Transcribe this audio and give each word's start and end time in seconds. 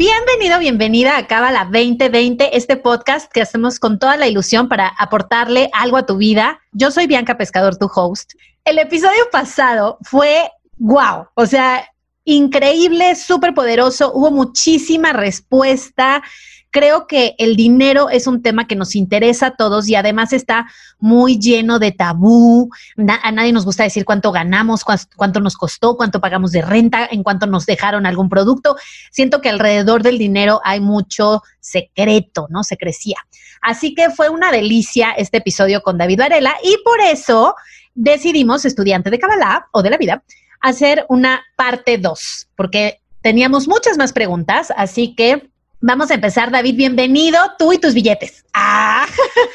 Bienvenido, 0.00 0.58
bienvenida 0.58 1.18
a 1.18 1.26
Cábala 1.26 1.64
2020, 1.64 2.56
este 2.56 2.78
podcast 2.78 3.30
que 3.30 3.42
hacemos 3.42 3.78
con 3.78 3.98
toda 3.98 4.16
la 4.16 4.28
ilusión 4.28 4.66
para 4.66 4.88
aportarle 4.88 5.68
algo 5.74 5.98
a 5.98 6.06
tu 6.06 6.16
vida. 6.16 6.58
Yo 6.72 6.90
soy 6.90 7.06
Bianca 7.06 7.36
Pescador, 7.36 7.76
tu 7.76 7.84
host. 7.94 8.32
El 8.64 8.78
episodio 8.78 9.28
pasado 9.30 9.98
fue 10.00 10.50
wow, 10.78 11.26
o 11.34 11.44
sea, 11.44 11.86
increíble, 12.24 13.14
súper 13.14 13.52
poderoso, 13.52 14.10
hubo 14.14 14.30
muchísima 14.30 15.12
respuesta. 15.12 16.22
Creo 16.70 17.06
que 17.06 17.34
el 17.38 17.56
dinero 17.56 18.10
es 18.10 18.26
un 18.26 18.42
tema 18.42 18.68
que 18.68 18.76
nos 18.76 18.94
interesa 18.94 19.46
a 19.46 19.56
todos 19.56 19.88
y 19.88 19.96
además 19.96 20.32
está 20.32 20.70
muy 20.98 21.38
lleno 21.38 21.78
de 21.78 21.90
tabú. 21.90 22.70
a 22.96 23.32
nadie 23.32 23.52
nos 23.52 23.64
gusta 23.64 23.82
decir 23.82 24.04
cuánto 24.04 24.30
ganamos, 24.30 24.84
cuánto 25.16 25.40
nos 25.40 25.56
costó, 25.56 25.96
cuánto 25.96 26.20
pagamos 26.20 26.52
de 26.52 26.62
renta, 26.62 27.08
en 27.10 27.22
cuánto 27.22 27.46
nos 27.46 27.66
dejaron 27.66 28.06
algún 28.06 28.28
producto. 28.28 28.76
Siento 29.10 29.40
que 29.40 29.48
alrededor 29.48 30.02
del 30.02 30.18
dinero 30.18 30.60
hay 30.64 30.80
mucho 30.80 31.42
secreto, 31.58 32.46
¿no? 32.50 32.62
Se 32.62 32.76
crecía. 32.76 33.16
Así 33.62 33.94
que 33.94 34.10
fue 34.10 34.28
una 34.28 34.52
delicia 34.52 35.10
este 35.12 35.38
episodio 35.38 35.82
con 35.82 35.98
David 35.98 36.20
Varela 36.20 36.54
y 36.62 36.76
por 36.84 37.00
eso 37.00 37.54
decidimos, 37.94 38.64
estudiante 38.64 39.10
de 39.10 39.18
Kabbalah 39.18 39.66
o 39.72 39.82
de 39.82 39.90
la 39.90 39.98
vida, 39.98 40.22
hacer 40.60 41.04
una 41.08 41.42
parte 41.56 41.98
2, 41.98 42.48
porque 42.56 43.00
teníamos 43.22 43.68
muchas 43.68 43.98
más 43.98 44.12
preguntas, 44.12 44.72
así 44.76 45.14
que 45.14 45.49
Vamos 45.82 46.10
a 46.10 46.14
empezar, 46.14 46.50
David, 46.50 46.76
bienvenido, 46.76 47.38
tú 47.58 47.72
y 47.72 47.78
tus 47.78 47.94
billetes. 47.94 48.44
Ah. 48.52 49.06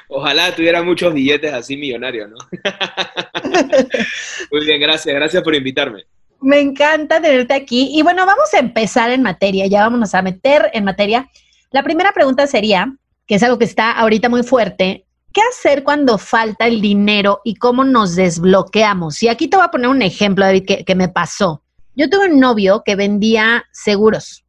Ojalá 0.10 0.54
tuviera 0.54 0.84
muchos 0.84 1.14
billetes 1.14 1.54
así 1.54 1.78
millonarios, 1.78 2.30
¿no? 2.30 2.36
Muy 4.52 4.66
bien, 4.66 4.82
gracias, 4.82 5.16
gracias 5.16 5.42
por 5.44 5.56
invitarme. 5.56 6.04
Me 6.42 6.60
encanta 6.60 7.22
tenerte 7.22 7.54
aquí. 7.54 7.92
Y 7.94 8.02
bueno, 8.02 8.26
vamos 8.26 8.54
a 8.54 8.60
empezar 8.60 9.12
en 9.12 9.22
materia, 9.22 9.66
ya 9.68 9.88
vamos 9.88 10.14
a 10.14 10.22
meter 10.22 10.70
en 10.74 10.84
materia. 10.84 11.30
La 11.72 11.82
primera 11.82 12.12
pregunta 12.12 12.48
sería, 12.48 12.94
que 13.26 13.36
es 13.36 13.44
algo 13.44 13.58
que 13.58 13.66
está 13.66 13.94
ahorita 13.94 14.28
muy 14.28 14.44
fuerte, 14.44 15.06
¿qué 15.32 15.42
hacer 15.42 15.84
cuando 15.84 16.18
falta 16.18 16.68
el 16.68 16.82
dinero 16.82 17.40
y 17.46 17.56
cómo 17.56 17.86
nos 17.86 18.18
desbloqueamos? 18.18 19.24
Y 19.24 19.30
aquí 19.30 19.48
te 19.48 19.56
voy 19.56 19.66
a 19.66 19.72
poner 19.72 19.88
un 19.88 20.02
ejemplo, 20.02 20.44
David, 20.44 20.66
que, 20.66 20.84
que 20.84 20.96
me 20.96 21.08
pasó. 21.08 21.62
Yo 21.96 22.10
tuve 22.10 22.28
un 22.28 22.40
novio 22.40 22.84
que 22.86 22.96
vendía 22.96 23.66
seguros. 23.72 24.44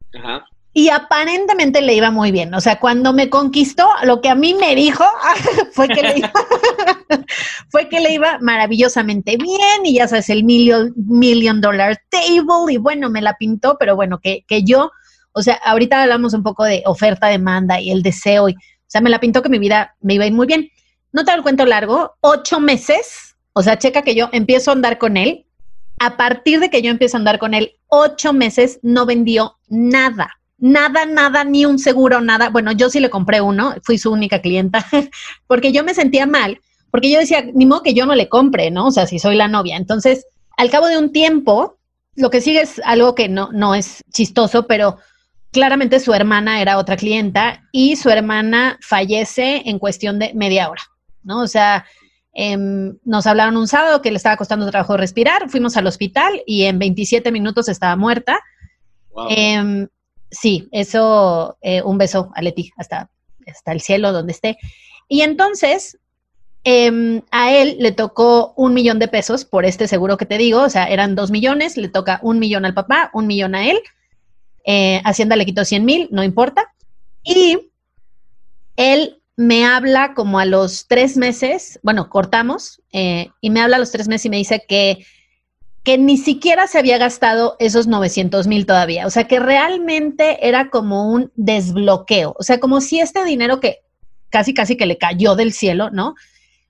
Y 0.73 0.89
aparentemente 0.89 1.81
le 1.81 1.95
iba 1.95 2.11
muy 2.11 2.31
bien. 2.31 2.53
O 2.53 2.61
sea, 2.61 2.79
cuando 2.79 3.11
me 3.11 3.31
conquistó, 3.31 3.89
lo 4.03 4.21
que 4.21 4.29
a 4.29 4.35
mí 4.35 4.53
me 4.53 4.75
dijo 4.75 5.03
fue 5.71 5.87
que 5.87 6.03
le 6.03 6.19
iba, 6.19 6.31
fue 7.69 7.89
que 7.89 7.99
le 7.99 8.13
iba 8.13 8.37
maravillosamente 8.41 9.37
bien. 9.37 9.85
Y 9.85 9.95
ya 9.95 10.07
sabes, 10.07 10.29
el 10.29 10.43
million, 10.43 10.93
million 10.95 11.61
dollar 11.61 11.99
table. 12.09 12.71
Y 12.71 12.77
bueno, 12.77 13.09
me 13.09 13.21
la 13.21 13.33
pintó, 13.39 13.77
pero 13.79 13.95
bueno, 13.95 14.19
que, 14.19 14.43
que 14.47 14.63
yo, 14.63 14.91
o 15.31 15.41
sea, 15.41 15.55
ahorita 15.65 16.03
hablamos 16.03 16.35
un 16.35 16.43
poco 16.43 16.63
de 16.63 16.83
oferta, 16.85 17.27
demanda 17.27 17.81
y 17.81 17.89
el 17.89 18.03
deseo. 18.03 18.47
Y, 18.49 18.53
o 18.53 18.85
sea, 18.85 19.01
me 19.01 19.09
la 19.09 19.19
pintó 19.19 19.41
que 19.41 19.49
mi 19.49 19.57
vida 19.57 19.95
me 20.01 20.13
iba 20.13 20.25
a 20.25 20.27
ir 20.27 20.33
muy 20.33 20.45
bien. 20.45 20.69
No 21.11 21.25
te 21.25 21.35
lo 21.35 21.41
cuento 21.41 21.65
largo, 21.65 22.17
ocho 22.21 22.59
meses. 22.59 23.35
O 23.53 23.63
sea, 23.63 23.79
checa 23.79 24.03
que 24.03 24.13
yo 24.13 24.29
empiezo 24.31 24.69
a 24.69 24.75
andar 24.75 24.99
con 24.99 25.17
él 25.17 25.46
a 25.99 26.17
partir 26.17 26.59
de 26.59 26.69
que 26.69 26.81
yo 26.81 26.91
empiezo 26.91 27.17
a 27.17 27.19
andar 27.19 27.39
con 27.39 27.53
él, 27.53 27.73
ocho 27.87 28.33
meses 28.33 28.79
no 28.83 29.05
vendió 29.05 29.57
nada. 29.67 30.31
Nada, 30.59 31.05
nada, 31.05 31.43
ni 31.43 31.65
un 31.65 31.77
seguro, 31.79 32.21
nada. 32.21 32.49
Bueno, 32.49 32.71
yo 32.71 32.89
sí 32.89 32.99
le 32.99 33.09
compré 33.09 33.41
uno, 33.41 33.75
fui 33.83 33.97
su 33.97 34.11
única 34.11 34.41
clienta, 34.41 34.85
porque 35.47 35.71
yo 35.71 35.83
me 35.83 35.93
sentía 35.93 36.25
mal, 36.25 36.59
porque 36.91 37.11
yo 37.11 37.19
decía, 37.19 37.43
ni 37.53 37.65
modo 37.65 37.83
que 37.83 37.93
yo 37.93 38.05
no 38.05 38.15
le 38.15 38.29
compre, 38.29 38.71
¿no? 38.71 38.87
O 38.87 38.91
sea, 38.91 39.05
si 39.05 39.19
soy 39.19 39.35
la 39.35 39.47
novia. 39.47 39.77
Entonces, 39.77 40.25
al 40.57 40.69
cabo 40.69 40.87
de 40.87 40.97
un 40.97 41.11
tiempo, 41.11 41.77
lo 42.15 42.29
que 42.29 42.41
sigue 42.41 42.61
es 42.61 42.81
algo 42.85 43.13
que 43.13 43.29
no, 43.29 43.49
no 43.51 43.75
es 43.75 44.03
chistoso, 44.11 44.65
pero 44.65 44.97
claramente 45.51 45.99
su 45.99 46.13
hermana 46.13 46.61
era 46.61 46.77
otra 46.77 46.97
clienta 46.97 47.63
y 47.71 47.95
su 47.95 48.09
hermana 48.09 48.77
fallece 48.81 49.63
en 49.65 49.79
cuestión 49.79 50.19
de 50.19 50.33
media 50.33 50.69
hora, 50.69 50.81
¿no? 51.23 51.41
O 51.41 51.47
sea, 51.47 51.85
Em, 52.39 52.99
nos 53.03 53.25
hablaron 53.25 53.57
un 53.57 53.67
sábado 53.67 54.03
que 54.03 54.11
le 54.11 54.17
estaba 54.17 54.37
costando 54.37 54.69
trabajo 54.69 54.95
respirar, 54.95 55.49
fuimos 55.49 55.75
al 55.75 55.87
hospital 55.87 56.43
y 56.45 56.65
en 56.65 56.77
27 56.77 57.31
minutos 57.31 57.67
estaba 57.67 57.95
muerta. 57.95 58.39
Em, 59.31 59.87
sí, 60.29 60.69
eso, 60.71 61.57
eh, 61.63 61.81
un 61.81 61.97
beso 61.97 62.29
a 62.35 62.43
Leti, 62.43 62.71
hasta, 62.77 63.09
hasta 63.47 63.71
el 63.71 63.81
cielo 63.81 64.11
donde 64.11 64.33
esté. 64.33 64.59
Y 65.09 65.21
entonces, 65.21 65.97
em, 66.63 67.23
a 67.31 67.53
él 67.53 67.77
le 67.79 67.91
tocó 67.91 68.53
un 68.55 68.75
millón 68.75 68.99
de 68.99 69.07
pesos 69.07 69.43
por 69.43 69.65
este 69.65 69.87
seguro 69.87 70.17
que 70.17 70.27
te 70.27 70.37
digo, 70.37 70.61
o 70.61 70.69
sea, 70.69 70.85
eran 70.85 71.15
dos 71.15 71.31
millones, 71.31 71.75
le 71.75 71.89
toca 71.89 72.19
un 72.21 72.37
millón 72.37 72.65
al 72.65 72.75
papá, 72.75 73.09
un 73.15 73.25
millón 73.25 73.55
a 73.55 73.67
él. 73.67 73.79
Eh, 74.63 75.01
Hacienda 75.05 75.35
le 75.35 75.45
quitó 75.47 75.65
100 75.65 75.83
mil, 75.83 76.07
no 76.11 76.23
importa. 76.23 76.71
Y 77.23 77.71
él 78.75 79.23
me 79.37 79.65
habla 79.65 80.15
como 80.15 80.39
a 80.39 80.45
los 80.45 80.87
tres 80.87 81.15
meses, 81.15 81.79
bueno, 81.83 82.09
cortamos, 82.09 82.81
eh, 82.91 83.29
y 83.39 83.51
me 83.51 83.61
habla 83.61 83.75
a 83.75 83.79
los 83.79 83.91
tres 83.91 84.07
meses 84.07 84.25
y 84.25 84.29
me 84.31 84.37
dice 84.37 84.63
que, 84.67 85.05
que 85.83 85.99
ni 85.99 86.17
siquiera 86.17 86.65
se 86.65 86.79
había 86.79 86.97
gastado 86.97 87.55
esos 87.59 87.85
900 87.85 88.47
mil 88.47 88.65
todavía. 88.65 89.05
O 89.05 89.11
sea, 89.11 89.27
que 89.27 89.39
realmente 89.39 90.47
era 90.47 90.71
como 90.71 91.11
un 91.11 91.31
desbloqueo. 91.35 92.35
O 92.37 92.43
sea, 92.43 92.59
como 92.59 92.81
si 92.81 92.99
este 92.99 93.23
dinero 93.23 93.59
que 93.59 93.81
casi, 94.29 94.55
casi 94.55 94.75
que 94.75 94.87
le 94.87 94.97
cayó 94.97 95.35
del 95.35 95.53
cielo, 95.53 95.91
¿no? 95.91 96.15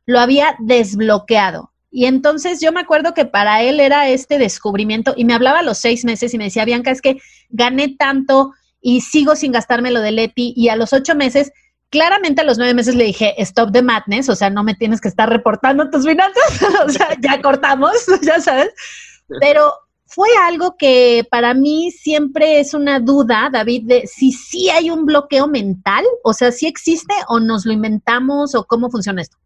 Lo 0.06 0.20
había 0.20 0.56
desbloqueado. 0.60 1.72
Y 1.90 2.06
entonces 2.06 2.60
yo 2.60 2.74
me 2.74 2.82
acuerdo 2.82 3.14
que 3.14 3.26
para 3.26 3.64
él 3.64 3.80
era 3.80 4.10
este 4.10 4.38
descubrimiento 4.38 5.14
y 5.16 5.24
me 5.24 5.34
hablaba 5.34 5.60
a 5.60 5.64
los 5.64 5.78
seis 5.78 6.04
meses 6.04 6.34
y 6.34 6.38
me 6.38 6.44
decía, 6.44 6.66
Bianca, 6.66 6.92
es 6.92 7.02
que 7.02 7.18
gané 7.50 7.96
tanto 7.98 8.52
y 8.82 9.02
sigo 9.02 9.38
sin 9.38 9.54
gastarme 9.54 9.90
lo 9.90 10.02
de 10.02 10.12
Leti 10.12 10.54
y 10.56 10.68
a 10.68 10.76
los 10.76 10.92
ocho 10.92 11.16
meses 11.16 11.54
Claramente 11.90 12.42
a 12.42 12.44
los 12.44 12.58
nueve 12.58 12.74
meses 12.74 12.96
le 12.96 13.06
dije, 13.06 13.34
stop 13.42 13.72
the 13.72 13.82
madness, 13.82 14.28
o 14.30 14.36
sea, 14.36 14.50
no 14.50 14.64
me 14.64 14.76
tienes 14.76 15.00
que 15.00 15.08
estar 15.08 15.30
reportando 15.30 15.90
tus 15.90 16.06
finanzas, 16.06 16.62
o 16.86 16.90
sea, 16.90 17.16
ya 17.22 17.42
cortamos, 17.42 17.94
ya 18.22 18.42
sabes. 18.42 18.74
Pero 19.40 19.74
fue 20.06 20.30
algo 20.48 20.76
que 20.78 21.26
para 21.30 21.54
mí 21.54 21.92
siempre 21.92 22.60
es 22.60 22.74
una 22.74 23.00
duda, 23.00 23.50
David, 23.52 23.84
de 23.86 24.08
si 24.08 24.32
sí 24.32 24.70
hay 24.70 24.90
un 24.90 25.06
bloqueo 25.06 25.48
mental, 25.48 26.06
o 26.24 26.34
sea, 26.34 26.52
si 26.52 26.66
existe 26.66 27.14
o 27.28 27.40
nos 27.40 27.66
lo 27.66 27.74
inventamos 27.74 28.56
o 28.56 28.66
cómo 28.66 28.90
funciona 28.90 29.22
esto. 29.22 29.38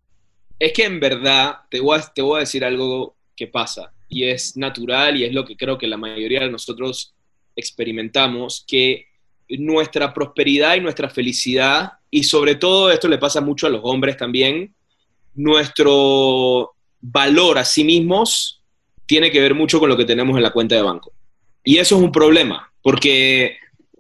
Es 0.60 0.74
que 0.74 0.86
en 0.86 1.00
verdad, 1.00 1.56
te 1.70 1.80
voy 1.80 1.98
a, 1.98 2.02
te 2.02 2.22
voy 2.22 2.38
a 2.38 2.40
decir 2.42 2.64
algo 2.64 3.16
que 3.36 3.48
pasa 3.48 3.92
y 4.08 4.26
es 4.26 4.56
natural 4.56 5.18
y 5.18 5.24
es 5.24 5.34
lo 5.34 5.46
que 5.46 5.58
creo 5.58 5.78
que 5.78 5.88
la 5.88 5.98
mayoría 5.98 6.42
de 6.42 6.52
nosotros 6.52 7.16
experimentamos, 7.56 8.64
que 8.68 9.08
nuestra 9.50 10.14
prosperidad 10.14 10.76
y 10.76 10.82
nuestra 10.82 11.10
felicidad 11.10 11.94
y 12.12 12.24
sobre 12.24 12.56
todo 12.56 12.92
esto 12.92 13.08
le 13.08 13.18
pasa 13.18 13.40
mucho 13.42 13.66
a 13.66 13.70
los 13.70 13.82
hombres 13.84 14.18
también, 14.18 14.76
nuestro 15.34 16.74
valor 17.00 17.58
a 17.58 17.66
sí 17.66 17.86
mismos 17.86 18.62
tiene 19.06 19.32
que 19.32 19.40
ver 19.40 19.56
mucho 19.56 19.80
con 19.80 19.90
lo 19.90 19.98
que 19.98 20.06
tenemos 20.06 20.36
en 20.38 20.44
la 20.44 20.52
cuenta 20.52 20.76
de 20.76 20.82
banco. 20.82 21.14
Y 21.64 21.78
eso 21.78 21.96
es 21.96 22.02
un 22.02 22.12
problema, 22.12 22.72
porque 22.82 23.58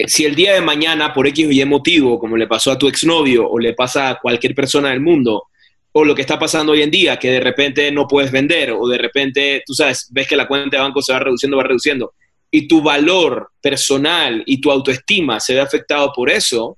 si 0.07 0.25
el 0.25 0.35
día 0.35 0.53
de 0.53 0.61
mañana, 0.61 1.13
por 1.13 1.27
X 1.27 1.47
o 1.47 1.51
Y 1.51 1.63
motivo, 1.65 2.19
como 2.19 2.35
le 2.35 2.47
pasó 2.47 2.71
a 2.71 2.77
tu 2.77 2.87
exnovio 2.87 3.49
o 3.49 3.59
le 3.59 3.73
pasa 3.73 4.09
a 4.09 4.19
cualquier 4.19 4.53
persona 4.53 4.89
del 4.89 4.99
mundo, 4.99 5.45
o 5.93 6.05
lo 6.05 6.15
que 6.15 6.21
está 6.21 6.39
pasando 6.39 6.71
hoy 6.71 6.81
en 6.81 6.91
día, 6.91 7.17
que 7.17 7.31
de 7.31 7.39
repente 7.39 7.91
no 7.91 8.07
puedes 8.07 8.31
vender, 8.31 8.71
o 8.71 8.87
de 8.87 8.97
repente, 8.97 9.63
tú 9.65 9.73
sabes, 9.73 10.07
ves 10.11 10.27
que 10.27 10.35
la 10.35 10.47
cuenta 10.47 10.77
de 10.77 10.83
banco 10.83 11.01
se 11.01 11.13
va 11.13 11.19
reduciendo, 11.19 11.57
va 11.57 11.63
reduciendo, 11.63 12.13
y 12.49 12.67
tu 12.67 12.81
valor 12.81 13.51
personal 13.61 14.43
y 14.45 14.59
tu 14.59 14.71
autoestima 14.71 15.39
se 15.39 15.53
ve 15.53 15.61
afectado 15.61 16.11
por 16.13 16.29
eso, 16.29 16.77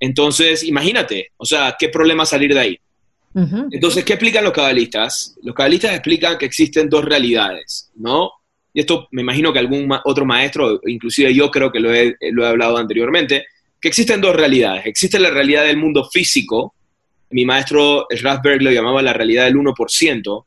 entonces, 0.00 0.64
imagínate, 0.64 1.32
o 1.36 1.44
sea, 1.44 1.76
¿qué 1.78 1.88
problema 1.88 2.26
salir 2.26 2.52
de 2.54 2.60
ahí? 2.60 2.78
Entonces, 3.72 4.04
¿qué 4.04 4.12
explican 4.12 4.44
los 4.44 4.52
cabalistas? 4.52 5.34
Los 5.42 5.56
cabalistas 5.56 5.92
explican 5.92 6.38
que 6.38 6.46
existen 6.46 6.88
dos 6.88 7.04
realidades, 7.04 7.90
¿no? 7.96 8.30
Y 8.72 8.80
esto 8.80 9.08
me 9.10 9.22
imagino 9.22 9.52
que 9.52 9.58
algún 9.58 9.90
otro 10.04 10.24
maestro, 10.24 10.80
inclusive 10.86 11.34
yo 11.34 11.50
creo 11.50 11.72
que 11.72 11.80
lo 11.80 11.92
he, 11.92 12.16
lo 12.30 12.44
he 12.44 12.48
hablado 12.48 12.76
anteriormente, 12.76 13.46
que 13.80 13.88
existen 13.88 14.20
dos 14.20 14.36
realidades. 14.36 14.86
Existe 14.86 15.18
la 15.18 15.30
realidad 15.30 15.64
del 15.64 15.78
mundo 15.78 16.08
físico, 16.12 16.74
mi 17.30 17.44
maestro 17.44 18.06
Rasberg 18.08 18.62
lo 18.62 18.70
llamaba 18.70 19.02
la 19.02 19.12
realidad 19.12 19.46
del 19.46 19.56
1%, 19.56 20.44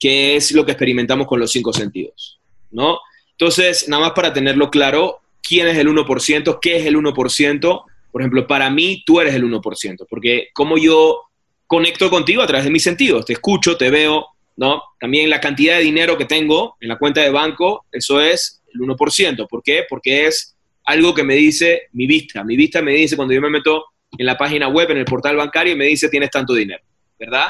que 0.00 0.36
es 0.36 0.52
lo 0.52 0.64
que 0.64 0.72
experimentamos 0.72 1.26
con 1.26 1.38
los 1.38 1.52
cinco 1.52 1.74
sentidos, 1.74 2.40
¿no? 2.70 2.98
Entonces, 3.32 3.86
nada 3.88 4.04
más 4.04 4.12
para 4.12 4.32
tenerlo 4.32 4.70
claro, 4.70 5.20
¿quién 5.42 5.68
es 5.68 5.76
el 5.76 5.88
1%? 5.88 6.58
¿Qué 6.60 6.76
es 6.76 6.86
el 6.86 6.96
1%? 6.96 7.84
Por 8.12 8.20
ejemplo, 8.20 8.46
para 8.46 8.70
mí 8.70 9.02
tú 9.04 9.20
eres 9.20 9.34
el 9.34 9.44
1%, 9.44 10.06
porque 10.08 10.48
como 10.52 10.76
yo 10.78 11.22
conecto 11.66 12.10
contigo 12.10 12.42
a 12.42 12.46
través 12.46 12.64
de 12.64 12.70
mis 12.70 12.82
sentidos, 12.82 13.24
te 13.24 13.32
escucho, 13.32 13.76
te 13.78 13.90
veo, 13.90 14.26
¿no? 14.56 14.82
También 15.00 15.30
la 15.30 15.40
cantidad 15.40 15.78
de 15.78 15.84
dinero 15.84 16.18
que 16.18 16.26
tengo 16.26 16.76
en 16.80 16.88
la 16.88 16.98
cuenta 16.98 17.22
de 17.22 17.30
banco, 17.30 17.86
eso 17.90 18.20
es 18.20 18.62
el 18.74 18.80
1%. 18.80 19.48
¿Por 19.48 19.62
qué? 19.62 19.84
Porque 19.88 20.26
es 20.26 20.54
algo 20.84 21.14
que 21.14 21.24
me 21.24 21.34
dice 21.34 21.84
mi 21.92 22.06
vista. 22.06 22.44
Mi 22.44 22.56
vista 22.56 22.82
me 22.82 22.92
dice 22.92 23.16
cuando 23.16 23.32
yo 23.32 23.40
me 23.40 23.48
meto 23.48 23.86
en 24.18 24.26
la 24.26 24.36
página 24.36 24.68
web, 24.68 24.90
en 24.90 24.98
el 24.98 25.04
portal 25.06 25.36
bancario, 25.36 25.72
y 25.72 25.76
me 25.76 25.86
dice 25.86 26.10
tienes 26.10 26.30
tanto 26.30 26.52
dinero, 26.52 26.84
¿verdad? 27.18 27.48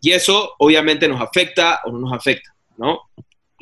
Y 0.00 0.12
eso 0.12 0.54
obviamente 0.58 1.08
nos 1.08 1.22
afecta 1.22 1.80
o 1.84 1.92
no 1.92 1.98
nos 1.98 2.12
afecta, 2.12 2.54
¿no? 2.76 3.00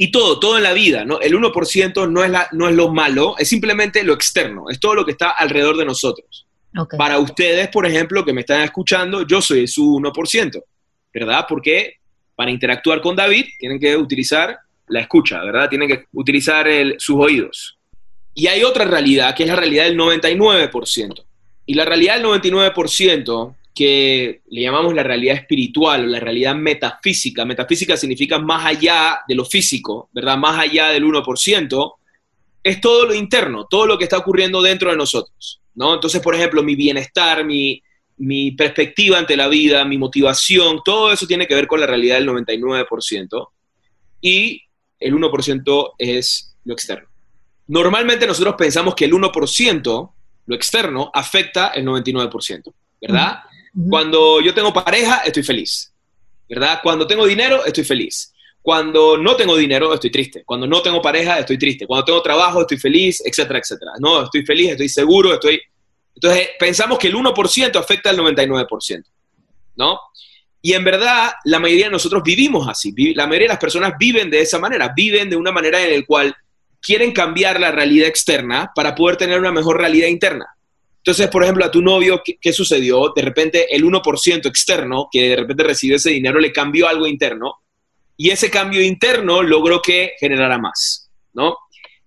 Y 0.02 0.10
todo, 0.10 0.40
todo 0.40 0.56
en 0.56 0.64
la 0.64 0.72
vida, 0.72 1.04
¿no? 1.04 1.20
El 1.20 1.32
1% 1.34 2.10
no 2.10 2.24
es, 2.24 2.30
la, 2.32 2.48
no 2.50 2.68
es 2.68 2.74
lo 2.74 2.92
malo, 2.92 3.36
es 3.38 3.48
simplemente 3.48 4.02
lo 4.02 4.14
externo, 4.14 4.64
es 4.68 4.80
todo 4.80 4.96
lo 4.96 5.04
que 5.04 5.12
está 5.12 5.30
alrededor 5.30 5.76
de 5.76 5.84
nosotros. 5.84 6.44
Para 6.98 7.20
ustedes, 7.20 7.68
por 7.68 7.86
ejemplo, 7.86 8.24
que 8.24 8.32
me 8.32 8.40
están 8.40 8.62
escuchando, 8.62 9.24
yo 9.24 9.40
soy 9.40 9.68
su 9.68 10.00
1%, 10.00 10.60
¿verdad? 11.14 11.46
Porque 11.48 11.98
para 12.34 12.50
interactuar 12.50 13.00
con 13.00 13.14
David 13.14 13.44
tienen 13.60 13.78
que 13.78 13.96
utilizar 13.96 14.58
la 14.88 15.02
escucha, 15.02 15.40
¿verdad? 15.44 15.68
Tienen 15.68 15.86
que 15.86 16.06
utilizar 16.14 16.66
sus 16.98 17.20
oídos. 17.20 17.78
Y 18.34 18.48
hay 18.48 18.64
otra 18.64 18.84
realidad, 18.84 19.36
que 19.36 19.44
es 19.44 19.48
la 19.48 19.54
realidad 19.54 19.84
del 19.84 19.96
99%. 19.96 21.24
Y 21.64 21.74
la 21.74 21.84
realidad 21.84 22.16
del 22.16 22.24
99%, 22.24 23.54
que 23.74 24.42
le 24.50 24.62
llamamos 24.62 24.94
la 24.94 25.02
realidad 25.02 25.36
espiritual, 25.36 26.10
la 26.10 26.20
realidad 26.20 26.54
metafísica, 26.54 27.44
metafísica 27.44 27.96
significa 27.96 28.38
más 28.38 28.66
allá 28.66 29.20
de 29.26 29.34
lo 29.34 29.44
físico, 29.44 30.10
¿verdad? 30.12 30.36
Más 30.36 30.58
allá 30.58 30.88
del 30.88 31.04
1%, 31.04 31.94
es 32.62 32.80
todo 32.80 33.06
lo 33.06 33.14
interno, 33.14 33.66
todo 33.68 33.86
lo 33.86 33.98
que 33.98 34.04
está 34.04 34.18
ocurriendo 34.18 34.60
dentro 34.60 34.90
de 34.90 34.96
nosotros, 34.96 35.60
¿no? 35.74 35.94
Entonces, 35.94 36.20
por 36.20 36.34
ejemplo, 36.34 36.62
mi 36.62 36.76
bienestar, 36.76 37.44
mi, 37.44 37.82
mi 38.18 38.52
perspectiva 38.52 39.18
ante 39.18 39.36
la 39.36 39.48
vida, 39.48 39.84
mi 39.84 39.98
motivación, 39.98 40.80
todo 40.84 41.12
eso 41.12 41.26
tiene 41.26 41.46
que 41.46 41.54
ver 41.54 41.66
con 41.66 41.80
la 41.80 41.86
realidad 41.86 42.16
del 42.16 42.28
99% 42.28 43.48
y 44.20 44.62
el 45.00 45.14
1% 45.14 45.92
es 45.98 46.56
lo 46.64 46.74
externo. 46.74 47.08
Normalmente 47.68 48.26
nosotros 48.26 48.54
pensamos 48.56 48.94
que 48.94 49.06
el 49.06 49.12
1%, 49.12 50.12
lo 50.46 50.54
externo, 50.54 51.10
afecta 51.14 51.68
el 51.68 51.86
99%, 51.86 52.72
¿verdad? 53.00 53.40
Cuando 53.88 54.40
yo 54.40 54.52
tengo 54.52 54.72
pareja, 54.72 55.18
estoy 55.24 55.42
feliz, 55.42 55.92
¿verdad? 56.48 56.80
Cuando 56.82 57.06
tengo 57.06 57.26
dinero, 57.26 57.64
estoy 57.64 57.84
feliz. 57.84 58.32
Cuando 58.60 59.18
no 59.18 59.34
tengo 59.34 59.56
dinero, 59.56 59.92
estoy 59.92 60.10
triste. 60.10 60.44
Cuando 60.44 60.66
no 60.66 60.82
tengo 60.82 61.02
pareja, 61.02 61.38
estoy 61.38 61.58
triste. 61.58 61.86
Cuando 61.86 62.04
tengo 62.04 62.22
trabajo, 62.22 62.60
estoy 62.60 62.78
feliz, 62.78 63.20
etcétera, 63.24 63.58
etcétera. 63.58 63.92
No, 63.98 64.24
estoy 64.24 64.44
feliz, 64.44 64.70
estoy 64.70 64.88
seguro, 64.88 65.34
estoy... 65.34 65.60
Entonces, 66.14 66.50
pensamos 66.58 66.98
que 66.98 67.08
el 67.08 67.14
1% 67.14 67.76
afecta 67.76 68.10
al 68.10 68.18
99%, 68.18 69.04
¿no? 69.76 69.98
Y 70.60 70.74
en 70.74 70.84
verdad, 70.84 71.32
la 71.44 71.58
mayoría 71.58 71.86
de 71.86 71.90
nosotros 71.90 72.22
vivimos 72.22 72.68
así. 72.68 72.94
La 73.14 73.26
mayoría 73.26 73.48
de 73.48 73.54
las 73.54 73.58
personas 73.58 73.94
viven 73.98 74.30
de 74.30 74.42
esa 74.42 74.60
manera, 74.60 74.92
viven 74.94 75.28
de 75.28 75.34
una 75.34 75.50
manera 75.50 75.84
en 75.84 75.98
la 75.98 76.06
cual 76.06 76.36
quieren 76.80 77.12
cambiar 77.12 77.58
la 77.58 77.72
realidad 77.72 78.06
externa 78.06 78.70
para 78.72 78.94
poder 78.94 79.16
tener 79.16 79.40
una 79.40 79.50
mejor 79.50 79.78
realidad 79.78 80.06
interna. 80.06 80.46
Entonces, 81.04 81.26
por 81.28 81.42
ejemplo, 81.42 81.64
a 81.64 81.70
tu 81.70 81.82
novio, 81.82 82.22
¿qué, 82.40 82.52
sucedió? 82.52 83.12
De 83.14 83.22
repente, 83.22 83.74
el 83.74 83.82
1% 83.84 84.46
externo, 84.46 85.08
que 85.10 85.30
de 85.30 85.36
repente 85.36 85.64
recibió 85.64 85.96
ese 85.96 86.10
dinero, 86.10 86.38
le 86.38 86.52
cambió 86.52 86.86
algo 86.86 87.08
interno 87.08 87.56
y 88.16 88.30
ese 88.30 88.50
cambio 88.50 88.80
interno 88.80 89.42
logró 89.42 89.82
que 89.82 90.12
generara 90.20 90.58
más, 90.58 91.10
¿no? 91.32 91.56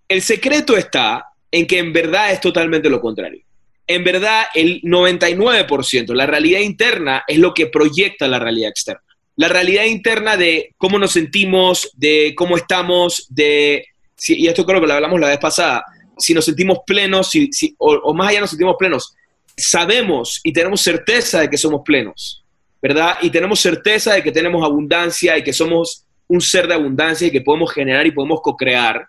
El 0.07 0.21
secreto 0.21 0.77
está 0.77 1.25
en 1.51 1.67
que 1.67 1.77
en 1.77 1.91
verdad 1.91 2.31
es 2.31 2.39
totalmente 2.39 2.89
lo 2.89 3.01
contrario. 3.01 3.43
En 3.85 4.05
verdad, 4.05 4.45
el 4.53 4.81
99%, 4.81 6.13
la 6.13 6.25
realidad 6.25 6.61
interna 6.61 7.25
es 7.27 7.37
lo 7.37 7.53
que 7.53 7.67
proyecta 7.67 8.29
la 8.29 8.39
realidad 8.39 8.69
externa. 8.69 9.01
La 9.35 9.49
realidad 9.49 9.83
interna 9.83 10.37
de 10.37 10.73
cómo 10.77 10.97
nos 10.97 11.11
sentimos, 11.11 11.91
de 11.97 12.33
cómo 12.33 12.55
estamos, 12.55 13.27
de, 13.27 13.85
y 14.29 14.47
esto 14.47 14.65
creo 14.65 14.79
que 14.79 14.87
lo 14.87 14.93
hablamos 14.93 15.19
la 15.19 15.27
vez 15.27 15.39
pasada, 15.39 15.83
si 16.17 16.33
nos 16.33 16.45
sentimos 16.45 16.79
plenos, 16.85 17.29
si, 17.29 17.75
o 17.77 18.13
más 18.13 18.29
allá 18.29 18.41
nos 18.41 18.49
sentimos 18.49 18.75
plenos, 18.77 19.15
sabemos 19.57 20.41
y 20.43 20.51
tenemos 20.51 20.81
certeza 20.81 21.41
de 21.41 21.49
que 21.49 21.57
somos 21.57 21.81
plenos, 21.83 22.43
¿verdad? 22.81 23.17
Y 23.21 23.29
tenemos 23.29 23.59
certeza 23.59 24.13
de 24.13 24.23
que 24.23 24.31
tenemos 24.31 24.63
abundancia 24.63 25.37
y 25.37 25.43
que 25.43 25.53
somos 25.53 26.05
un 26.27 26.41
ser 26.41 26.67
de 26.67 26.73
abundancia 26.73 27.27
y 27.27 27.31
que 27.31 27.41
podemos 27.41 27.71
generar 27.71 28.05
y 28.05 28.11
podemos 28.11 28.41
co-crear, 28.41 29.07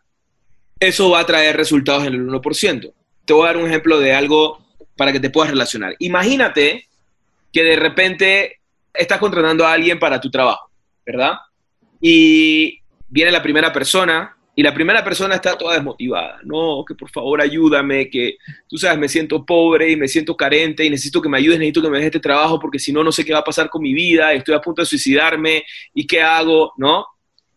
eso 0.79 1.11
va 1.11 1.20
a 1.20 1.26
traer 1.26 1.56
resultados 1.56 2.06
en 2.06 2.14
el 2.14 2.26
1%. 2.26 2.93
Te 3.25 3.32
voy 3.32 3.44
a 3.44 3.47
dar 3.47 3.56
un 3.56 3.67
ejemplo 3.67 3.99
de 3.99 4.12
algo 4.12 4.61
para 4.97 5.12
que 5.12 5.20
te 5.20 5.31
puedas 5.31 5.50
relacionar. 5.50 5.94
Imagínate 5.99 6.87
que 7.52 7.62
de 7.62 7.76
repente 7.76 8.61
estás 8.93 9.19
contratando 9.19 9.67
a 9.67 9.73
alguien 9.73 9.99
para 9.99 10.20
tu 10.20 10.31
trabajo, 10.31 10.70
¿verdad? 11.05 11.35
Y 12.00 12.81
viene 13.09 13.31
la 13.31 13.43
primera 13.43 13.73
persona 13.73 14.36
y 14.58 14.62
la 14.62 14.73
primera 14.73 15.05
persona 15.05 15.35
está 15.35 15.56
toda 15.56 15.75
desmotivada. 15.75 16.41
No, 16.43 16.82
que 16.88 16.94
por 16.94 17.11
favor 17.11 17.43
ayúdame, 17.43 18.08
que 18.08 18.38
tú 18.67 18.79
sabes, 18.79 18.99
me 18.99 19.06
siento 19.06 19.44
pobre 19.44 19.91
y 19.91 19.97
me 19.97 20.08
siento 20.08 20.35
carente 20.35 20.82
y 20.82 20.88
necesito 20.88 21.20
que 21.20 21.29
me 21.29 21.37
ayudes, 21.37 21.58
necesito 21.58 21.82
que 21.82 21.91
me 21.91 21.99
dejes 21.99 22.06
este 22.06 22.20
trabajo 22.20 22.58
porque 22.58 22.79
si 22.79 22.91
no, 22.91 23.05
no 23.05 23.12
sé 23.12 23.23
qué 23.23 23.35
va 23.35 23.41
a 23.41 23.44
pasar 23.44 23.69
con 23.69 23.82
mi 23.82 23.93
vida, 23.93 24.32
estoy 24.32 24.55
a 24.55 24.61
punto 24.62 24.81
de 24.81 24.87
suicidarme 24.87 25.62
y 25.93 26.06
qué 26.06 26.23
hago, 26.23 26.73
¿no? 26.79 27.05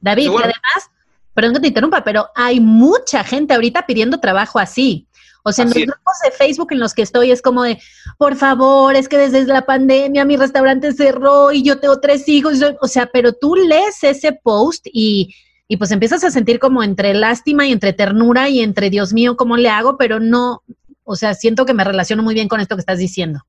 David, 0.02 0.28
además, 0.28 0.92
perdón 1.34 1.54
que 1.54 1.62
te 1.62 1.68
interrumpa, 1.70 2.04
pero 2.04 2.28
hay 2.36 2.60
mucha 2.60 3.24
gente 3.24 3.54
ahorita 3.54 3.86
pidiendo 3.86 4.20
trabajo 4.20 4.60
así. 4.60 5.08
O 5.44 5.54
sea, 5.54 5.64
en 5.64 5.70
los 5.70 5.78
grupos 5.78 6.14
de 6.22 6.32
Facebook 6.32 6.68
en 6.72 6.80
los 6.80 6.94
que 6.94 7.02
estoy 7.02 7.32
es 7.32 7.42
como 7.42 7.64
de, 7.64 7.80
por 8.18 8.36
favor, 8.36 8.94
es 8.98 9.08
que 9.08 9.18
desde 9.18 9.46
la 9.46 9.66
pandemia 9.66 10.26
mi 10.26 10.36
restaurante 10.36 10.92
cerró 10.92 11.54
y 11.54 11.64
yo 11.64 11.80
tengo 11.80 12.02
tres 12.02 12.28
hijos. 12.28 12.60
o 12.82 12.88
sea, 12.90 13.06
pero 13.06 13.32
tú 13.32 13.56
lees 13.56 14.04
ese 14.04 14.34
post 14.34 14.86
y 14.92 15.34
y 15.72 15.78
pues 15.78 15.92
empiezas 15.92 16.24
a 16.24 16.32
sentir 16.32 16.58
como 16.58 16.82
entre 16.82 17.14
lástima 17.14 17.68
y 17.68 17.72
entre 17.72 17.94
ternura 17.94 18.50
y 18.50 18.60
entre 18.60 18.90
Dios 18.90 19.14
mío, 19.14 19.38
¿cómo 19.38 19.56
le 19.56 19.70
hago? 19.70 19.98
Pero 19.98 20.20
no, 20.20 20.64
o 21.04 21.16
sea, 21.16 21.36
siento 21.36 21.64
que 21.64 21.76
me 21.76 21.84
relaciono 21.84 22.24
muy 22.24 22.34
bien 22.34 22.48
con 22.48 22.60
esto 22.60 22.76
que 22.76 22.80
estás 22.80 22.98
diciendo. 22.98 23.42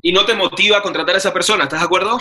Y 0.00 0.10
no 0.10 0.24
te 0.24 0.34
motiva 0.34 0.78
a 0.78 0.82
contratar 0.82 1.16
a 1.16 1.18
esa 1.18 1.34
persona, 1.34 1.64
¿estás 1.64 1.80
de 1.80 1.84
acuerdo? 1.84 2.18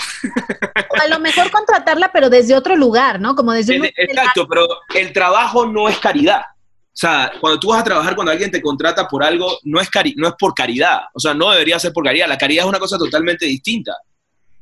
a 1.01 1.07
lo 1.07 1.19
mejor 1.21 1.49
contratarla, 1.51 2.11
pero 2.11 2.29
desde 2.29 2.53
otro 2.53 2.75
lugar, 2.75 3.21
¿no? 3.21 3.33
Como 3.33 3.53
desde... 3.53 3.79
un... 3.79 3.85
Exacto, 3.85 4.45
pero 4.45 4.67
el 4.93 5.13
trabajo 5.13 5.65
no 5.65 5.87
es 5.87 5.97
caridad. 5.99 6.41
O 6.41 6.97
sea, 6.97 7.31
cuando 7.39 7.57
tú 7.57 7.69
vas 7.69 7.79
a 7.79 7.85
trabajar, 7.85 8.13
cuando 8.13 8.33
alguien 8.33 8.51
te 8.51 8.61
contrata 8.61 9.07
por 9.07 9.23
algo, 9.23 9.57
no 9.63 9.79
es, 9.79 9.89
cari 9.89 10.15
no 10.17 10.27
es 10.27 10.33
por 10.37 10.53
caridad. 10.53 11.03
O 11.13 11.19
sea, 11.19 11.33
no 11.33 11.49
debería 11.51 11.79
ser 11.79 11.93
por 11.93 12.03
caridad. 12.03 12.27
La 12.27 12.37
caridad 12.37 12.65
es 12.65 12.69
una 12.69 12.79
cosa 12.79 12.97
totalmente 12.97 13.45
distinta. 13.45 13.93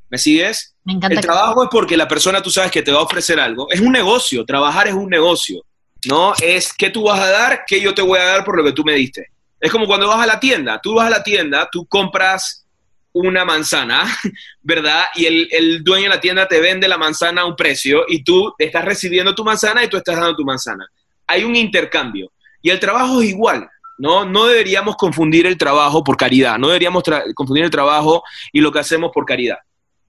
¿Me 0.10 0.18
sigues? 0.18 0.76
Me 0.84 0.94
encanta. 0.94 1.16
El 1.16 1.22
trabajo 1.22 1.64
es 1.64 1.70
porque 1.72 1.98
la 1.98 2.08
persona 2.08 2.42
tú 2.42 2.50
sabes 2.50 2.72
que 2.72 2.82
te 2.82 2.92
va 2.92 3.00
a 3.00 3.04
ofrecer 3.04 3.40
algo. 3.40 3.68
Es 3.70 3.80
un 3.80 3.92
negocio, 3.92 4.46
trabajar 4.46 4.88
es 4.88 4.94
un 4.94 5.10
negocio. 5.10 5.64
No 6.08 6.34
es 6.42 6.74
qué 6.74 6.90
tú 6.90 7.04
vas 7.04 7.20
a 7.20 7.30
dar, 7.30 7.64
qué 7.66 7.80
yo 7.80 7.94
te 7.94 8.02
voy 8.02 8.20
a 8.20 8.26
dar 8.26 8.44
por 8.44 8.58
lo 8.58 8.64
que 8.64 8.74
tú 8.74 8.84
me 8.84 8.94
diste. 8.94 9.28
Es 9.60 9.72
como 9.72 9.88
cuando 9.88 10.08
vas 10.08 10.20
a 10.20 10.26
la 10.26 10.40
tienda. 10.40 10.80
Tú 10.82 10.96
vas 10.96 11.08
a 11.08 11.10
la 11.10 11.24
tienda, 11.24 11.70
tú 11.72 11.86
compras 11.86 12.66
una 13.14 13.46
manzana, 13.46 14.04
¿verdad? 14.62 15.06
Y 15.16 15.26
el, 15.26 15.48
el, 15.52 15.84
dueño 15.84 16.04
de 16.04 16.16
la 16.16 16.22
tienda 16.22 16.48
te 16.48 16.60
vende 16.60 16.88
la 16.88 16.98
manzana 16.98 17.42
a 17.42 17.46
un 17.46 17.56
precio 17.56 18.04
y 18.08 18.24
tú 18.24 18.54
estás 18.58 18.84
recibiendo 18.84 19.34
tu 19.34 19.44
manzana 19.44 19.84
y 19.84 19.88
tú 19.88 19.98
estás 19.98 20.16
dando 20.16 20.36
tu 20.36 20.44
manzana. 20.44 20.86
Hay 21.28 21.44
un 21.44 21.56
intercambio. 21.56 22.32
Y 22.62 22.70
el 22.70 22.80
trabajo 22.80 23.22
es 23.22 23.30
igual, 23.30 23.70
¿no? 23.98 24.26
No 24.26 24.46
deberíamos 24.46 24.96
confundir 24.96 25.46
el 25.46 25.58
trabajo 25.58 26.04
por 26.04 26.18
caridad, 26.18 26.58
no 26.58 26.68
deberíamos 26.68 27.04
confundir 27.36 27.66
el 27.66 27.72
trabajo 27.72 28.24
y 28.52 28.62
lo 28.62 28.72
que 28.72 28.80
hacemos 28.80 29.12
por 29.14 29.26
caridad. 29.26 29.58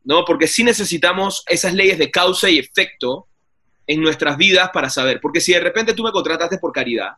¿No? 0.04 0.24
Porque 0.24 0.46
sí 0.46 0.62
necesitamos 0.62 1.42
esas 1.46 1.74
leyes 1.74 1.98
de 1.98 2.10
causa 2.10 2.48
y 2.48 2.58
efecto 2.58 3.26
en 3.86 4.00
nuestras 4.00 4.36
vidas 4.36 4.70
para 4.72 4.88
saber. 4.90 5.20
Porque 5.20 5.40
si 5.40 5.52
de 5.52 5.60
repente 5.60 5.94
tú 5.94 6.02
me 6.02 6.12
contrataste 6.12 6.58
por 6.58 6.72
caridad, 6.72 7.12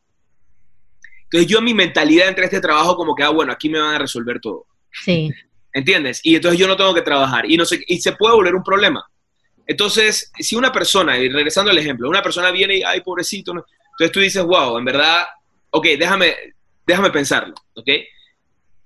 entonces 1.24 1.48
yo 1.48 1.58
en 1.58 1.64
mi 1.64 1.74
mentalidad 1.74 2.28
entre 2.28 2.44
este 2.44 2.60
trabajo 2.60 2.96
como 2.96 3.14
que, 3.14 3.22
ah, 3.22 3.30
bueno, 3.30 3.52
aquí 3.52 3.68
me 3.68 3.80
van 3.80 3.94
a 3.94 3.98
resolver 3.98 4.40
todo. 4.40 4.66
Sí. 4.92 5.30
¿Entiendes? 5.72 6.20
Y 6.22 6.36
entonces 6.36 6.58
yo 6.58 6.68
no 6.68 6.76
tengo 6.76 6.94
que 6.94 7.02
trabajar 7.02 7.50
y, 7.50 7.56
no 7.56 7.64
sé, 7.64 7.80
y 7.86 8.00
se 8.00 8.12
puede 8.12 8.34
volver 8.34 8.54
un 8.54 8.62
problema. 8.62 9.04
Entonces, 9.66 10.30
si 10.38 10.54
una 10.54 10.72
persona, 10.72 11.18
y 11.18 11.28
regresando 11.28 11.70
al 11.70 11.78
ejemplo, 11.78 12.08
una 12.08 12.22
persona 12.22 12.50
viene 12.50 12.76
y, 12.76 12.82
ay, 12.82 13.00
pobrecito, 13.00 13.50
entonces 13.50 14.12
tú 14.12 14.20
dices, 14.20 14.44
wow, 14.44 14.78
en 14.78 14.84
verdad, 14.84 15.26
ok, 15.70 15.86
déjame, 15.98 16.34
déjame 16.86 17.10
pensarlo, 17.10 17.54
¿ok? 17.74 17.88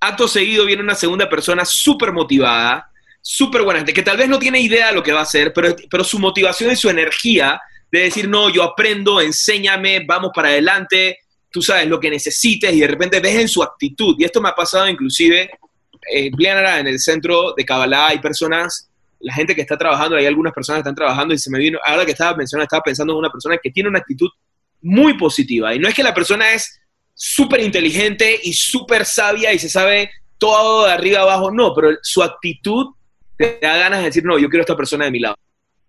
Acto 0.00 0.26
seguido 0.26 0.64
viene 0.64 0.82
una 0.82 0.94
segunda 0.94 1.28
persona 1.28 1.66
súper 1.66 2.12
motivada, 2.12 2.89
súper 3.20 3.62
buena 3.62 3.80
gente, 3.80 3.92
que 3.92 4.02
tal 4.02 4.16
vez 4.16 4.28
no 4.28 4.38
tiene 4.38 4.60
idea 4.60 4.88
de 4.88 4.94
lo 4.94 5.02
que 5.02 5.12
va 5.12 5.20
a 5.20 5.24
hacer, 5.24 5.52
pero, 5.52 5.74
pero 5.90 6.04
su 6.04 6.18
motivación 6.18 6.72
y 6.72 6.76
su 6.76 6.88
energía 6.88 7.60
de 7.90 8.00
decir, 8.00 8.28
no, 8.28 8.48
yo 8.50 8.62
aprendo, 8.62 9.20
enséñame, 9.20 10.04
vamos 10.06 10.30
para 10.34 10.48
adelante, 10.48 11.18
tú 11.50 11.60
sabes 11.60 11.86
lo 11.88 11.98
que 11.98 12.10
necesites 12.10 12.72
y 12.72 12.80
de 12.80 12.86
repente 12.86 13.20
ves 13.20 13.36
en 13.36 13.48
su 13.48 13.62
actitud, 13.62 14.14
y 14.18 14.24
esto 14.24 14.40
me 14.40 14.48
ha 14.48 14.54
pasado 14.54 14.88
inclusive, 14.88 15.50
eh, 16.12 16.30
en 16.32 16.86
el 16.86 16.98
centro 16.98 17.52
de 17.56 17.64
Kabbalah 17.64 18.08
hay 18.08 18.18
personas, 18.18 18.88
la 19.20 19.34
gente 19.34 19.54
que 19.54 19.60
está 19.60 19.76
trabajando, 19.76 20.16
hay 20.16 20.26
algunas 20.26 20.54
personas 20.54 20.78
que 20.78 20.88
están 20.88 20.94
trabajando 20.94 21.34
y 21.34 21.38
se 21.38 21.50
me 21.50 21.58
vino, 21.58 21.78
ahora 21.84 22.06
que 22.06 22.12
estaba 22.12 22.36
mencionando, 22.36 22.64
estaba 22.64 22.82
pensando 22.82 23.12
en 23.12 23.18
una 23.18 23.30
persona 23.30 23.58
que 23.62 23.70
tiene 23.70 23.88
una 23.88 23.98
actitud 23.98 24.30
muy 24.82 25.14
positiva, 25.18 25.74
y 25.74 25.78
no 25.78 25.88
es 25.88 25.94
que 25.94 26.02
la 26.02 26.14
persona 26.14 26.52
es 26.52 26.80
súper 27.14 27.60
inteligente 27.60 28.40
y 28.42 28.54
súper 28.54 29.04
sabia 29.04 29.52
y 29.52 29.58
se 29.58 29.68
sabe 29.68 30.10
todo 30.38 30.86
de 30.86 30.92
arriba 30.92 31.20
abajo, 31.20 31.50
no, 31.50 31.74
pero 31.74 31.90
su 32.00 32.22
actitud 32.22 32.94
te 33.40 33.58
da 33.62 33.76
ganas 33.78 34.00
de 34.00 34.06
decir, 34.06 34.22
no, 34.22 34.38
yo 34.38 34.50
quiero 34.50 34.60
a 34.60 34.64
esta 34.64 34.76
persona 34.76 35.06
de 35.06 35.10
mi 35.10 35.18
lado. 35.18 35.36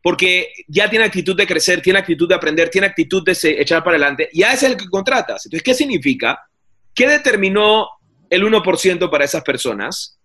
Porque 0.01 0.53
ya 0.67 0.89
tiene 0.89 1.03
actitud 1.03 1.35
de 1.35 1.45
crecer, 1.45 1.81
tiene 1.81 1.99
actitud 1.99 2.27
de 2.27 2.35
aprender, 2.35 2.69
tiene 2.69 2.87
actitud 2.87 3.23
de 3.23 3.37
echar 3.59 3.83
para 3.83 3.97
adelante. 3.97 4.29
Ya 4.33 4.53
es 4.53 4.63
el 4.63 4.77
que 4.77 4.87
contratas. 4.87 5.45
Entonces, 5.45 5.63
¿qué 5.63 5.73
significa? 5.73 6.39
¿Qué 6.95 7.07
determinó 7.07 7.87
el 8.29 8.43
1% 8.43 9.09
para 9.09 9.25
esas 9.25 9.43
personas? 9.43 10.17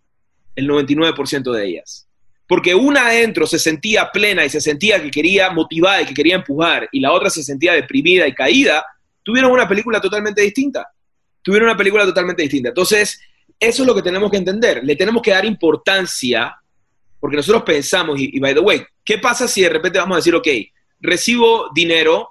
El 0.54 0.68
99% 0.68 1.52
de 1.52 1.66
ellas. 1.66 2.08
Porque 2.46 2.74
una 2.76 3.08
adentro 3.08 3.44
se 3.46 3.58
sentía 3.58 4.10
plena 4.12 4.44
y 4.44 4.48
se 4.48 4.60
sentía 4.60 5.02
que 5.02 5.10
quería 5.10 5.50
motivar 5.50 6.02
y 6.02 6.06
que 6.06 6.14
quería 6.14 6.36
empujar, 6.36 6.88
y 6.92 7.00
la 7.00 7.12
otra 7.12 7.28
se 7.28 7.42
sentía 7.42 7.72
deprimida 7.72 8.26
y 8.28 8.34
caída, 8.34 8.86
tuvieron 9.24 9.50
una 9.50 9.68
película 9.68 10.00
totalmente 10.00 10.42
distinta. 10.42 10.86
Tuvieron 11.42 11.68
una 11.68 11.76
película 11.76 12.04
totalmente 12.04 12.42
distinta. 12.42 12.68
Entonces, 12.68 13.20
eso 13.58 13.82
es 13.82 13.86
lo 13.86 13.96
que 13.96 14.02
tenemos 14.02 14.30
que 14.30 14.36
entender. 14.36 14.84
Le 14.84 14.94
tenemos 14.94 15.22
que 15.22 15.32
dar 15.32 15.44
importancia, 15.44 16.56
porque 17.20 17.36
nosotros 17.36 17.62
pensamos, 17.64 18.18
y, 18.18 18.38
by 18.38 18.54
the 18.54 18.60
way, 18.60 18.84
¿qué 19.04 19.18
pasa 19.18 19.48
si 19.48 19.62
de 19.62 19.68
repente 19.68 19.98
vamos 19.98 20.16
a 20.16 20.18
decir, 20.18 20.34
ok, 20.34 20.48
recibo 21.00 21.70
dinero 21.74 22.30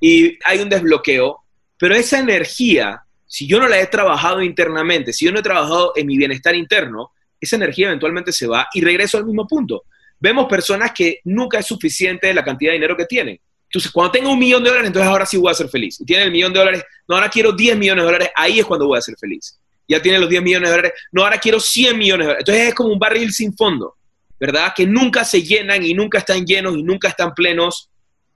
y 0.00 0.38
hay 0.44 0.60
un 0.60 0.68
desbloqueo, 0.68 1.38
pero 1.78 1.94
esa 1.94 2.18
energía, 2.18 3.02
si 3.26 3.46
yo 3.46 3.58
no 3.58 3.68
la 3.68 3.80
he 3.80 3.86
trabajado 3.86 4.42
internamente, 4.42 5.12
si 5.12 5.24
yo 5.24 5.32
no 5.32 5.40
he 5.40 5.42
trabajado 5.42 5.92
en 5.96 6.06
mi 6.06 6.16
bienestar 6.16 6.54
interno, 6.54 7.12
esa 7.40 7.56
energía 7.56 7.88
eventualmente 7.88 8.32
se 8.32 8.46
va 8.46 8.68
y 8.72 8.80
regreso 8.80 9.18
al 9.18 9.26
mismo 9.26 9.46
punto. 9.46 9.84
Vemos 10.20 10.46
personas 10.46 10.92
que 10.92 11.20
nunca 11.24 11.58
es 11.58 11.66
suficiente 11.66 12.32
la 12.32 12.44
cantidad 12.44 12.70
de 12.70 12.74
dinero 12.74 12.96
que 12.96 13.06
tienen. 13.06 13.40
Entonces, 13.64 13.90
cuando 13.90 14.12
tengo 14.12 14.30
un 14.30 14.38
millón 14.38 14.62
de 14.62 14.68
dólares, 14.68 14.88
entonces 14.88 15.10
ahora 15.10 15.26
sí 15.26 15.36
voy 15.38 15.50
a 15.50 15.54
ser 15.54 15.68
feliz. 15.68 16.00
Y 16.00 16.04
tiene 16.04 16.24
el 16.24 16.30
millón 16.30 16.52
de 16.52 16.58
dólares, 16.58 16.84
no, 17.08 17.16
ahora 17.16 17.28
quiero 17.28 17.52
10 17.52 17.76
millones 17.78 18.02
de 18.02 18.06
dólares, 18.06 18.28
ahí 18.36 18.60
es 18.60 18.66
cuando 18.66 18.86
voy 18.86 18.98
a 18.98 19.02
ser 19.02 19.16
feliz 19.18 19.58
ya 19.92 20.00
tiene 20.00 20.18
los 20.18 20.28
10 20.28 20.42
millones 20.42 20.68
de 20.68 20.76
dólares, 20.76 20.92
no, 21.12 21.22
ahora 21.22 21.38
quiero 21.38 21.60
100 21.60 21.98
millones 21.98 22.26
de 22.26 22.32
dólares. 22.32 22.44
Entonces 22.46 22.68
es 22.68 22.74
como 22.74 22.92
un 22.92 22.98
barril 22.98 23.32
sin 23.32 23.54
fondo, 23.54 23.96
¿verdad? 24.42 24.72
Que 24.74 24.88
nunca 24.88 25.24
se 25.24 25.40
llenan 25.40 25.84
y 25.84 25.94
nunca 25.94 26.18
están 26.18 26.44
llenos 26.44 26.76
y 26.76 26.82
nunca 26.82 27.06
están 27.06 27.32
plenos. 27.32 27.88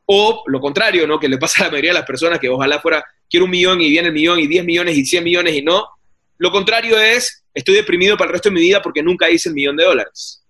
O 0.05 0.45
lo 0.47 0.61
contrario, 0.61 1.05
¿no? 1.05 1.19
Que 1.19 1.29
le 1.29 1.37
pasa 1.37 1.63
a 1.63 1.67
la 1.67 1.73
mayoría 1.73 1.91
de 1.91 1.99
las 1.99 2.07
personas 2.07 2.39
que 2.39 2.49
ojalá 2.49 2.79
fuera, 2.79 3.05
quiero 3.29 3.47
un 3.47 3.51
millón 3.51 3.81
y 3.81 3.91
viene 3.91 4.07
el 4.07 4.15
millón 4.15 4.39
y 4.39 4.47
10 4.47 4.65
millones 4.65 4.97
y 4.97 5.05
100 5.05 5.25
millones 5.25 5.55
y 5.55 5.63
no. 5.63 5.85
Lo 6.39 6.53
contrario 6.53 6.97
es, 6.97 7.43
estoy 7.53 7.75
deprimido 7.75 8.17
para 8.17 8.29
el 8.29 8.35
resto 8.35 8.51
de 8.51 8.55
mi 8.55 8.61
vida 8.61 8.81
porque 8.81 9.03
nunca 9.03 9.29
hice 9.29 9.49
el 9.49 9.57
millón 9.57 9.77
de 9.77 9.83
dólares. 9.83 10.45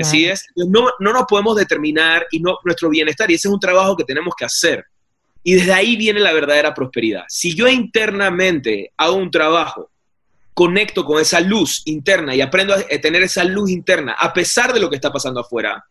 Así 0.00 0.26
es. 0.26 0.46
No, 0.54 0.88
no 1.00 1.12
nos 1.12 1.24
podemos 1.24 1.56
determinar 1.56 2.28
y 2.30 2.38
no, 2.38 2.58
nuestro 2.64 2.88
bienestar, 2.88 3.28
y 3.32 3.34
ese 3.34 3.48
es 3.48 3.52
un 3.52 3.58
trabajo 3.58 3.96
que 3.96 4.04
tenemos 4.04 4.32
que 4.38 4.44
hacer. 4.44 4.84
Y 5.42 5.54
desde 5.54 5.72
ahí 5.72 5.96
viene 5.96 6.20
la 6.20 6.32
verdadera 6.32 6.72
prosperidad. 6.72 7.24
Si 7.28 7.56
yo 7.56 7.66
internamente 7.66 8.92
hago 8.96 9.16
un 9.16 9.32
trabajo 9.32 9.90
conecto 10.60 11.06
con 11.06 11.22
esa 11.22 11.40
luz 11.40 11.80
interna 11.86 12.34
y 12.34 12.42
aprendo 12.42 12.74
a 12.74 12.82
tener 13.00 13.22
esa 13.22 13.44
luz 13.44 13.70
interna, 13.70 14.12
a 14.12 14.30
pesar 14.34 14.74
de 14.74 14.80
lo 14.80 14.90
que 14.90 14.96
está 14.96 15.10
pasando 15.10 15.40
afuera, 15.40 15.86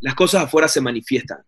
las 0.00 0.16
cosas 0.16 0.42
afuera 0.42 0.66
se 0.66 0.80
manifiestan. 0.80 1.38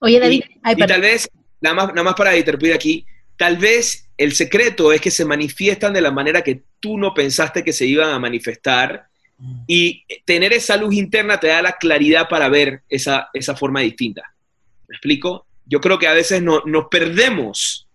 Oye, 0.00 0.20
David, 0.20 0.42
y, 0.76 0.86
tal 0.86 1.00
vez, 1.00 1.30
nada 1.62 1.74
más, 1.74 1.88
nada 1.88 2.02
más 2.02 2.14
para 2.14 2.36
interrumpir 2.36 2.74
aquí, 2.74 3.06
tal 3.38 3.56
vez 3.56 4.10
el 4.18 4.34
secreto 4.34 4.92
es 4.92 5.00
que 5.00 5.10
se 5.10 5.24
manifiestan 5.24 5.94
de 5.94 6.02
la 6.02 6.10
manera 6.10 6.42
que 6.42 6.62
tú 6.78 6.98
no 6.98 7.14
pensaste 7.14 7.64
que 7.64 7.72
se 7.72 7.86
iban 7.86 8.10
a 8.10 8.18
manifestar 8.18 9.06
y 9.66 10.04
tener 10.26 10.52
esa 10.52 10.76
luz 10.76 10.92
interna 10.96 11.40
te 11.40 11.46
da 11.46 11.62
la 11.62 11.78
claridad 11.78 12.28
para 12.28 12.50
ver 12.50 12.82
esa, 12.90 13.30
esa 13.32 13.56
forma 13.56 13.80
distinta. 13.80 14.34
¿Me 14.88 14.96
explico? 14.96 15.46
Yo 15.64 15.80
creo 15.80 15.98
que 15.98 16.06
a 16.06 16.12
veces 16.12 16.42
no, 16.42 16.60
nos 16.66 16.88
perdemos 16.90 17.88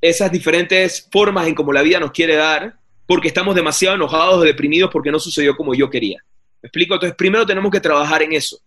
esas 0.00 0.32
diferentes 0.32 1.06
formas 1.12 1.46
en 1.46 1.54
cómo 1.54 1.74
la 1.74 1.82
vida 1.82 2.00
nos 2.00 2.12
quiere 2.12 2.36
dar 2.36 2.78
porque 3.06 3.28
estamos 3.28 3.54
demasiado 3.54 3.96
enojados 3.96 4.36
o 4.36 4.40
deprimidos 4.40 4.90
porque 4.92 5.10
no 5.10 5.18
sucedió 5.18 5.56
como 5.56 5.74
yo 5.74 5.88
quería. 5.88 6.18
¿Me 6.62 6.68
explico? 6.68 6.94
Entonces, 6.94 7.16
primero 7.16 7.46
tenemos 7.46 7.70
que 7.70 7.80
trabajar 7.80 8.22
en 8.22 8.32
eso. 8.32 8.58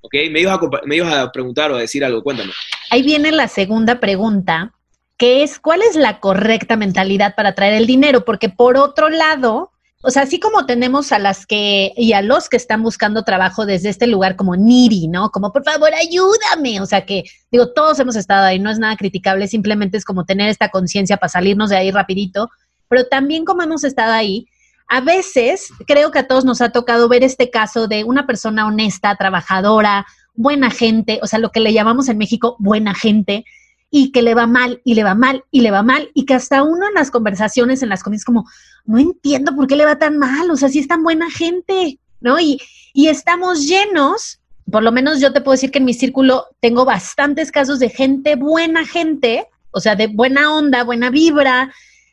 ¿Ok? 0.00 0.14
Me 0.30 0.40
ibas 0.40 0.58
a, 0.58 0.86
me 0.86 1.00
a 1.00 1.32
preguntar 1.32 1.72
o 1.72 1.76
a 1.76 1.80
decir 1.80 2.04
algo, 2.04 2.22
cuéntame. 2.22 2.52
Ahí 2.90 3.02
viene 3.02 3.32
la 3.32 3.48
segunda 3.48 3.98
pregunta, 3.98 4.72
que 5.16 5.42
es, 5.42 5.58
¿cuál 5.58 5.82
es 5.82 5.96
la 5.96 6.20
correcta 6.20 6.76
mentalidad 6.76 7.34
para 7.34 7.54
traer 7.54 7.74
el 7.74 7.86
dinero? 7.86 8.24
Porque 8.24 8.48
por 8.48 8.76
otro 8.76 9.08
lado, 9.08 9.72
o 10.00 10.10
sea, 10.10 10.22
así 10.22 10.38
como 10.38 10.64
tenemos 10.66 11.10
a 11.10 11.18
las 11.18 11.44
que 11.44 11.92
y 11.96 12.12
a 12.12 12.22
los 12.22 12.48
que 12.48 12.56
están 12.56 12.84
buscando 12.84 13.24
trabajo 13.24 13.66
desde 13.66 13.88
este 13.88 14.06
lugar 14.06 14.36
como 14.36 14.54
Niri, 14.54 15.08
¿no? 15.08 15.30
Como, 15.30 15.52
por 15.52 15.64
favor, 15.64 15.90
ayúdame. 15.92 16.80
O 16.80 16.86
sea, 16.86 17.04
que 17.04 17.24
digo, 17.50 17.72
todos 17.72 17.98
hemos 17.98 18.14
estado 18.14 18.46
ahí, 18.46 18.60
no 18.60 18.70
es 18.70 18.78
nada 18.78 18.96
criticable, 18.96 19.48
simplemente 19.48 19.96
es 19.96 20.04
como 20.04 20.24
tener 20.24 20.48
esta 20.48 20.68
conciencia 20.68 21.16
para 21.16 21.30
salirnos 21.30 21.70
de 21.70 21.78
ahí 21.78 21.90
rapidito 21.90 22.48
pero 22.88 23.06
también 23.06 23.44
como 23.44 23.62
hemos 23.62 23.84
estado 23.84 24.12
ahí, 24.12 24.48
a 24.88 25.00
veces 25.00 25.68
creo 25.86 26.10
que 26.10 26.20
a 26.20 26.26
todos 26.26 26.44
nos 26.44 26.60
ha 26.60 26.70
tocado 26.70 27.08
ver 27.08 27.22
este 27.22 27.50
caso 27.50 27.88
de 27.88 28.04
una 28.04 28.26
persona 28.26 28.66
honesta, 28.66 29.14
trabajadora, 29.16 30.06
buena 30.34 30.70
gente, 30.70 31.20
o 31.22 31.26
sea, 31.26 31.38
lo 31.38 31.50
que 31.50 31.60
le 31.60 31.72
llamamos 31.72 32.08
en 32.08 32.16
México 32.16 32.56
buena 32.58 32.94
gente, 32.94 33.44
y 33.90 34.12
que 34.12 34.22
le 34.22 34.34
va 34.34 34.46
mal, 34.46 34.80
y 34.84 34.94
le 34.94 35.02
va 35.02 35.14
mal, 35.14 35.44
y 35.50 35.62
le 35.62 35.70
va 35.70 35.82
mal, 35.82 36.10
y 36.14 36.24
que 36.26 36.34
hasta 36.34 36.62
uno 36.62 36.88
en 36.88 36.94
las 36.94 37.10
conversaciones, 37.10 37.82
en 37.82 37.88
las 37.88 38.02
comidas, 38.02 38.24
como, 38.24 38.46
no 38.84 38.98
entiendo 38.98 39.54
por 39.54 39.66
qué 39.66 39.76
le 39.76 39.84
va 39.84 39.98
tan 39.98 40.18
mal, 40.18 40.50
o 40.50 40.56
sea, 40.56 40.68
si 40.68 40.78
es 40.78 40.88
tan 40.88 41.02
buena 41.02 41.30
gente, 41.30 41.98
¿no? 42.20 42.38
Y, 42.38 42.60
y 42.92 43.08
estamos 43.08 43.66
llenos, 43.66 44.40
por 44.70 44.82
lo 44.82 44.92
menos 44.92 45.20
yo 45.20 45.32
te 45.32 45.40
puedo 45.40 45.54
decir 45.54 45.70
que 45.70 45.78
en 45.78 45.86
mi 45.86 45.94
círculo 45.94 46.46
tengo 46.60 46.84
bastantes 46.84 47.50
casos 47.50 47.78
de 47.78 47.88
gente 47.88 48.36
buena 48.36 48.86
gente, 48.86 49.46
o 49.70 49.80
sea, 49.80 49.96
de 49.96 50.06
buena 50.06 50.54
onda, 50.54 50.84
buena 50.84 51.10
vibra, 51.10 51.72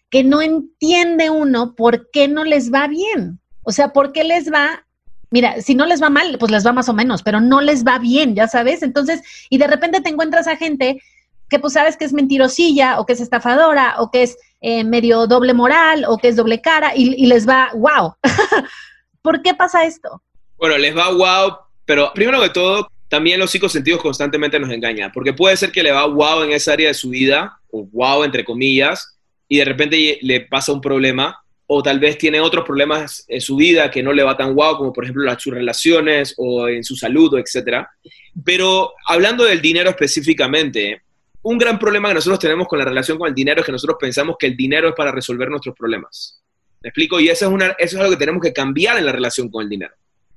que 0.09 0.23
no 0.23 0.41
entiende 0.41 1.29
uno 1.29 1.75
por 1.75 2.09
qué 2.11 2.27
no 2.27 2.43
les 2.43 2.71
va 2.71 2.87
bien. 2.87 3.39
O 3.63 3.71
sea, 3.71 3.93
por 3.93 4.11
qué 4.11 4.23
les 4.23 4.51
va, 4.51 4.85
mira, 5.31 5.61
si 5.61 5.75
no 5.75 5.85
les 5.85 6.01
va 6.01 6.09
mal, 6.09 6.37
pues 6.39 6.51
les 6.51 6.65
va 6.65 6.71
más 6.71 6.89
o 6.89 6.93
menos, 6.93 7.23
pero 7.23 7.41
no 7.41 7.61
les 7.61 7.83
va 7.83 7.99
bien, 7.99 8.35
ya 8.35 8.47
sabes. 8.47 8.83
Entonces, 8.83 9.21
y 9.49 9.57
de 9.57 9.67
repente 9.67 10.01
te 10.01 10.09
encuentras 10.09 10.47
a 10.47 10.55
gente 10.55 11.01
que 11.49 11.59
pues 11.59 11.73
sabes 11.73 11.97
que 11.97 12.05
es 12.05 12.13
mentirosilla 12.13 12.99
o 12.99 13.05
que 13.05 13.13
es 13.13 13.21
estafadora 13.21 13.95
o 13.99 14.09
que 14.11 14.23
es 14.23 14.37
eh, 14.61 14.83
medio 14.83 15.27
doble 15.27 15.53
moral 15.53 16.05
o 16.07 16.17
que 16.17 16.29
es 16.29 16.35
doble 16.35 16.61
cara 16.61 16.93
y, 16.95 17.25
les 17.25 17.47
va 17.47 17.71
wow. 17.75 18.15
¿Por 19.21 19.41
qué 19.41 19.53
pasa 19.53 19.85
esto? 19.85 20.21
Bueno, 20.57 20.77
les 20.77 20.95
va 20.95 21.11
wow, 21.11 21.57
pero 21.85 22.11
primero 22.13 22.41
que 22.41 22.49
todo, 22.49 22.87
también 23.09 23.39
los 23.39 23.51
cinco 23.51 23.69
sentidos 23.69 24.01
constantemente 24.01 24.59
nos 24.59 24.71
engañan, 24.71 25.11
porque 25.11 25.33
puede 25.33 25.57
ser 25.57 25.71
que 25.71 25.83
le 25.83 25.91
va 25.91 26.05
wow 26.05 26.43
en 26.43 26.51
esa 26.51 26.73
área 26.73 26.87
de 26.87 26.93
su 26.93 27.09
vida, 27.09 27.59
o 27.71 27.85
wow 27.85 28.23
entre 28.23 28.45
comillas, 28.45 29.14
y 29.47 29.57
de 29.57 29.65
repente 29.65 30.19
le 30.21 30.41
pasa 30.41 30.73
un 30.73 30.81
problema, 30.81 31.39
o 31.67 31.81
tal 31.81 31.99
vez 31.99 32.17
tiene 32.17 32.39
otros 32.39 32.63
problemas 32.63 33.25
en 33.27 33.41
su 33.41 33.55
vida 33.55 33.89
que 33.89 34.03
no 34.03 34.13
le 34.13 34.23
va 34.23 34.37
tan 34.37 34.53
guau, 34.53 34.77
como 34.77 34.93
por 34.93 35.03
ejemplo 35.03 35.23
las, 35.23 35.41
sus 35.41 35.53
relaciones 35.53 36.33
o 36.37 36.67
en 36.67 36.83
su 36.83 36.95
salud, 36.95 37.37
etc. 37.37 37.85
Pero 38.43 38.93
hablando 39.07 39.43
del 39.43 39.61
dinero 39.61 39.89
específicamente, 39.89 41.01
un 41.41 41.57
gran 41.57 41.77
problema 41.77 42.09
que 42.09 42.15
nosotros 42.15 42.39
tenemos 42.39 42.67
con 42.67 42.79
la 42.79 42.85
relación 42.85 43.17
con 43.17 43.27
el 43.27 43.35
dinero 43.35 43.61
es 43.61 43.65
que 43.65 43.71
nosotros 43.71 43.97
pensamos 43.99 44.35
que 44.39 44.47
el 44.47 44.57
dinero 44.57 44.89
es 44.89 44.95
para 44.95 45.11
resolver 45.11 45.49
nuestros 45.49 45.75
problemas. 45.75 46.41
¿Me 46.81 46.89
explico? 46.89 47.19
Y 47.19 47.29
eso 47.29 47.45
es, 47.45 47.51
una, 47.51 47.75
eso 47.79 47.95
es 47.95 47.95
algo 47.95 48.11
que 48.11 48.17
tenemos 48.17 48.41
que 48.41 48.53
cambiar 48.53 48.97
en 48.97 49.05
la 49.05 49.11
relación 49.11 49.49
con 49.49 49.63
el 49.63 49.69
dinero. 49.69 49.93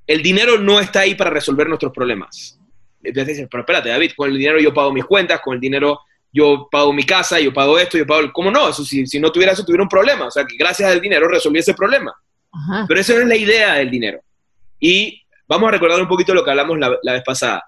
El 0.06 0.22
dinero 0.22 0.58
no 0.58 0.80
está 0.80 1.00
ahí 1.00 1.14
para 1.14 1.30
resolver 1.30 1.68
nuestros 1.68 1.92
problemas. 1.92 2.58
Entonces 3.02 3.46
pero 3.50 3.62
espérate, 3.62 3.90
David, 3.90 4.12
con 4.16 4.30
el 4.30 4.38
dinero 4.38 4.58
yo 4.58 4.72
pago 4.72 4.92
mis 4.92 5.04
cuentas, 5.04 5.40
con 5.40 5.54
el 5.54 5.60
dinero 5.60 6.00
yo 6.38 6.68
pago 6.70 6.92
mi 6.92 7.02
casa, 7.02 7.40
yo 7.40 7.52
pago 7.52 7.78
esto, 7.78 7.98
yo 7.98 8.06
pago... 8.06 8.32
¿Cómo 8.32 8.50
no? 8.50 8.68
Eso, 8.68 8.84
si, 8.84 9.06
si 9.06 9.18
no 9.18 9.32
tuviera 9.32 9.52
eso, 9.52 9.64
tuviera 9.64 9.82
un 9.82 9.88
problema. 9.88 10.26
O 10.26 10.30
sea, 10.30 10.44
que 10.44 10.56
gracias 10.56 10.90
al 10.90 11.00
dinero 11.00 11.26
resolví 11.26 11.58
ese 11.58 11.74
problema. 11.74 12.14
Pero 12.86 13.00
esa 13.00 13.14
no 13.14 13.20
es 13.20 13.26
la 13.26 13.36
idea 13.36 13.74
del 13.74 13.90
dinero. 13.90 14.20
Y 14.78 15.22
vamos 15.48 15.68
a 15.68 15.72
recordar 15.72 16.00
un 16.00 16.08
poquito 16.08 16.32
lo 16.34 16.44
que 16.44 16.50
hablamos 16.50 16.78
la, 16.78 16.96
la 17.02 17.12
vez 17.14 17.22
pasada. 17.24 17.64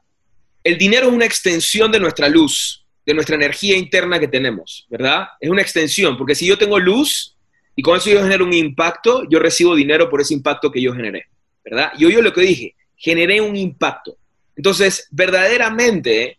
El 0.63 0.79
dinero 0.79 1.09
es 1.09 1.13
una 1.13 1.25
extensión 1.25 1.91
de 1.91 1.99
nuestra 1.99 2.29
luz, 2.29 2.87
de 3.05 3.15
nuestra 3.15 3.35
energía 3.35 3.77
interna 3.77 4.21
que 4.21 4.29
tenemos, 4.29 4.87
¿verdad? 4.89 5.29
Es 5.41 5.51
una 5.51 5.63
extensión, 5.63 6.17
porque 6.17 6.35
si 6.35 6.47
yo 6.47 6.57
tengo 6.57 6.79
luz 6.79 7.37
y 7.75 7.83
con 7.83 7.97
eso 7.97 8.11
yo 8.11 8.23
genero 8.23 8.45
un 8.45 8.53
impacto, 8.53 9.25
yo 9.29 9.39
recibo 9.39 9.75
dinero 9.75 10.09
por 10.09 10.21
ese 10.21 10.35
impacto 10.35 10.71
que 10.71 10.81
yo 10.81 10.93
generé, 10.93 11.27
¿verdad? 11.65 11.93
Y 11.99 12.11
yo 12.11 12.23
lo 12.23 12.33
que 12.33 12.43
dije, 12.43 12.75
generé 12.97 13.41
un 13.41 13.57
impacto. 13.57 14.17
Entonces, 14.55 15.09
verdaderamente, 15.11 16.39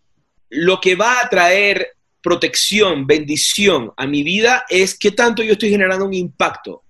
lo 0.50 0.80
que 0.80 0.96
va 0.96 1.22
a 1.22 1.30
traer 1.30 1.96
protección, 2.22 3.08
bendición 3.08 3.92
a 3.98 4.08
mi 4.08 4.24
vida 4.24 4.66
es 4.70 4.98
qué 4.98 5.12
tanto 5.12 5.44
yo 5.44 5.54
estoy 5.54 5.70
generando 5.70 6.06
un 6.06 6.14
impacto. 6.14 6.84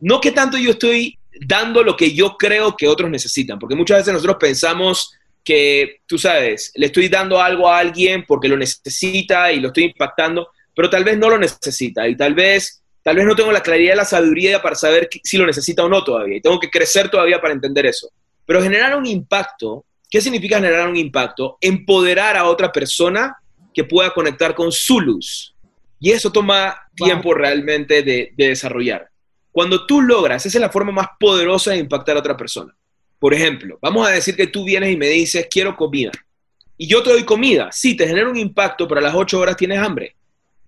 No 0.00 0.20
qué 0.20 0.32
tanto 0.32 0.56
yo 0.58 0.72
estoy 0.72 1.18
dando 1.46 1.82
lo 1.82 1.96
que 1.96 2.12
yo 2.12 2.36
creo 2.36 2.76
que 2.76 2.88
otros 2.88 3.10
necesitan, 3.10 3.58
porque 3.58 3.74
muchas 3.74 3.98
veces 3.98 4.12
nosotros 4.12 4.36
pensamos 4.38 5.12
que, 5.44 6.00
tú 6.06 6.18
sabes, 6.18 6.72
le 6.74 6.86
estoy 6.86 7.08
dando 7.08 7.40
algo 7.40 7.68
a 7.68 7.78
alguien 7.78 8.24
porque 8.26 8.48
lo 8.48 8.56
necesita 8.56 9.52
y 9.52 9.60
lo 9.60 9.68
estoy 9.68 9.84
impactando, 9.84 10.48
pero 10.74 10.90
tal 10.90 11.04
vez 11.04 11.16
no 11.18 11.30
lo 11.30 11.38
necesita 11.38 12.08
y 12.08 12.16
tal 12.16 12.34
vez, 12.34 12.82
tal 13.02 13.16
vez 13.16 13.24
no 13.24 13.36
tengo 13.36 13.52
la 13.52 13.62
claridad 13.62 13.94
y 13.94 13.96
la 13.96 14.04
sabiduría 14.04 14.60
para 14.60 14.74
saber 14.74 15.08
si 15.22 15.38
lo 15.38 15.46
necesita 15.46 15.84
o 15.84 15.88
no 15.88 16.02
todavía 16.02 16.36
y 16.36 16.40
tengo 16.40 16.58
que 16.58 16.70
crecer 16.70 17.08
todavía 17.08 17.40
para 17.40 17.54
entender 17.54 17.86
eso. 17.86 18.10
Pero 18.44 18.62
generar 18.62 18.96
un 18.96 19.06
impacto, 19.06 19.84
¿qué 20.10 20.20
significa 20.20 20.56
generar 20.56 20.88
un 20.88 20.96
impacto? 20.96 21.58
Empoderar 21.60 22.36
a 22.36 22.46
otra 22.46 22.72
persona 22.72 23.36
que 23.76 23.84
pueda 23.84 24.08
conectar 24.08 24.54
con 24.54 24.72
su 24.72 25.02
luz. 25.02 25.54
Y 26.00 26.10
eso 26.10 26.32
toma 26.32 26.74
tiempo 26.94 27.34
realmente 27.34 28.02
de, 28.02 28.32
desarrollar. 28.34 29.10
Cuando 29.52 29.84
tú 29.84 30.00
logras, 30.00 30.46
esa 30.46 30.56
es 30.56 30.62
la 30.62 30.70
forma 30.70 30.92
más 30.92 31.08
poderosa 31.20 31.72
de 31.72 31.76
impactar 31.76 32.16
a 32.16 32.20
otra 32.20 32.38
persona. 32.38 32.74
Por 33.18 33.34
ejemplo, 33.34 33.78
vamos 33.82 34.08
a 34.08 34.12
decir 34.12 34.34
que 34.34 34.46
tú 34.46 34.64
vienes 34.64 34.94
y 34.94 34.96
me 34.96 35.08
dices, 35.08 35.46
quiero 35.50 35.76
comida. 35.76 36.10
Y 36.78 36.86
yo 36.86 37.02
te 37.02 37.10
doy 37.10 37.24
comida. 37.24 37.70
Sí, 37.70 37.94
te 37.94 38.08
genera 38.08 38.30
un 38.30 38.38
impacto, 38.38 38.88
pero 38.88 39.00
a 39.00 39.04
las 39.04 39.14
8 39.14 39.38
horas 39.38 39.58
tienes 39.58 39.78
hambre, 39.78 40.16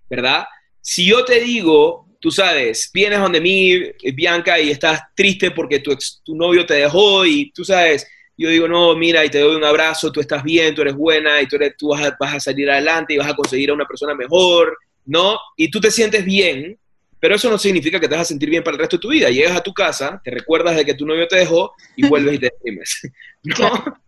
¿verdad? 0.07 0.45
Si 0.79 1.07
yo 1.07 1.25
te 1.25 1.39
digo, 1.39 2.07
tú 2.19 2.29
sabes, 2.29 2.91
vienes 2.93 3.19
donde 3.19 3.41
mí, 3.41 3.73
Bianca, 4.13 4.59
y 4.59 4.69
estás 4.69 5.01
triste 5.15 5.49
porque 5.49 5.79
tu, 5.79 5.97
tu 6.23 6.35
novio 6.35 6.63
te 6.63 6.75
dejó 6.75 7.25
y 7.25 7.51
tú 7.53 7.65
sabes, 7.65 8.05
yo 8.39 8.49
digo, 8.49 8.67
no, 8.67 8.95
mira, 8.95 9.25
y 9.25 9.29
te 9.29 9.39
doy 9.39 9.55
un 9.55 9.63
abrazo, 9.65 10.11
tú 10.11 10.21
estás 10.21 10.43
bien, 10.43 10.73
tú 10.73 10.81
eres 10.81 10.95
buena, 10.95 11.41
y 11.41 11.47
tú, 11.47 11.57
eres, 11.57 11.75
tú 11.77 11.89
vas, 11.89 12.05
a, 12.05 12.15
vas 12.17 12.35
a 12.35 12.39
salir 12.39 12.71
adelante 12.71 13.13
y 13.13 13.17
vas 13.17 13.29
a 13.29 13.35
conseguir 13.35 13.69
a 13.69 13.73
una 13.73 13.85
persona 13.85 14.15
mejor, 14.15 14.77
¿no? 15.05 15.37
Y 15.57 15.69
tú 15.69 15.81
te 15.81 15.91
sientes 15.91 16.23
bien, 16.23 16.77
pero 17.19 17.35
eso 17.35 17.49
no 17.49 17.57
significa 17.57 17.99
que 17.99 18.07
te 18.07 18.15
vas 18.15 18.21
a 18.21 18.25
sentir 18.25 18.49
bien 18.49 18.63
para 18.63 18.75
el 18.75 18.79
resto 18.79 18.95
de 18.95 19.01
tu 19.01 19.09
vida. 19.09 19.29
Llegas 19.29 19.57
a 19.57 19.61
tu 19.61 19.73
casa, 19.73 20.21
te 20.23 20.31
recuerdas 20.31 20.77
de 20.77 20.85
que 20.85 20.93
tu 20.93 21.05
novio 21.05 21.27
te 21.27 21.37
dejó 21.37 21.73
y 21.97 22.07
vuelves 22.07 22.35
y 22.35 22.39
te 22.39 22.45
deprimes. 22.45 23.01
¿no? 23.43 23.99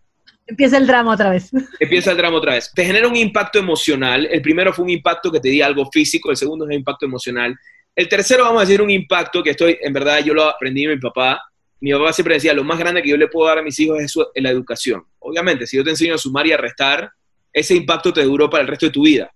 Empieza 0.48 0.78
el 0.78 0.88
drama 0.88 1.14
otra 1.14 1.30
vez. 1.30 1.52
Empieza 1.80 2.12
el 2.12 2.18
drama 2.18 2.38
otra 2.38 2.54
vez. 2.54 2.72
Te 2.74 2.86
genera 2.86 3.08
un 3.08 3.16
impacto 3.16 3.60
emocional. 3.60 4.28
El 4.32 4.42
primero 4.42 4.74
fue 4.74 4.84
un 4.84 4.92
impacto 4.92 5.32
que 5.32 5.40
te 5.40 5.50
di 5.50 5.62
algo 5.62 5.90
físico, 5.92 6.32
el 6.32 6.38
segundo 6.38 6.66
es 6.66 6.70
un 6.70 6.76
impacto 6.76 7.06
emocional. 7.06 7.58
El 7.96 8.08
tercero, 8.08 8.46
vamos 8.46 8.62
a 8.62 8.66
decir, 8.66 8.82
un 8.82 8.90
impacto 8.90 9.44
que 9.44 9.52
estoy, 9.52 9.78
en 9.82 9.92
verdad, 9.92 10.24
yo 10.24 10.34
lo 10.34 10.44
aprendí 10.44 10.86
de 10.86 10.96
mi 10.96 11.02
papá. 11.02 11.42
Mi 11.82 11.92
papá 11.92 12.14
siempre 12.14 12.36
decía, 12.36 12.54
lo 12.54 12.64
más 12.64 12.78
grande 12.78 13.02
que 13.02 13.10
yo 13.10 13.18
le 13.18 13.28
puedo 13.28 13.48
dar 13.48 13.58
a 13.58 13.64
mis 13.64 13.78
hijos 13.80 14.00
es, 14.00 14.14
la 14.36 14.50
educación. 14.50 15.04
Obviamente, 15.20 15.66
si 15.66 15.78
yo 15.78 15.84
te 15.84 15.90
enseño 15.90 16.16
a 16.16 16.18
sumar 16.18 16.46
y 16.46 16.54
a 16.54 16.58
restar, 16.58 17.12
ese 17.52 17.76
impacto 17.76 18.14
te 18.14 18.24
duró 18.24 18.50
para 18.50 18.62
el 18.62 18.68
resto 18.68 18.86
de 18.86 18.92
tu 18.92 19.04
vida. 19.04 19.34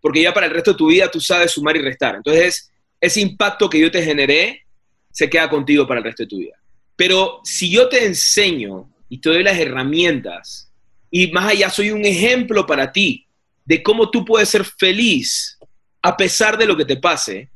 Porque 0.00 0.22
ya 0.22 0.32
para 0.32 0.46
el 0.46 0.52
resto 0.52 0.72
de 0.72 0.78
tu 0.78 0.86
vida 0.86 1.10
tú 1.10 1.20
sabes 1.20 1.50
sumar 1.50 1.76
y 1.76 1.82
restar. 1.82 2.14
Entonces, 2.14 2.70
ese 3.00 3.20
impacto 3.20 3.68
que 3.68 3.80
yo 3.80 3.90
te 3.90 4.02
generé 4.02 4.64
se 5.10 5.28
queda 5.28 5.50
contigo 5.50 5.86
para 5.86 5.98
el 5.98 6.04
resto 6.04 6.22
de 6.22 6.28
tu 6.28 6.38
vida. 6.38 6.56
Pero 6.96 7.40
si 7.44 7.70
yo 7.70 7.88
te 7.88 8.04
enseño 8.04 8.88
y 9.08 9.18
te 9.18 9.30
doy 9.30 9.42
las 9.42 9.58
herramientas 9.58 10.70
y 11.10 11.32
más 11.32 11.50
allá 11.50 11.70
soy 11.70 11.90
un 11.90 12.04
ejemplo 12.04 12.66
para 12.66 12.92
ti 12.92 13.26
de 13.64 13.82
cómo 13.82 14.10
tú 14.10 14.24
puedes 14.24 14.48
ser 14.48 14.64
feliz 14.64 15.58
a 16.02 16.16
pesar 16.16 16.56
de 16.56 16.66
lo 16.66 16.76
que 16.76 16.84
te 16.84 16.96
pase, 16.96 17.50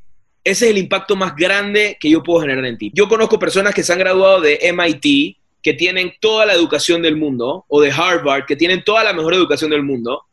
ese 0.45 0.67
es 0.67 0.71
el 0.71 0.79
impacto 0.79 1.17
más 1.17 1.35
grande 1.35 1.97
que 1.99 2.11
yo 2.11 2.23
puedo 2.23 2.43
generar 2.43 2.65
en 2.67 2.79
ti. 2.79 2.93
Yo 2.95 3.09
conozco 3.09 3.39
personas 3.39 3.75
que 3.75 3.83
se 3.83 3.93
han 3.93 3.99
graduado 3.99 4.43
de 4.43 4.61
MIT, 4.73 5.39
que 5.63 5.73
tienen 5.73 6.13
toda 6.21 6.45
la 6.45 6.53
educación 6.53 7.01
del 7.01 7.17
mundo, 7.17 7.65
o 7.69 7.81
de 7.81 7.91
Harvard, 7.91 8.45
que 8.45 8.55
tienen 8.55 8.85
toda 8.85 9.03
la 9.03 9.15
mejor 9.15 9.33
educación 9.35 9.71
del 9.71 9.83
mundo, 9.83 10.25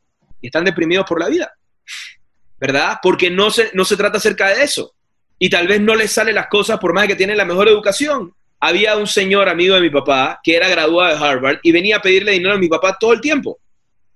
y 0.41 0.47
están 0.47 0.65
deprimidos 0.65 1.05
por 1.07 1.19
la 1.19 1.29
vida, 1.29 1.53
¿verdad? 2.59 2.97
Porque 3.01 3.29
no 3.29 3.49
se, 3.49 3.71
no 3.73 3.85
se 3.85 3.95
trata 3.95 4.17
acerca 4.17 4.49
de 4.49 4.63
eso 4.63 4.93
y 5.43 5.49
tal 5.49 5.67
vez 5.67 5.81
no 5.81 5.95
les 5.95 6.11
salen 6.11 6.35
las 6.35 6.45
cosas 6.47 6.77
por 6.77 6.93
más 6.93 7.07
que 7.07 7.15
tienen 7.15 7.35
la 7.35 7.45
mejor 7.45 7.67
educación. 7.67 8.31
Había 8.59 8.95
un 8.95 9.07
señor 9.07 9.49
amigo 9.49 9.73
de 9.73 9.81
mi 9.81 9.89
papá 9.89 10.39
que 10.43 10.55
era 10.55 10.69
graduado 10.69 11.17
de 11.17 11.25
Harvard 11.25 11.57
y 11.63 11.71
venía 11.71 11.97
a 11.97 12.01
pedirle 12.01 12.33
dinero 12.33 12.53
a 12.53 12.59
mi 12.59 12.67
papá 12.67 12.95
todo 12.99 13.11
el 13.11 13.21
tiempo, 13.21 13.57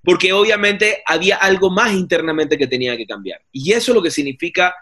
porque 0.04 0.32
obviamente 0.34 1.02
había 1.04 1.38
algo 1.38 1.72
más 1.72 1.94
internamente 1.94 2.60
que 2.60 2.68
tenía 2.68 2.96
que 2.96 3.08
cambiar. 3.08 3.42
Y 3.52 3.72
eso 3.72 3.92
es 3.92 3.96
lo 3.96 4.04
que 4.04 4.12
significa 4.12 4.76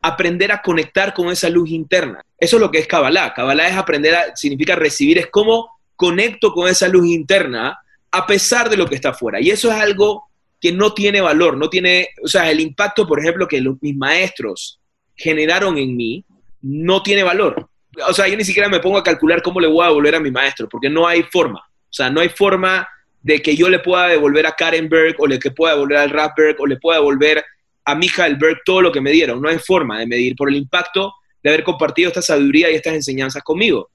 aprender 0.00 0.52
a 0.52 0.62
conectar 0.62 1.12
con 1.12 1.28
esa 1.28 1.48
luz 1.48 1.70
interna. 1.70 2.24
Eso 2.38 2.56
es 2.56 2.60
lo 2.60 2.70
que 2.70 2.78
es 2.78 2.86
Kabbalah. 2.86 3.34
Kabbalah 3.34 3.68
es 3.68 3.76
aprender 3.76 4.14
a, 4.14 4.36
significa 4.36 4.76
recibir, 4.76 5.18
es 5.18 5.26
cómo 5.26 5.70
conecto 5.96 6.52
con 6.52 6.68
esa 6.68 6.88
luz 6.88 7.06
interna 7.06 7.78
a 8.10 8.26
pesar 8.26 8.70
de 8.70 8.76
lo 8.76 8.86
que 8.86 8.94
está 8.94 9.10
afuera. 9.10 9.40
Y 9.40 9.50
eso 9.50 9.70
es 9.70 9.76
algo 9.76 10.24
que 10.60 10.72
no 10.72 10.92
tiene 10.94 11.20
valor, 11.20 11.56
no 11.56 11.68
tiene, 11.68 12.08
o 12.22 12.28
sea, 12.28 12.50
el 12.50 12.60
impacto, 12.60 13.06
por 13.06 13.20
ejemplo, 13.20 13.46
que 13.46 13.60
los, 13.60 13.76
mis 13.80 13.96
maestros 13.96 14.80
generaron 15.14 15.78
en 15.78 15.96
mí 15.96 16.24
no 16.62 17.02
tiene 17.02 17.22
valor. 17.22 17.68
O 18.08 18.12
sea, 18.12 18.28
yo 18.28 18.36
ni 18.36 18.44
siquiera 18.44 18.68
me 18.68 18.80
pongo 18.80 18.98
a 18.98 19.04
calcular 19.04 19.42
cómo 19.42 19.60
le 19.60 19.68
voy 19.68 19.84
a 19.84 19.88
devolver 19.88 20.14
a 20.14 20.20
mi 20.20 20.30
maestro, 20.30 20.68
porque 20.68 20.88
no 20.88 21.06
hay 21.06 21.22
forma. 21.24 21.60
O 21.60 21.92
sea, 21.92 22.10
no 22.10 22.20
hay 22.20 22.28
forma 22.28 22.88
de 23.22 23.40
que 23.42 23.56
yo 23.56 23.68
le 23.68 23.80
pueda 23.80 24.08
devolver 24.08 24.46
a 24.46 24.52
Karen 24.52 24.88
Berg 24.88 25.16
o 25.18 25.26
le 25.26 25.38
que 25.38 25.50
pueda 25.50 25.74
devolver 25.74 25.98
al 25.98 26.12
Berg 26.36 26.56
o 26.60 26.66
le 26.66 26.76
pueda 26.76 26.98
devolver 26.98 27.44
a 27.90 27.94
Michael 27.94 28.36
Berg 28.36 28.58
todo 28.64 28.82
lo 28.82 28.92
que 28.92 29.00
me 29.00 29.10
dieron. 29.10 29.40
No 29.40 29.48
hay 29.48 29.58
forma 29.58 29.98
de 29.98 30.06
medir 30.06 30.36
por 30.36 30.48
el 30.48 30.56
impacto 30.56 31.14
de 31.42 31.50
haber 31.50 31.64
compartido 31.64 32.08
esta 32.08 32.22
sabiduría 32.22 32.70
y 32.70 32.74
estas 32.74 32.94
enseñanzas 32.94 33.42
conmigo. 33.42 33.90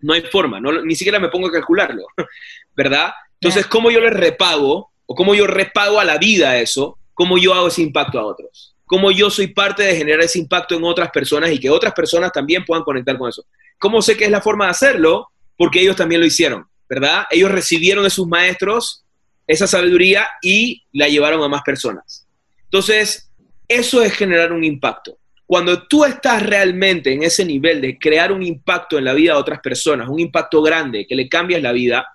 No 0.00 0.12
hay 0.12 0.22
forma, 0.22 0.60
ni 0.60 0.94
siquiera 0.94 1.18
me 1.18 1.28
pongo 1.28 1.48
a 1.48 1.52
calcularlo, 1.52 2.04
¿verdad? 2.76 3.12
Entonces, 3.40 3.66
¿cómo 3.66 3.90
yo 3.90 4.00
le 4.00 4.10
repago 4.10 4.90
o 5.06 5.14
cómo 5.14 5.34
yo 5.34 5.46
repago 5.46 5.98
a 5.98 6.04
la 6.04 6.18
vida 6.18 6.58
eso? 6.58 6.98
¿Cómo 7.14 7.38
yo 7.38 7.54
hago 7.54 7.68
ese 7.68 7.82
impacto 7.82 8.18
a 8.18 8.24
otros? 8.24 8.74
cómo 8.86 9.10
yo 9.10 9.30
soy 9.30 9.48
parte 9.48 9.82
de 9.82 9.96
generar 9.96 10.20
ese 10.20 10.38
impacto 10.38 10.76
en 10.76 10.84
otras 10.84 11.10
personas 11.10 11.50
y 11.50 11.58
que 11.58 11.70
otras 11.70 11.92
personas 11.92 12.32
también 12.32 12.64
puedan 12.64 12.84
conectar 12.84 13.16
con 13.18 13.28
eso. 13.28 13.44
¿Cómo 13.78 14.02
sé 14.02 14.16
que 14.16 14.24
es 14.24 14.30
la 14.30 14.40
forma 14.40 14.66
de 14.66 14.72
hacerlo? 14.72 15.30
Porque 15.56 15.80
ellos 15.80 15.96
también 15.96 16.20
lo 16.20 16.26
hicieron, 16.26 16.66
¿verdad? 16.88 17.24
Ellos 17.30 17.50
recibieron 17.50 18.04
de 18.04 18.10
sus 18.10 18.26
maestros 18.26 19.04
esa 19.46 19.66
sabiduría 19.66 20.26
y 20.42 20.84
la 20.92 21.08
llevaron 21.08 21.42
a 21.42 21.48
más 21.48 21.62
personas. 21.62 22.26
Entonces, 22.64 23.23
eso 23.68 24.02
es 24.02 24.12
generar 24.12 24.52
un 24.52 24.64
impacto. 24.64 25.18
Cuando 25.46 25.86
tú 25.86 26.04
estás 26.04 26.42
realmente 26.42 27.12
en 27.12 27.22
ese 27.22 27.44
nivel 27.44 27.80
de 27.80 27.98
crear 27.98 28.32
un 28.32 28.42
impacto 28.42 28.98
en 28.98 29.04
la 29.04 29.12
vida 29.12 29.34
de 29.34 29.40
otras 29.40 29.60
personas, 29.60 30.08
un 30.08 30.20
impacto 30.20 30.62
grande 30.62 31.06
que 31.06 31.14
le 31.14 31.28
cambias 31.28 31.62
la 31.62 31.72
vida, 31.72 32.06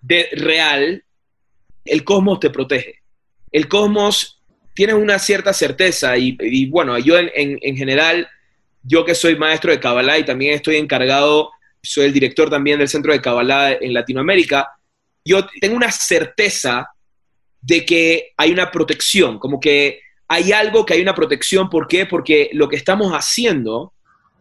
de 0.00 0.28
real, 0.32 1.02
el 1.84 2.04
cosmos 2.04 2.38
te 2.40 2.50
protege. 2.50 3.02
El 3.50 3.68
cosmos 3.68 4.40
tienes 4.74 4.94
una 4.94 5.18
cierta 5.18 5.52
certeza 5.52 6.16
y, 6.16 6.66
bueno, 6.66 6.98
yo 6.98 7.18
en, 7.18 7.76
general, 7.76 8.28
yo 8.82 9.04
que 9.04 9.14
soy 9.14 9.36
maestro 9.36 9.72
de 9.72 9.80
Kabbalah 9.80 10.18
y 10.18 10.24
también 10.24 10.54
estoy 10.54 10.76
encargado, 10.76 11.50
soy 11.82 12.04
el 12.06 12.12
director 12.12 12.50
también 12.50 12.78
del 12.78 12.88
Centro 12.88 13.12
de 13.12 13.20
Kabbalah 13.20 13.72
en 13.72 13.94
Latinoamérica, 13.94 14.70
yo 15.24 15.46
tengo 15.60 15.76
una 15.76 15.90
certeza 15.90 16.88
de 17.60 17.84
que 17.84 18.32
hay 18.36 18.52
una 18.52 18.70
protección, 18.70 19.38
como 19.38 19.58
que 19.58 20.00
hay 20.28 20.52
algo 20.52 20.84
que 20.84 20.94
hay 20.94 21.02
una 21.02 21.14
protección, 21.14 21.70
¿por 21.70 21.86
qué? 21.86 22.06
Porque 22.06 22.50
lo 22.52 22.68
que 22.68 22.76
estamos 22.76 23.12
haciendo 23.12 23.92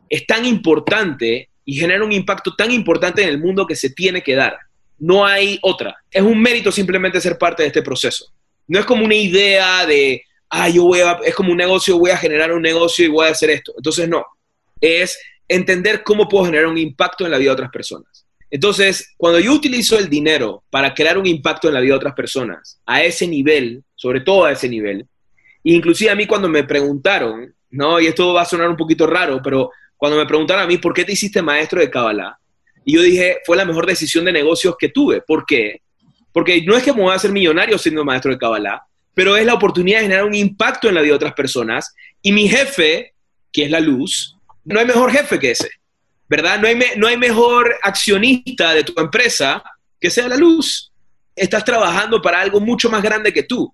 es 0.10 0.26
tan 0.26 0.46
importante 0.46 1.50
y 1.64 1.76
genera 1.76 2.04
un 2.04 2.12
impacto 2.12 2.56
tan 2.56 2.72
importante 2.72 3.24
en 3.24 3.30
el 3.30 3.40
mundo 3.40 3.66
que 3.66 3.76
se 3.76 3.90
tiene 3.90 4.22
que 4.22 4.36
dar. 4.36 4.58
No 4.98 5.26
hay 5.26 5.60
otra. 5.62 5.96
Es 6.12 6.22
un 6.22 6.42
mérito 6.42 6.72
simplemente 6.72 7.20
ser 7.20 7.38
parte 7.38 7.64
de 7.64 7.68
este 7.68 7.82
proceso. 7.82 8.32
No 8.68 8.80
es 8.80 8.86
como 8.86 9.06
una 9.06 9.16
idea 9.16 9.86
de, 9.86 10.24
ah, 10.50 10.70
yo 10.70 10.84
voy 10.84 11.00
a, 11.02 11.20
es 11.24 11.36
como 11.36 11.52
un 11.52 11.58
negocio, 11.58 12.00
voy 12.00 12.12
a 12.12 12.18
generar 12.18 12.52
un 12.54 12.62
negocio 12.62 13.06
y 13.06 13.10
voy 13.10 13.28
a 13.28 13.32
hacer 13.32 13.50
esto. 13.50 13.74
Entonces, 13.78 14.08
no. 14.08 14.26
Es 14.80 15.20
entender 15.48 16.04
cómo 16.04 16.28
puedo 16.28 16.46
generar 16.46 16.68
un 16.68 16.78
impacto 16.78 17.26
en 17.26 17.32
la 17.32 17.38
vida 17.38 17.50
de 17.50 17.56
otras 17.56 17.72
personas. 17.72 18.26
Entonces, 18.50 19.14
cuando 19.18 19.40
yo 19.40 19.54
utilizo 19.54 19.98
el 19.98 20.10
dinero 20.10 20.64
para 20.70 20.94
crear 20.94 21.18
un 21.18 21.26
impacto 21.26 21.68
en 21.68 21.74
la 21.74 21.82
vida 21.82 21.94
de 21.94 21.98
otras 21.98 22.14
personas, 22.14 22.80
a 22.86 23.04
ese 23.04 23.28
nivel, 23.28 23.84
sobre 23.96 24.22
todo 24.22 24.46
a 24.46 24.52
ese 24.52 24.70
nivel, 24.70 25.08
inclusive 25.74 26.12
a 26.12 26.16
mí 26.16 26.26
cuando 26.26 26.48
me 26.48 26.64
preguntaron, 26.64 27.54
¿no? 27.72 28.00
Y 28.00 28.08
esto 28.08 28.34
va 28.34 28.44
a 28.44 28.46
sonar 28.46 28.70
un 28.70 28.78
poquito 28.78 29.08
raro, 29.08 29.42
pero 29.44 29.72
cuando 29.98 30.18
me 30.18 30.26
preguntaron 30.26 30.64
a 30.64 30.68
mí, 30.68 30.78
¿por 30.78 30.94
qué 30.94 31.04
te 31.04 31.14
hiciste 31.14 31.42
maestro 31.42 31.80
de 31.80 31.90
Kabbalah? 31.90 32.38
Y 32.84 32.94
yo 32.94 33.02
dije, 33.02 33.40
fue 33.46 33.58
la 33.58 33.66
mejor 33.66 33.86
decisión 33.86 34.26
de 34.26 34.32
negocios 34.32 34.76
que 34.78 34.90
tuve. 34.90 35.22
¿Por 35.22 35.46
qué? 35.46 35.82
Porque 36.32 36.62
no 36.62 36.78
es 36.78 36.84
que 36.84 36.94
me 36.94 37.02
voy 37.02 37.12
a 37.12 37.16
hacer 37.16 37.32
millonario 37.32 37.78
siendo 37.78 38.06
maestro 38.06 38.32
de 38.32 38.38
Kabbalah, 38.38 38.84
pero 39.14 39.36
es 39.36 39.46
la 39.46 39.54
oportunidad 39.54 40.00
de 40.00 40.04
generar 40.04 40.26
un 40.26 40.36
impacto 40.36 40.88
en 40.88 40.96
la 40.96 41.02
vida 41.02 41.14
de 41.14 41.18
otras 41.18 41.34
personas. 41.34 41.96
Y 42.22 42.32
mi 42.32 42.48
jefe, 42.48 43.14
que 43.52 43.64
es 43.64 43.72
la 43.72 43.80
luz, 43.80 44.38
no 44.64 44.80
hay 44.80 44.86
mejor 44.86 45.12
jefe 45.12 45.40
que 45.40 45.52
ese, 45.52 45.70
¿verdad? 46.30 46.60
No 46.60 46.68
hay, 46.68 46.80
no 46.98 47.08
hay 47.08 47.18
mejor 47.18 47.76
accionista 47.82 48.74
de 48.74 48.84
tu 48.84 48.94
empresa 49.02 49.64
que 50.00 50.12
sea 50.12 50.28
la 50.28 50.38
luz. 50.38 50.92
Estás 51.36 51.66
trabajando 51.66 52.22
para 52.22 52.40
algo 52.40 52.60
mucho 52.60 52.90
más 52.90 53.02
grande 53.02 53.34
que 53.34 53.44
tú. 53.44 53.74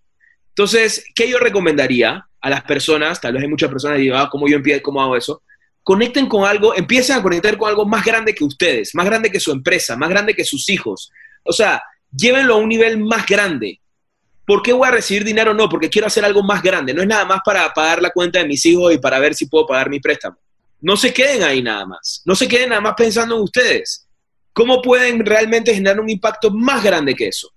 Entonces, 0.62 1.06
¿qué 1.16 1.28
yo 1.28 1.40
recomendaría 1.40 2.24
a 2.40 2.50
las 2.52 2.62
personas? 2.62 3.20
Tal 3.20 3.34
vez 3.34 3.42
hay 3.42 3.50
muchas 3.50 3.68
personas 3.68 3.98
que 3.98 4.04
digan, 4.04 4.22
ah, 4.22 4.30
¿cómo 4.32 4.48
yo 4.48 4.58
empiezo? 4.58 4.84
¿Cómo 4.84 5.02
hago 5.02 5.18
eso? 5.18 5.42
Conecten 5.82 6.28
con 6.28 6.48
algo, 6.48 6.76
empiecen 6.76 7.18
a 7.18 7.24
conectar 7.24 7.58
con 7.58 7.68
algo 7.68 7.84
más 7.88 8.06
grande 8.06 8.36
que 8.36 8.44
ustedes, 8.44 8.94
más 8.94 9.08
grande 9.08 9.32
que 9.32 9.40
su 9.40 9.52
empresa, 9.52 9.98
más 9.98 10.12
grande 10.12 10.36
que 10.36 10.44
sus 10.44 10.70
hijos. 10.70 11.12
O 11.44 11.52
sea, 11.52 11.82
llévenlo 12.16 12.54
a 12.54 12.58
un 12.58 12.70
nivel 12.70 13.00
más 13.00 13.26
grande. 13.26 13.82
¿Por 14.46 14.62
qué 14.62 14.72
voy 14.72 14.88
a 14.88 14.92
recibir 14.92 15.24
dinero? 15.24 15.56
No, 15.56 15.68
porque 15.68 15.90
quiero 15.90 16.06
hacer 16.06 16.24
algo 16.24 16.44
más 16.44 16.62
grande. 16.62 16.94
No 16.94 17.02
es 17.02 17.08
nada 17.08 17.26
más 17.26 17.40
para 17.44 17.74
pagar 17.74 18.00
la 18.00 18.12
cuenta 18.12 18.38
de 18.38 18.48
mis 18.48 18.64
hijos 18.68 18.94
y 18.94 19.00
para 19.00 19.18
ver 19.18 19.34
si 19.34 19.48
puedo 19.48 19.66
pagar 19.66 19.90
mi 19.90 20.00
préstamo. 20.00 20.38
No 20.80 20.96
se 20.96 21.12
queden 21.12 21.42
ahí 21.42 21.64
nada 21.64 21.88
más. 21.88 22.22
No 22.24 22.36
se 22.36 22.48
queden 22.48 22.70
nada 22.70 22.82
más 22.82 22.94
pensando 22.96 23.36
en 23.36 23.42
ustedes. 23.42 24.08
¿Cómo 24.54 24.80
pueden 24.80 25.26
realmente 25.26 25.74
generar 25.74 26.00
un 26.00 26.10
impacto 26.12 26.52
más 26.52 26.84
grande 26.84 27.16
que 27.16 27.30
eso? 27.30 27.50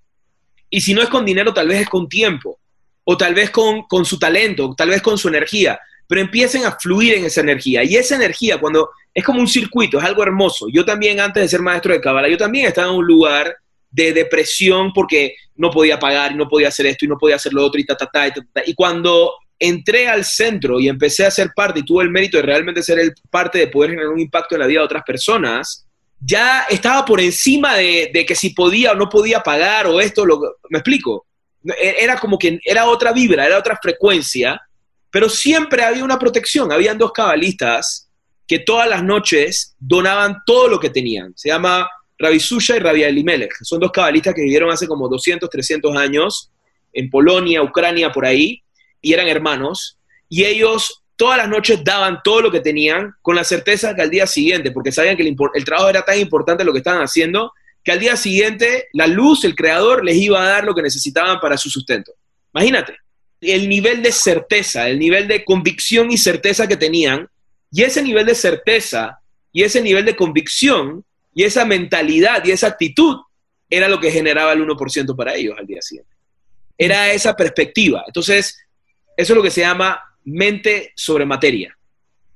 Y 0.71 0.81
si 0.81 0.95
no 0.95 1.03
es 1.03 1.11
con 1.11 1.27
dinero, 1.27 1.53
tal 1.53 1.69
vez 1.69 1.83
es 1.83 1.89
con 1.91 2.09
tiempo, 2.09 2.59
o 3.05 3.17
tal 3.17 3.35
vez 3.35 3.51
con, 3.51 3.83
con 3.83 4.05
su 4.05 4.19
talento, 4.19 4.75
tal 4.77 4.89
vez 4.89 5.03
con 5.03 5.19
su 5.19 5.29
energía, 5.29 5.79
pero 6.07 6.21
empiecen 6.21 6.65
a 6.65 6.73
fluir 6.73 7.15
en 7.15 7.25
esa 7.25 7.41
energía. 7.41 7.85
Y 7.85 7.97
esa 7.97 8.17
energía, 8.17 8.59
cuando 8.59 8.91
es 9.13 9.25
como 9.25 9.41
un 9.41 9.49
circuito, 9.49 9.99
es 9.99 10.05
algo 10.05 10.23
hermoso. 10.23 10.67
Yo 10.73 10.85
también, 10.85 11.21
antes 11.21 11.43
de 11.43 11.49
ser 11.49 11.61
maestro 11.61 11.93
de 11.93 12.01
Kabbalah, 12.01 12.29
yo 12.29 12.37
también 12.37 12.67
estaba 12.67 12.91
en 12.91 12.99
un 12.99 13.07
lugar 13.07 13.57
de 13.91 14.13
depresión 14.13 14.93
porque 14.93 15.37
no 15.55 15.71
podía 15.71 15.99
pagar 15.99 16.33
y 16.33 16.35
no 16.35 16.49
podía 16.49 16.69
hacer 16.69 16.87
esto 16.87 17.05
y 17.05 17.09
no 17.09 17.17
podía 17.17 17.37
hacer 17.37 17.53
lo 17.53 17.65
otro 17.65 17.81
y 17.81 17.85
ta, 17.85 17.97
ta, 17.97 18.33
y, 18.67 18.75
cuando 18.75 19.33
entré 19.57 20.09
al 20.09 20.25
centro 20.25 20.81
y 20.81 20.89
empecé 20.89 21.25
a 21.25 21.31
ser 21.31 21.53
parte 21.55 21.81
y 21.81 21.85
tuve 21.85 22.03
el 22.03 22.11
mérito 22.11 22.37
de 22.37 22.43
realmente 22.43 22.83
ser 22.83 22.99
el 22.99 23.15
parte 23.31 23.59
de 23.59 23.69
poder 23.69 23.91
generar 23.91 24.11
un 24.11 24.19
impacto 24.19 24.57
en 24.57 24.63
la 24.63 24.67
vida 24.67 24.81
de 24.81 24.87
otras 24.87 25.05
personas, 25.05 25.87
ya 26.19 26.63
estaba 26.69 27.05
por 27.05 27.21
encima 27.21 27.77
de, 27.77 28.11
de, 28.13 28.27
que 28.27 28.35
si 28.35 28.51
podía 28.51 28.93
o 28.93 28.95
no 28.97 29.09
podía 29.09 29.41
pagar 29.41 29.87
o 29.87 30.01
esto, 30.01 30.27
lo, 30.27 30.41
me 30.71 30.79
explico. 30.79 31.27
E, 31.65 31.97
era 31.99 32.19
como 32.19 32.39
que 32.39 32.59
era 32.65 32.87
otra 32.87 33.13
vibra, 33.13 33.47
era 33.47 33.59
otra 33.59 33.79
frecuencia, 33.81 34.61
pero 35.11 35.29
siempre 35.29 35.85
había 35.85 36.05
una 36.05 36.19
protección. 36.19 36.73
Habían 36.73 36.99
dos 36.99 37.13
cabalistas 37.13 38.09
que 38.47 38.59
todas 38.59 38.89
las 38.89 39.03
noches 39.03 39.75
donaban 39.79 40.37
todo 40.45 40.69
lo 40.69 40.79
que 40.79 40.91
tenían. 40.91 41.33
Se 41.37 41.49
llama 41.49 41.89
Rabbi 42.19 42.41
Susha 42.41 42.77
y 42.77 42.81
Rabbi 42.81 43.03
Elimelech. 43.03 43.55
Son 43.63 43.81
dos 43.81 43.91
cabalistas 43.91 44.35
que 44.35 44.43
vivieron 44.43 44.71
hace 44.71 44.87
como 44.87 45.09
200, 45.09 45.49
300 45.49 45.97
años 45.97 46.51
en 46.93 47.11
Polonia, 47.11 47.63
Ucrania, 47.63 48.13
por 48.13 48.25
ahí, 48.25 48.63
y 49.01 49.13
eran 49.13 49.29
hermanos. 49.29 49.99
Y 50.29 50.45
ellos 50.45 51.03
todas 51.17 51.39
las 51.39 51.49
noches 51.49 51.83
daban 51.85 52.21
todo 52.23 52.41
lo 52.41 52.51
que 52.51 52.61
tenían 52.61 53.15
con 53.23 53.37
la 53.37 53.45
certeza 53.45 53.95
que 53.95 54.03
al 54.03 54.11
día 54.11 54.27
siguiente, 54.27 54.71
porque 54.71 54.93
sabían 54.93 55.17
que 55.17 55.23
el, 55.23 55.37
el, 55.55 55.65
trabajo 55.65 55.89
era 55.89 56.03
tan 56.03 56.19
importante 56.19 56.65
lo 56.65 56.73
que 56.73 56.79
estaban 56.79 57.03
haciendo, 57.03 57.53
que 57.85 57.93
al 57.93 58.01
día 58.01 58.17
siguiente 58.17 58.89
la 58.93 59.07
luz, 59.07 59.45
el 59.45 59.55
creador, 59.55 60.05
les 60.05 60.17
iba 60.17 60.43
a 60.43 60.49
dar 60.49 60.65
lo 60.65 60.75
que 60.75 60.83
necesitaban 60.83 61.39
para 61.39 61.59
su 61.59 61.69
sustento. 61.69 62.13
Imagínate, 62.55 62.97
el 63.41 63.69
nivel 63.69 64.03
de 64.03 64.11
certeza, 64.11 64.89
el 64.89 64.99
nivel 64.99 65.29
de 65.29 65.45
convicción 65.45 66.11
y 66.11 66.17
certeza 66.17 66.67
que 66.67 66.77
tenían, 66.77 67.29
y 67.71 67.83
ese 67.83 68.03
nivel 68.03 68.27
de 68.27 68.35
certeza 68.35 69.19
y 69.53 69.63
ese 69.63 69.83
nivel 69.83 70.05
de 70.05 70.17
convicción 70.17 71.05
y 71.35 71.43
esa 71.43 71.65
mentalidad 71.65 72.45
y 72.45 72.53
esa 72.53 72.69
actitud 72.69 73.17
era 73.69 73.89
lo 73.89 74.01
que 74.01 74.11
generaba 74.11 74.53
el 74.53 74.67
1% 74.67 75.17
para 75.17 75.35
ellos 75.35 75.57
al 75.59 75.67
día 75.67 75.83
siguiente. 75.83 76.15
Era 76.79 77.13
esa 77.13 77.35
perspectiva. 77.35 78.05
Entonces, 78.07 78.59
eso 79.17 79.33
es 79.33 79.37
lo 79.37 79.43
que 79.43 79.51
se 79.51 79.63
llama 79.63 80.01
mente 80.25 80.93
sobre 80.97 81.27
materia. 81.27 81.77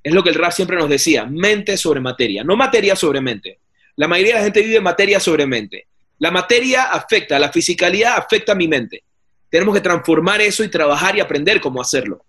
Es 0.02 0.12
lo 0.12 0.22
que 0.22 0.30
el 0.30 0.36
rap 0.36 0.52
siempre 0.52 0.76
nos 0.76 0.88
decía, 0.88 1.24
mente 1.26 1.76
sobre 1.76 2.00
materia, 2.00 2.44
no 2.44 2.56
materia 2.56 2.96
sobre 2.96 3.20
mente. 3.20 3.58
La 3.98 4.06
mayoría 4.06 4.34
de 4.34 4.38
la 4.38 4.44
gente 4.44 4.62
vive 4.62 4.80
materia 4.80 5.18
sobre 5.18 5.44
mente. 5.44 5.88
La 6.20 6.30
materia 6.30 6.84
afecta, 6.84 7.36
la 7.36 7.50
fisicalidad 7.50 8.16
afecta 8.16 8.52
a 8.52 8.54
mi 8.54 8.68
mente. 8.68 9.02
Tenemos 9.50 9.74
que 9.74 9.80
transformar 9.80 10.40
eso 10.40 10.62
y 10.62 10.68
trabajar 10.68 11.16
y 11.16 11.20
aprender 11.20 11.60
cómo 11.60 11.80
hacerlo. 11.80 12.24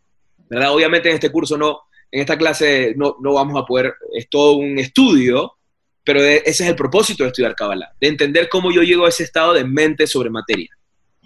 ¿verdad? 0.49 0.73
Obviamente 0.73 1.09
en 1.09 1.15
este 1.15 1.31
curso 1.31 1.57
no, 1.57 1.81
en 2.11 2.21
esta 2.21 2.39
clase 2.39 2.95
no, 2.97 3.17
no 3.21 3.33
vamos 3.33 3.61
a 3.61 3.67
poder, 3.67 3.93
es 4.15 4.27
todo 4.29 4.53
un 4.53 4.79
estudio, 4.79 5.57
pero 6.03 6.19
ese 6.23 6.49
es 6.49 6.61
el 6.61 6.75
propósito 6.75 7.23
de 7.23 7.29
estudiar 7.29 7.53
Kabbalah, 7.55 7.93
de 8.01 8.07
entender 8.07 8.49
cómo 8.49 8.71
yo 8.71 8.81
llego 8.81 9.05
a 9.05 9.09
ese 9.09 9.23
estado 9.23 9.53
de 9.53 9.63
mente 9.63 10.07
sobre 10.07 10.31
materia 10.31 10.69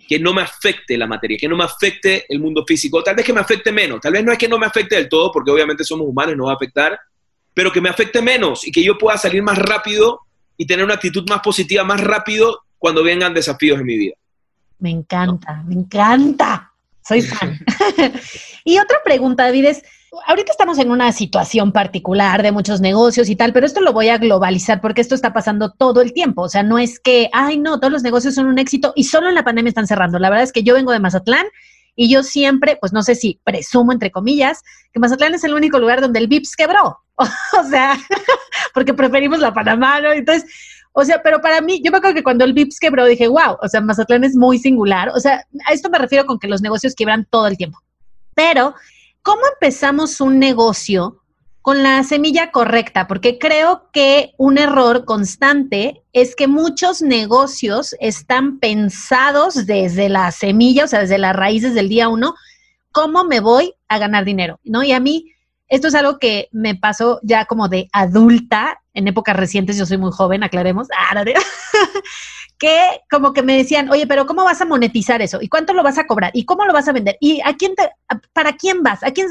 que 0.10 0.20
no 0.20 0.34
me 0.34 0.42
afecte 0.42 0.98
la 0.98 1.08
materia, 1.08 1.38
que 1.40 1.48
no 1.48 1.56
me 1.56 1.64
afecte 1.64 2.26
el 2.28 2.42
mundo 2.42 2.66
físico, 2.68 3.02
tal 3.02 3.16
vez 3.16 3.26
que 3.26 3.32
me 3.32 3.40
afecte 3.40 3.72
menos, 3.72 4.02
tal 4.02 4.12
vez 4.12 4.26
no 4.26 4.34
es 4.34 4.38
que 4.38 4.50
no 4.50 4.60
me 4.60 4.66
afecte 4.66 4.96
del 4.96 5.08
todo, 5.08 5.32
porque 5.32 5.50
obviamente 5.50 5.86
somos 5.86 6.06
humanos 6.06 6.34
y 6.34 6.38
no 6.38 6.48
va 6.48 6.52
a 6.52 6.56
afectar, 6.56 7.00
pero 7.54 7.72
que 7.72 7.80
me 7.80 7.88
afecte 7.88 8.22
menos 8.22 8.68
y 8.68 8.72
que 8.74 8.84
yo 8.84 8.98
pueda 8.98 9.18
salir 9.18 9.42
más 9.42 9.58
rápido 9.58 10.20
y 10.58 10.66
tener 10.66 10.86
una 10.86 10.96
actitud 10.96 11.28
más 11.30 11.42
positiva 11.42 11.84
más 11.84 12.02
rápido 12.02 12.60
cuando 12.78 13.04
vengan 13.04 13.34
desafíos 13.34 13.80
en 13.80 13.86
mi 13.86 13.98
vida. 13.98 14.16
Me 14.80 14.90
encanta, 14.90 15.64
me 15.66 15.76
encanta. 15.76 16.72
Soy 17.08 17.22
fan. 17.24 17.58
y 18.66 18.78
otra 18.78 18.98
pregunta, 19.04 19.44
David, 19.44 19.66
es, 19.66 19.84
ahorita 20.28 20.52
estamos 20.52 20.78
en 20.80 20.92
una 20.92 21.12
situación 21.12 21.72
particular 21.72 22.44
de 22.44 22.52
muchos 22.52 22.82
negocios 22.82 23.30
y 23.30 23.36
tal, 23.36 23.54
pero 23.54 23.66
esto 23.66 23.82
lo 23.82 23.94
voy 23.94 24.10
a 24.10 24.18
globalizar 24.18 24.82
porque 24.82 25.02
esto 25.02 25.16
está 25.16 25.34
pasando 25.34 25.72
todo 25.72 26.02
el 26.02 26.14
tiempo. 26.14 26.44
O 26.44 26.50
sea, 26.50 26.64
no 26.64 26.78
es 26.78 27.00
que, 27.00 27.30
ay, 27.34 27.58
no, 27.58 27.80
todos 27.80 27.94
los 27.94 28.04
negocios 28.04 28.36
son 28.36 28.48
un 28.48 28.60
éxito 28.60 28.94
y 28.96 29.06
solo 29.06 29.30
en 29.30 29.36
la 29.36 29.44
pandemia 29.44 29.70
están 29.70 29.88
cerrando. 29.88 30.20
La 30.20 30.30
verdad 30.30 30.44
es 30.44 30.52
que 30.52 30.64
yo 30.64 30.74
vengo 30.74 30.92
de 30.92 31.00
Mazatlán 31.00 31.46
y 31.96 32.10
yo 32.10 32.24
siempre, 32.24 32.78
pues 32.80 32.94
no 32.94 33.04
sé 33.04 33.16
si 33.16 33.40
presumo, 33.44 33.92
entre 33.92 34.12
comillas, 34.12 34.62
que 34.92 35.00
Mazatlán 35.00 35.34
es 35.34 35.44
el 35.44 35.54
único 35.54 35.80
lugar 35.80 36.02
donde 36.02 36.20
el 36.20 36.28
VIPS 36.28 36.56
quebró. 36.56 37.00
o 37.18 37.64
sea, 37.70 37.98
porque 38.74 38.94
preferimos 38.94 39.40
la 39.40 39.54
Panamá, 39.54 40.02
¿no? 40.02 40.12
Entonces, 40.12 40.50
o 40.94 41.04
sea, 41.04 41.22
pero 41.24 41.42
para 41.42 41.62
mí, 41.62 41.82
yo 41.84 41.92
me 41.92 41.98
acuerdo 41.98 42.16
que 42.16 42.24
cuando 42.24 42.46
el 42.46 42.54
VIPS 42.54 42.80
quebró 42.80 43.06
dije, 43.06 43.28
wow, 43.28 43.58
o 43.62 43.68
sea, 43.68 43.82
Mazatlán 43.82 44.24
es 44.24 44.36
muy 44.36 44.60
singular. 44.60 45.10
O 45.10 45.20
sea, 45.20 45.46
a 45.68 45.74
esto 45.74 45.90
me 45.90 45.98
refiero 45.98 46.26
con 46.26 46.40
que 46.40 46.48
los 46.48 46.62
negocios 46.62 46.96
quiebran 46.96 47.28
todo 47.30 47.48
el 47.48 47.58
tiempo. 47.58 47.80
Pero 48.36 48.74
¿Cómo 49.24 49.42
empezamos 49.54 50.20
un 50.20 50.38
negocio 50.38 51.23
con 51.64 51.82
la 51.82 52.04
semilla 52.04 52.52
correcta? 52.52 53.08
Porque 53.08 53.40
creo 53.40 53.90
que 53.94 54.34
un 54.38 54.58
error 54.58 55.06
constante 55.06 56.04
es 56.12 56.36
que 56.36 56.48
muchos 56.48 57.02
negocios 57.02 57.96
están 58.02 58.60
pensados 58.60 59.66
desde 59.66 60.10
la 60.10 60.30
semilla, 60.32 60.84
o 60.84 60.88
sea, 60.88 61.00
desde 61.00 61.18
las 61.18 61.34
raíces 61.34 61.74
del 61.74 61.88
día 61.88 62.10
uno, 62.10 62.36
¿cómo 62.92 63.24
me 63.24 63.40
voy 63.40 63.74
a 63.88 63.98
ganar 63.98 64.26
dinero? 64.26 64.60
¿No? 64.66 64.84
Y 64.84 64.92
a 64.92 65.00
mí, 65.00 65.32
esto 65.70 65.88
es 65.88 65.96
algo 65.96 66.20
que 66.20 66.50
me 66.52 66.76
pasó 66.76 67.22
ya 67.24 67.46
como 67.46 67.70
de 67.70 67.88
adulta, 67.94 68.82
en 68.94 69.08
épocas 69.08 69.36
recientes, 69.36 69.78
yo 69.78 69.86
soy 69.86 69.98
muy 69.98 70.12
joven, 70.12 70.44
aclaremos. 70.44 70.90
Ah, 70.98 71.24
que 72.60 72.80
como 73.10 73.34
que 73.34 73.42
me 73.42 73.58
decían, 73.58 73.90
oye, 73.90 74.06
pero 74.06 74.26
¿cómo 74.26 74.44
vas 74.44 74.62
a 74.62 74.66
monetizar 74.66 75.22
eso? 75.22 75.42
¿Y 75.42 75.48
cuánto 75.48 75.74
lo 75.74 75.84
vas 75.84 75.98
a 75.98 76.08
cobrar? 76.08 76.32
¿Y 76.34 76.46
cómo 76.46 76.66
lo 76.66 76.74
vas 76.74 76.88
a 76.88 76.94
vender? 76.94 77.18
¿Y 77.20 77.42
a 77.42 77.56
quién 77.56 77.74
te, 77.76 77.90
para 78.34 78.54
quién 78.54 78.84
vas? 78.84 79.04
¿A 79.04 79.12
quién? 79.12 79.28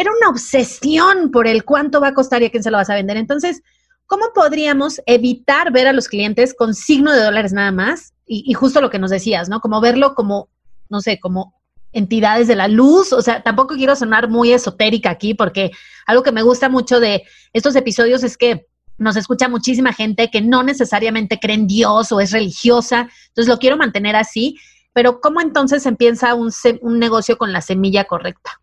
Era 0.00 0.12
una 0.18 0.30
obsesión 0.30 1.30
por 1.30 1.46
el 1.46 1.62
cuánto 1.62 2.00
va 2.00 2.08
a 2.08 2.14
costar 2.14 2.40
y 2.40 2.46
a 2.46 2.50
quién 2.50 2.62
se 2.62 2.70
lo 2.70 2.78
vas 2.78 2.88
a 2.88 2.94
vender. 2.94 3.18
Entonces, 3.18 3.62
¿cómo 4.06 4.32
podríamos 4.34 4.98
evitar 5.04 5.70
ver 5.72 5.86
a 5.86 5.92
los 5.92 6.08
clientes 6.08 6.54
con 6.54 6.72
signo 6.72 7.12
de 7.12 7.22
dólares 7.22 7.52
nada 7.52 7.70
más? 7.70 8.14
Y, 8.24 8.50
justo 8.54 8.80
lo 8.80 8.88
que 8.88 8.98
nos 8.98 9.10
decías, 9.10 9.50
¿no? 9.50 9.60
Como 9.60 9.78
verlo 9.82 10.14
como, 10.14 10.48
no 10.88 11.02
sé, 11.02 11.20
como 11.20 11.52
entidades 11.92 12.48
de 12.48 12.56
la 12.56 12.66
luz, 12.66 13.12
o 13.12 13.20
sea, 13.20 13.42
tampoco 13.42 13.74
quiero 13.74 13.94
sonar 13.94 14.30
muy 14.30 14.54
esotérica 14.54 15.10
aquí 15.10 15.34
porque 15.34 15.70
algo 16.06 16.22
que 16.22 16.32
me 16.32 16.40
gusta 16.40 16.70
mucho 16.70 16.98
de 16.98 17.24
estos 17.52 17.76
episodios 17.76 18.24
es 18.24 18.38
que 18.38 18.68
nos 18.96 19.16
escucha 19.16 19.50
muchísima 19.50 19.92
gente 19.92 20.30
que 20.30 20.40
no 20.40 20.62
necesariamente 20.62 21.38
cree 21.38 21.56
en 21.56 21.66
Dios 21.66 22.10
o 22.10 22.20
es 22.20 22.32
religiosa, 22.32 23.10
entonces 23.28 23.52
lo 23.52 23.58
quiero 23.58 23.76
mantener 23.76 24.16
así, 24.16 24.56
pero 24.94 25.20
¿cómo 25.20 25.42
entonces 25.42 25.84
empieza 25.84 26.34
un, 26.34 26.50
un 26.80 26.98
negocio 26.98 27.36
con 27.36 27.52
la 27.52 27.60
semilla 27.60 28.04
correcta? 28.04 28.60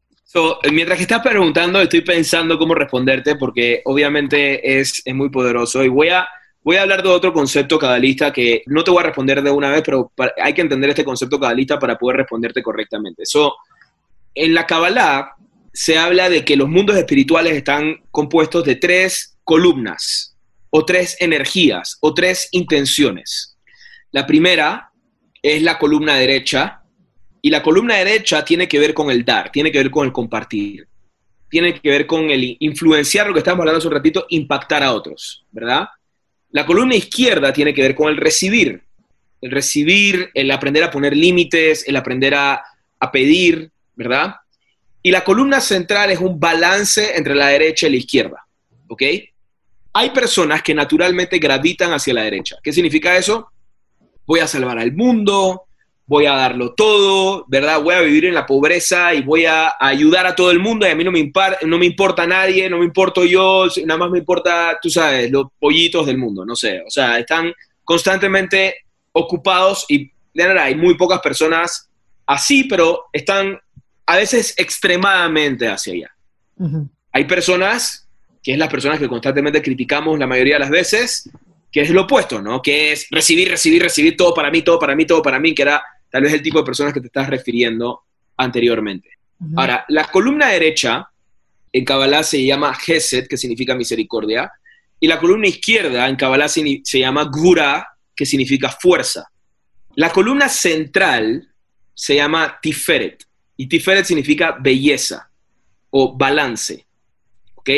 Mientras 0.71 0.97
que 0.97 1.03
estás 1.03 1.21
preguntando, 1.21 1.81
estoy 1.81 2.01
pensando 2.01 2.57
cómo 2.57 2.75
responderte 2.75 3.35
porque 3.35 3.81
obviamente 3.85 4.79
es, 4.79 5.01
es 5.05 5.15
muy 5.15 5.29
poderoso 5.29 5.83
y 5.83 5.87
voy 5.87 6.09
a, 6.09 6.27
voy 6.63 6.75
a 6.75 6.81
hablar 6.81 7.01
de 7.01 7.09
otro 7.09 7.31
concepto 7.31 7.79
cabalista 7.79 8.33
que 8.33 8.63
no 8.65 8.83
te 8.83 8.91
voy 8.91 9.01
a 9.01 9.07
responder 9.07 9.41
de 9.41 9.51
una 9.51 9.71
vez, 9.71 9.83
pero 9.85 10.11
hay 10.41 10.53
que 10.53 10.61
entender 10.61 10.89
este 10.89 11.05
concepto 11.05 11.39
cabalista 11.39 11.79
para 11.79 11.97
poder 11.97 12.17
responderte 12.17 12.61
correctamente. 12.61 13.25
So, 13.25 13.55
en 14.35 14.53
la 14.53 14.65
Kabbalah 14.65 15.35
se 15.73 15.97
habla 15.97 16.29
de 16.29 16.43
que 16.43 16.55
los 16.55 16.67
mundos 16.67 16.97
espirituales 16.97 17.53
están 17.53 18.03
compuestos 18.11 18.63
de 18.65 18.75
tres 18.75 19.37
columnas 19.43 20.35
o 20.69 20.83
tres 20.85 21.15
energías 21.19 21.97
o 22.01 22.13
tres 22.13 22.49
intenciones. 22.51 23.57
La 24.11 24.25
primera 24.25 24.91
es 25.41 25.61
la 25.61 25.77
columna 25.77 26.15
derecha 26.15 26.81
y 27.47 27.49
la 27.49 27.63
columna 27.63 27.95
derecha 27.95 28.43
tiene 28.43 28.67
que 28.67 28.77
ver 28.77 28.93
con 28.93 29.09
el 29.09 29.23
dar, 29.23 29.49
tiene 29.53 29.71
que 29.71 29.77
ver 29.77 29.89
con 29.89 30.05
el 30.05 30.11
compartir, 30.11 30.85
tiene 31.49 31.79
que 31.79 31.89
ver 31.89 32.05
con 32.05 32.29
el 32.29 32.57
influenciar, 32.59 33.25
lo 33.25 33.31
que 33.31 33.39
estábamos 33.39 33.61
hablando 33.61 33.77
hace 33.77 33.87
un 33.87 33.93
ratito, 33.93 34.25
impactar 34.27 34.83
a 34.83 34.91
otros, 34.91 35.45
¿verdad? 35.49 35.87
La 36.49 36.65
columna 36.65 36.95
izquierda 36.95 37.53
tiene 37.53 37.73
que 37.73 37.83
ver 37.83 37.95
con 37.95 38.09
el 38.09 38.17
recibir, 38.17 38.83
el 39.39 39.49
recibir, 39.49 40.29
el 40.33 40.51
aprender 40.51 40.83
a 40.83 40.91
poner 40.91 41.15
límites, 41.15 41.87
el 41.87 41.95
aprender 41.95 42.35
a, 42.35 42.61
pedir, 43.13 43.71
¿verdad? 43.95 44.35
Y 45.01 45.11
la 45.11 45.23
columna 45.23 45.61
central 45.61 46.11
es 46.11 46.19
un 46.19 46.37
balance 46.37 47.15
entre 47.15 47.33
la 47.33 47.47
derecha 47.47 47.87
y 47.87 47.91
la 47.91 47.95
izquierda, 47.95 48.45
¿ok? 48.89 49.03
Hay 49.93 50.09
personas 50.09 50.61
que 50.61 50.75
naturalmente 50.75 51.39
gravitan 51.39 51.93
hacia 51.93 52.13
la 52.13 52.23
derecha. 52.23 52.57
¿Qué 52.61 52.73
significa 52.73 53.15
eso? 53.15 53.53
Voy 54.25 54.41
a 54.41 54.47
salvar 54.47 54.79
al 54.79 54.91
mundo, 54.91 55.66
voy 56.07 56.25
a 56.25 56.33
darlo 56.33 56.73
todo, 56.73 57.45
¿verdad? 57.47 57.81
Voy 57.81 57.93
a 57.93 57.99
vivir 57.99 58.25
en 58.25 58.33
la 58.33 58.45
pobreza 58.45 59.13
y 59.13 59.21
voy 59.21 59.45
a 59.45 59.75
ayudar 59.77 60.25
a 60.25 60.35
todo 60.35 60.51
el 60.51 60.59
mundo 60.59 60.87
y 60.87 60.89
a 60.89 60.95
mí 60.95 61.03
no 61.03 61.11
me, 61.11 61.31
no 61.65 61.77
me 61.77 61.85
importa 61.85 62.25
nadie, 62.25 62.69
no 62.69 62.79
me 62.79 62.85
importo 62.85 63.25
yo, 63.25 63.67
nada 63.85 63.97
más 63.99 64.09
me 64.09 64.19
importa, 64.19 64.79
tú 64.81 64.89
sabes, 64.89 65.29
los 65.29 65.47
pollitos 65.59 66.07
del 66.07 66.17
mundo, 66.17 66.45
no 66.45 66.55
sé. 66.55 66.81
O 66.87 66.89
sea, 66.89 67.19
están 67.19 67.53
constantemente 67.83 68.85
ocupados 69.11 69.85
y 69.89 70.09
hay 70.59 70.75
muy 70.75 70.95
pocas 70.95 71.19
personas 71.19 71.89
así, 72.25 72.63
pero 72.63 73.05
están 73.11 73.59
a 74.05 74.15
veces 74.15 74.53
extremadamente 74.57 75.67
hacia 75.67 75.93
allá. 75.93 76.15
Hay 77.11 77.25
personas 77.25 78.07
que 78.41 78.53
es 78.53 78.57
las 78.57 78.69
personas 78.69 78.97
que 78.97 79.09
constantemente 79.09 79.61
criticamos 79.61 80.17
la 80.17 80.25
mayoría 80.25 80.53
de 80.55 80.59
las 80.61 80.69
veces, 80.69 81.29
que 81.69 81.81
es 81.81 81.89
lo 81.89 82.03
opuesto, 82.03 82.41
¿no? 82.41 82.61
Que 82.61 82.93
es 82.93 83.07
recibir, 83.11 83.49
recibir, 83.49 83.81
recibir 83.81 84.15
todo 84.15 84.33
para 84.33 84.49
mí, 84.49 84.61
todo 84.61 84.79
para 84.79 84.95
mí, 84.95 85.05
todo 85.05 85.21
para 85.21 85.37
mí, 85.37 85.53
que 85.53 85.63
era 85.63 85.83
tal 86.09 86.23
vez 86.23 86.33
el 86.33 86.41
tipo 86.41 86.59
de 86.59 86.65
personas 86.65 86.93
que 86.93 87.01
te 87.01 87.07
estás 87.07 87.29
refiriendo 87.29 88.03
anteriormente. 88.37 89.09
Ahora, 89.55 89.85
la 89.89 90.05
columna 90.05 90.47
derecha 90.47 91.07
en 91.71 91.85
Kabbalah 91.85 92.23
se 92.23 92.43
llama 92.43 92.73
Gesed, 92.73 93.27
que 93.27 93.37
significa 93.37 93.75
misericordia, 93.75 94.51
y 94.99 95.07
la 95.07 95.19
columna 95.19 95.47
izquierda 95.47 96.07
en 96.07 96.15
Kabbalah 96.15 96.47
se, 96.47 96.81
se 96.83 96.99
llama 96.99 97.25
Gura, 97.25 97.87
que 98.15 98.25
significa 98.25 98.69
fuerza. 98.69 99.29
La 99.95 100.11
columna 100.11 100.49
central 100.49 101.47
se 101.93 102.15
llama 102.15 102.57
Tiferet, 102.61 103.27
y 103.57 103.67
Tiferet 103.67 104.05
significa 104.05 104.55
belleza 104.59 105.29
o 105.89 106.15
balance. 106.15 106.85
¿Ok? 107.55 107.69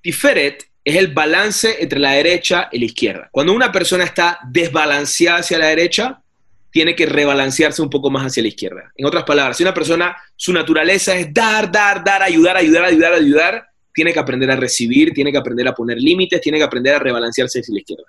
Tiferet 0.00 0.68
es 0.84 0.96
el 0.96 1.08
balance 1.08 1.76
entre 1.80 1.98
la 1.98 2.12
derecha 2.12 2.68
y 2.72 2.78
la 2.78 2.84
izquierda. 2.86 3.28
Cuando 3.30 3.52
una 3.52 3.70
persona 3.70 4.04
está 4.04 4.40
desbalanceada 4.50 5.40
hacia 5.40 5.58
la 5.58 5.66
derecha, 5.66 6.22
tiene 6.78 6.94
que 6.94 7.06
rebalancearse 7.06 7.82
un 7.82 7.90
poco 7.90 8.08
más 8.08 8.26
hacia 8.26 8.40
la 8.40 8.50
izquierda. 8.50 8.92
En 8.94 9.04
otras 9.04 9.24
palabras, 9.24 9.56
si 9.56 9.64
una 9.64 9.74
persona, 9.74 10.16
su 10.36 10.52
naturaleza 10.52 11.16
es 11.16 11.34
dar, 11.34 11.72
dar, 11.72 12.04
dar, 12.04 12.22
ayudar, 12.22 12.56
ayudar, 12.56 12.84
ayudar, 12.84 13.14
ayudar, 13.14 13.66
tiene 13.92 14.12
que 14.12 14.20
aprender 14.20 14.48
a 14.52 14.54
recibir, 14.54 15.12
tiene 15.12 15.32
que 15.32 15.38
aprender 15.38 15.66
a 15.66 15.74
poner 15.74 15.98
límites, 15.98 16.40
tiene 16.40 16.56
que 16.56 16.62
aprender 16.62 16.94
a 16.94 17.00
rebalancearse 17.00 17.58
hacia 17.58 17.74
la 17.74 17.80
izquierda. 17.80 18.04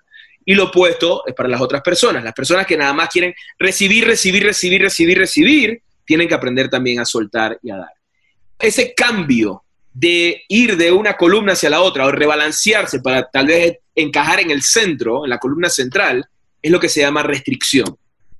Y 0.45 0.53
lo 0.53 0.65
opuesto 0.65 1.23
es 1.25 1.33
para 1.33 1.49
las 1.49 1.59
otras 1.59 1.81
personas. 1.81 2.23
Las 2.23 2.35
personas 2.35 2.67
que 2.67 2.77
nada 2.77 2.93
más 2.93 3.09
quieren 3.09 3.33
recibir, 3.57 4.05
recibir, 4.05 4.43
recibir, 4.43 4.83
recibir, 4.83 5.17
recibir, 5.17 5.81
tienen 6.05 6.27
que 6.27 6.35
aprender 6.35 6.69
también 6.69 6.99
a 6.99 7.05
soltar 7.05 7.57
y 7.63 7.71
a 7.71 7.77
dar. 7.77 7.93
Ese 8.59 8.93
cambio 8.93 9.63
de 9.91 10.43
ir 10.47 10.77
de 10.77 10.91
una 10.91 11.17
columna 11.17 11.53
hacia 11.53 11.71
la 11.71 11.81
otra 11.81 12.05
o 12.05 12.11
rebalancearse 12.11 12.99
para 12.99 13.27
tal 13.31 13.47
vez 13.47 13.79
encajar 13.95 14.41
en 14.41 14.51
el 14.51 14.61
centro, 14.61 15.25
en 15.25 15.31
la 15.31 15.39
columna 15.39 15.69
central, 15.69 16.23
es 16.61 16.71
lo 16.71 16.79
que 16.79 16.87
se 16.87 17.01
llama 17.01 17.23
restricción. 17.23 17.97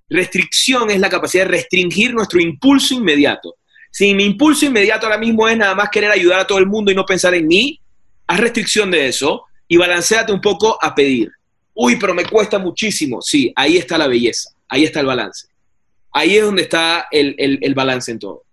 Restricción 0.10 0.90
es 0.90 1.00
la 1.00 1.10
capacidad 1.10 1.46
de 1.46 1.52
restringir 1.52 2.14
nuestro 2.14 2.40
impulso 2.40 2.94
inmediato. 2.94 3.56
Si 3.92 4.14
mi 4.14 4.26
impulso 4.26 4.66
inmediato 4.66 5.06
ahora 5.06 5.18
mismo 5.18 5.48
es 5.48 5.58
nada 5.58 5.76
más 5.76 5.90
querer 5.90 6.12
ayudar 6.12 6.40
a 6.40 6.48
todo 6.48 6.58
el 6.58 6.66
mundo 6.66 6.92
y 6.92 6.96
no 6.96 7.06
pensar 7.06 7.34
en 7.34 7.48
mí, 7.48 7.80
haz 8.28 8.40
restricción 8.40 8.92
de 8.92 9.08
eso 9.08 9.44
y 9.68 9.78
balanceate 9.78 10.32
un 10.32 10.42
poco 10.42 10.78
a 10.82 10.94
pedir. 10.94 11.32
Uy, 11.74 11.98
pero 11.98 12.14
me 12.14 12.26
cuesta 12.26 12.60
muchísimo. 12.60 13.22
Sí, 13.22 13.52
ahí 13.56 13.78
está 13.78 13.98
la 13.98 14.08
belleza, 14.08 14.52
ahí 14.68 14.84
está 14.84 15.00
el 15.00 15.06
balance. 15.06 15.48
Ahí 16.12 16.38
es 16.38 16.44
donde 16.44 16.64
está 16.64 17.08
el, 17.12 17.36
el 17.38 17.74
balance 17.76 18.12
en 18.12 18.20
todo. 18.20 18.44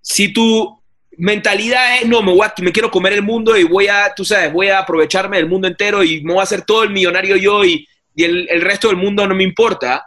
Si 0.00 0.32
tu 0.32 0.80
mentalidad 1.16 1.98
es, 1.98 2.08
no, 2.08 2.22
me, 2.22 2.32
voy 2.32 2.46
me 2.60 2.72
quiero 2.72 2.90
comer 2.90 3.14
el 3.14 3.22
mundo 3.22 3.56
y 3.56 3.64
voy 3.64 3.88
a, 3.88 4.12
tú 4.14 4.24
sabes, 4.24 4.52
voy 4.52 4.68
a 4.68 4.80
aprovecharme 4.80 5.36
del 5.36 5.48
mundo 5.48 5.68
entero 5.68 6.02
y 6.02 6.22
me 6.22 6.32
voy 6.32 6.40
a 6.40 6.44
hacer 6.44 6.62
todo 6.62 6.82
el 6.82 6.90
millonario 6.90 7.36
yo 7.36 7.64
y, 7.64 7.86
y 8.14 8.24
el, 8.24 8.48
el 8.50 8.60
resto 8.60 8.88
del 8.88 8.96
mundo 8.96 9.26
no 9.26 9.34
me 9.34 9.44
importa, 9.44 10.04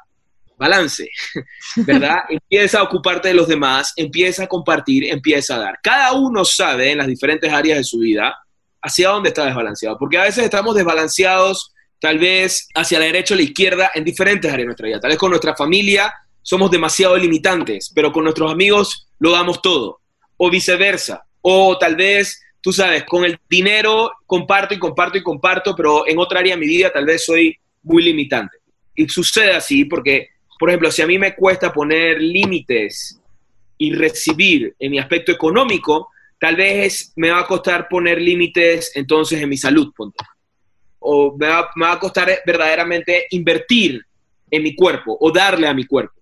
balance, 0.58 1.08
¿verdad? 1.78 2.20
empieza 2.30 2.80
a 2.80 2.84
ocuparte 2.84 3.30
de 3.30 3.34
los 3.34 3.48
demás, 3.48 3.94
empieza 3.96 4.44
a 4.44 4.48
compartir, 4.48 5.06
empieza 5.06 5.56
a 5.56 5.60
dar. 5.60 5.80
Cada 5.82 6.14
uno 6.14 6.44
sabe 6.44 6.92
en 6.92 6.98
las 6.98 7.08
diferentes 7.08 7.52
áreas 7.52 7.78
de 7.78 7.84
su 7.84 8.00
vida 8.00 8.36
hacia 8.82 9.10
dónde 9.10 9.30
está 9.30 9.46
desbalanceado, 9.46 9.98
porque 9.98 10.18
a 10.18 10.24
veces 10.24 10.44
estamos 10.44 10.76
desbalanceados 10.76 11.74
tal 12.00 12.20
vez 12.20 12.68
hacia 12.76 13.00
la 13.00 13.06
derecha 13.06 13.34
o 13.34 13.38
la 13.38 13.44
izquierda 13.44 13.92
en 13.96 14.04
diferentes 14.04 14.52
áreas 14.52 14.64
de 14.64 14.66
nuestra 14.66 14.88
vida. 14.88 15.00
Tal 15.00 15.10
vez 15.10 15.18
con 15.18 15.30
nuestra 15.30 15.56
familia 15.56 16.14
somos 16.42 16.72
demasiado 16.72 17.18
limitantes, 17.18 17.92
pero 17.94 18.12
con 18.12 18.24
nuestros 18.24 18.52
amigos 18.52 19.08
lo 19.20 19.32
damos 19.32 19.62
todo, 19.62 20.00
o 20.38 20.50
viceversa, 20.50 21.26
o 21.42 21.78
tal 21.78 21.96
vez, 21.96 22.42
tú 22.62 22.72
sabes, 22.72 23.04
con 23.04 23.26
el 23.26 23.40
dinero 23.50 24.12
comparto 24.26 24.74
y 24.74 24.80
comparto 24.80 25.18
y 25.18 25.24
comparto, 25.24 25.76
pero 25.76 26.08
en 26.08 26.20
otra 26.20 26.40
área 26.40 26.56
de 26.56 26.62
mi 26.62 26.68
vida 26.68 26.92
tal 26.92 27.06
vez 27.06 27.26
soy 27.26 27.58
muy 27.84 28.04
limitante. 28.04 28.58
Y 28.96 29.08
sucede 29.10 29.56
así 29.56 29.86
porque 29.86 30.30
por 30.60 30.70
ejemplo, 30.70 30.92
si 30.92 31.02
a 31.02 31.08
mí 31.08 31.18
me 31.18 31.36
cuesta 31.36 31.72
poner 31.72 32.22
límites 32.22 33.20
y 33.78 33.94
recibir 33.94 34.76
en 34.80 34.92
mi 34.92 35.00
aspecto 35.00 35.32
económico, 35.32 36.10
tal 36.40 36.56
vez 36.56 37.14
me 37.16 37.32
va 37.32 37.40
a 37.40 37.48
costar 37.48 37.88
poner 37.88 38.22
límites 38.22 38.92
entonces 38.96 39.42
en 39.42 39.50
mi 39.50 39.58
salud, 39.58 39.92
O 41.00 41.36
me 41.38 41.48
va, 41.48 41.92
a 41.92 42.00
costar 42.00 42.42
verdaderamente 42.46 43.28
invertir 43.32 44.04
en 44.50 44.64
mi 44.64 44.76
cuerpo 44.76 45.18
o 45.20 45.32
darle 45.32 45.68
a 45.68 45.74
mi 45.74 45.86
cuerpo, 45.86 46.20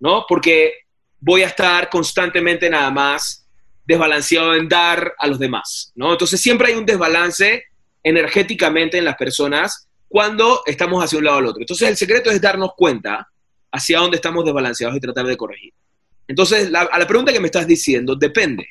¿no? 0.00 0.24
Porque 0.28 0.72
voy 1.20 1.42
a 1.42 1.48
estar 1.48 1.88
constantemente 1.88 2.70
nada 2.70 2.90
más 2.90 3.46
desbalanceado 3.84 4.54
en 4.54 4.68
dar 4.68 5.14
a 5.18 5.26
los 5.26 5.38
demás, 5.38 5.92
¿no? 5.94 6.12
Entonces 6.12 6.40
siempre 6.40 6.68
hay 6.68 6.74
un 6.74 6.86
desbalance 6.86 7.64
energéticamente 8.02 8.98
en 8.98 9.04
las 9.04 9.16
personas 9.16 9.88
cuando 10.08 10.62
estamos 10.66 11.02
hacia 11.02 11.18
un 11.18 11.24
lado 11.24 11.38
al 11.38 11.46
otro. 11.46 11.60
Entonces 11.60 11.88
el 11.88 11.96
secreto 11.96 12.30
es 12.30 12.40
darnos 12.40 12.70
cuenta 12.76 13.28
hacia 13.72 13.98
dónde 13.98 14.16
estamos 14.16 14.44
desbalanceados 14.44 14.96
y 14.96 15.00
tratar 15.00 15.26
de 15.26 15.36
corregir. 15.36 15.72
Entonces, 16.26 16.72
a 16.74 16.98
la 16.98 17.06
pregunta 17.06 17.32
que 17.32 17.40
me 17.40 17.46
estás 17.46 17.66
diciendo, 17.66 18.14
depende. 18.14 18.68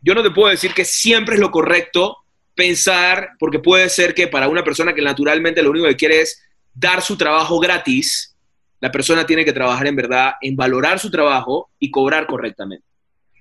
Yo 0.00 0.14
no 0.14 0.22
te 0.22 0.30
puedo 0.30 0.48
decir 0.48 0.74
que 0.74 0.84
siempre 0.84 1.36
es 1.36 1.40
lo 1.40 1.50
correcto 1.50 2.18
pensar, 2.54 3.30
porque 3.38 3.60
puede 3.60 3.88
ser 3.88 4.14
que 4.14 4.26
para 4.26 4.48
una 4.48 4.64
persona 4.64 4.92
que 4.92 5.02
naturalmente 5.02 5.62
lo 5.62 5.70
único 5.70 5.86
que 5.86 5.96
quiere 5.96 6.22
es 6.22 6.42
dar 6.74 7.02
su 7.02 7.16
trabajo 7.16 7.60
gratis, 7.60 8.36
la 8.80 8.90
persona 8.90 9.26
tiene 9.26 9.44
que 9.44 9.52
trabajar 9.52 9.86
en 9.86 9.96
verdad 9.96 10.32
en 10.40 10.56
valorar 10.56 10.98
su 10.98 11.10
trabajo 11.10 11.70
y 11.78 11.90
cobrar 11.90 12.26
correctamente. 12.26 12.84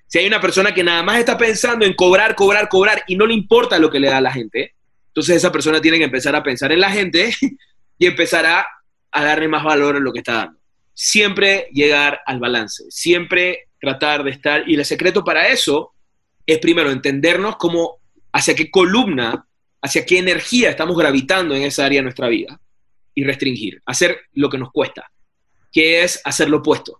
Si 0.07 0.19
hay 0.19 0.27
una 0.27 0.39
persona 0.39 0.73
que 0.73 0.83
nada 0.83 1.03
más 1.03 1.19
está 1.19 1.37
pensando 1.37 1.85
en 1.85 1.93
cobrar, 1.93 2.35
cobrar, 2.35 2.69
cobrar 2.69 3.03
y 3.07 3.15
no 3.15 3.25
le 3.25 3.33
importa 3.33 3.77
lo 3.77 3.89
que 3.89 3.99
le 3.99 4.07
da 4.07 4.17
a 4.17 4.21
la 4.21 4.31
gente, 4.31 4.73
entonces 5.07 5.37
esa 5.37 5.51
persona 5.51 5.81
tiene 5.81 5.97
que 5.97 6.05
empezar 6.05 6.35
a 6.35 6.43
pensar 6.43 6.71
en 6.71 6.79
la 6.79 6.91
gente 6.91 7.33
y 7.97 8.05
empezar 8.05 8.45
a, 8.45 8.67
darle 9.11 9.47
más 9.47 9.63
valor 9.63 9.95
a 9.95 9.99
lo 9.99 10.13
que 10.13 10.19
está 10.19 10.33
dando 10.33 10.56
siempre 10.99 11.69
llegar 11.71 12.21
al 12.25 12.39
balance, 12.39 12.85
siempre 12.89 13.67
tratar 13.79 14.23
de 14.23 14.31
estar, 14.31 14.67
y 14.67 14.73
el 14.73 14.83
secreto 14.83 15.23
para 15.23 15.47
eso 15.49 15.93
es 16.43 16.57
primero 16.57 16.89
entendernos 16.89 17.57
como 17.57 17.99
hacia 18.33 18.55
qué 18.55 18.71
columna, 18.71 19.45
hacia 19.79 20.03
qué 20.07 20.17
energía 20.17 20.71
estamos 20.71 20.97
gravitando 20.97 21.53
en 21.53 21.61
esa 21.61 21.85
área 21.85 21.99
de 21.99 22.03
nuestra 22.03 22.27
vida 22.29 22.59
y 23.13 23.23
restringir, 23.23 23.79
hacer 23.85 24.21
lo 24.33 24.49
que 24.49 24.57
nos 24.57 24.71
cuesta, 24.71 25.11
que 25.71 26.01
es 26.01 26.19
hacer 26.25 26.49
lo 26.49 26.57
opuesto. 26.57 26.99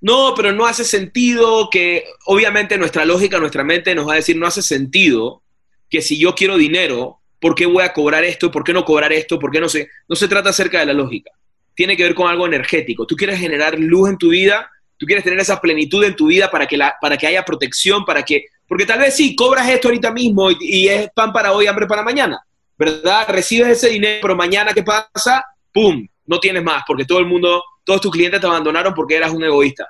No, 0.00 0.32
pero 0.36 0.52
no 0.52 0.66
hace 0.66 0.84
sentido 0.84 1.70
que, 1.70 2.04
obviamente 2.26 2.78
nuestra 2.78 3.04
lógica, 3.04 3.40
nuestra 3.40 3.64
mente 3.64 3.96
nos 3.96 4.06
va 4.06 4.12
a 4.12 4.16
decir, 4.16 4.36
no 4.36 4.46
hace 4.46 4.62
sentido 4.62 5.42
que 5.90 6.02
si 6.02 6.20
yo 6.20 6.36
quiero 6.36 6.56
dinero, 6.56 7.18
¿por 7.40 7.56
qué 7.56 7.66
voy 7.66 7.82
a 7.82 7.92
cobrar 7.92 8.22
esto? 8.22 8.52
¿Por 8.52 8.62
qué 8.62 8.72
no 8.72 8.84
cobrar 8.84 9.12
esto? 9.12 9.40
¿Por 9.40 9.50
qué 9.50 9.60
no 9.60 9.68
sé? 9.68 9.88
No 10.08 10.14
se 10.14 10.28
trata 10.28 10.50
acerca 10.50 10.78
de 10.78 10.86
la 10.86 10.92
lógica 10.92 11.32
tiene 11.74 11.96
que 11.96 12.04
ver 12.04 12.14
con 12.14 12.28
algo 12.28 12.46
energético. 12.46 13.06
Tú 13.06 13.16
quieres 13.16 13.38
generar 13.38 13.78
luz 13.78 14.08
en 14.08 14.18
tu 14.18 14.28
vida, 14.30 14.70
tú 14.96 15.06
quieres 15.06 15.24
tener 15.24 15.38
esa 15.38 15.60
plenitud 15.60 16.02
en 16.04 16.16
tu 16.16 16.26
vida 16.26 16.50
para 16.50 16.66
que, 16.66 16.76
la, 16.76 16.96
para 17.00 17.16
que 17.16 17.26
haya 17.26 17.44
protección, 17.44 18.04
para 18.04 18.22
que, 18.22 18.46
porque 18.66 18.86
tal 18.86 19.00
vez 19.00 19.14
sí, 19.14 19.34
cobras 19.34 19.68
esto 19.68 19.88
ahorita 19.88 20.12
mismo 20.12 20.50
y, 20.50 20.88
es 20.88 21.10
pan 21.14 21.32
para 21.32 21.52
hoy, 21.52 21.66
hambre 21.66 21.86
para 21.86 22.02
mañana, 22.02 22.40
¿verdad? 22.78 23.26
Recibes 23.28 23.68
ese 23.68 23.88
dinero, 23.88 24.20
pero 24.22 24.36
mañana 24.36 24.72
¿qué 24.72 24.82
pasa? 24.82 25.44
¡Pum! 25.72 26.06
No 26.26 26.40
tienes 26.40 26.62
más, 26.62 26.84
porque 26.86 27.04
todo 27.04 27.18
el 27.18 27.26
mundo, 27.26 27.62
todos 27.84 28.00
tus 28.00 28.10
clientes 28.10 28.40
te 28.40 28.46
abandonaron 28.46 28.94
porque 28.94 29.16
eras 29.16 29.32
un 29.32 29.44
egoísta. 29.44 29.88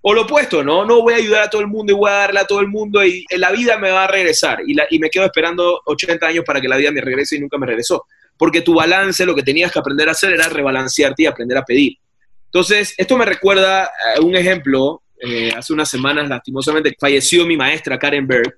O 0.00 0.14
lo 0.14 0.22
opuesto, 0.22 0.62
¿no? 0.62 0.84
No 0.84 1.02
voy 1.02 1.14
a 1.14 1.16
ayudar 1.16 1.42
a 1.44 1.50
todo 1.50 1.60
el 1.60 1.66
mundo 1.66 1.92
y 1.92 1.96
voy 1.96 2.10
a 2.10 2.14
darle 2.14 2.40
a 2.40 2.46
todo 2.46 2.60
el 2.60 2.68
mundo 2.68 3.04
y 3.04 3.24
la 3.36 3.50
vida 3.50 3.78
me 3.78 3.90
va 3.90 4.04
a 4.04 4.06
regresar. 4.06 4.60
Y, 4.64 4.74
la, 4.74 4.86
y 4.90 4.98
me 4.98 5.10
quedo 5.10 5.24
esperando 5.24 5.82
80 5.84 6.26
años 6.26 6.44
para 6.44 6.60
que 6.60 6.68
la 6.68 6.76
vida 6.76 6.92
me 6.92 7.00
regrese 7.00 7.36
y 7.36 7.40
nunca 7.40 7.58
me 7.58 7.66
regresó 7.66 8.06
porque 8.38 8.62
tu 8.62 8.74
balance, 8.74 9.26
lo 9.26 9.34
que 9.34 9.42
tenías 9.42 9.72
que 9.72 9.78
aprender 9.78 10.08
a 10.08 10.12
hacer 10.12 10.32
era 10.32 10.48
rebalancearte 10.48 11.24
y 11.24 11.26
aprender 11.26 11.58
a 11.58 11.64
pedir. 11.64 11.98
Entonces, 12.46 12.94
esto 12.96 13.16
me 13.18 13.26
recuerda 13.26 13.84
a 13.84 14.20
un 14.22 14.34
ejemplo, 14.36 15.02
eh, 15.20 15.52
hace 15.54 15.72
unas 15.72 15.90
semanas 15.90 16.28
lastimosamente 16.28 16.96
falleció 16.98 17.44
mi 17.44 17.56
maestra 17.56 17.98
Karen 17.98 18.26
Berg 18.26 18.56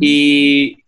y 0.00 0.78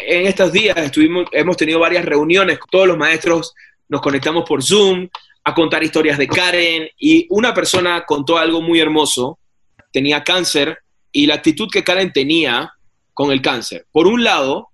en 0.00 0.26
estos 0.26 0.52
días 0.52 0.76
estuvimos, 0.76 1.26
hemos 1.32 1.56
tenido 1.56 1.80
varias 1.80 2.04
reuniones, 2.04 2.58
todos 2.70 2.86
los 2.86 2.98
maestros 2.98 3.54
nos 3.88 4.00
conectamos 4.00 4.44
por 4.46 4.62
Zoom 4.62 5.08
a 5.42 5.54
contar 5.54 5.82
historias 5.82 6.18
de 6.18 6.28
Karen 6.28 6.88
y 6.98 7.26
una 7.30 7.54
persona 7.54 8.04
contó 8.06 8.36
algo 8.38 8.60
muy 8.60 8.78
hermoso, 8.78 9.38
tenía 9.92 10.22
cáncer 10.22 10.78
y 11.10 11.26
la 11.26 11.36
actitud 11.36 11.68
que 11.72 11.82
Karen 11.82 12.12
tenía 12.12 12.72
con 13.14 13.32
el 13.32 13.40
cáncer. 13.40 13.86
Por 13.90 14.06
un 14.06 14.22
lado, 14.22 14.68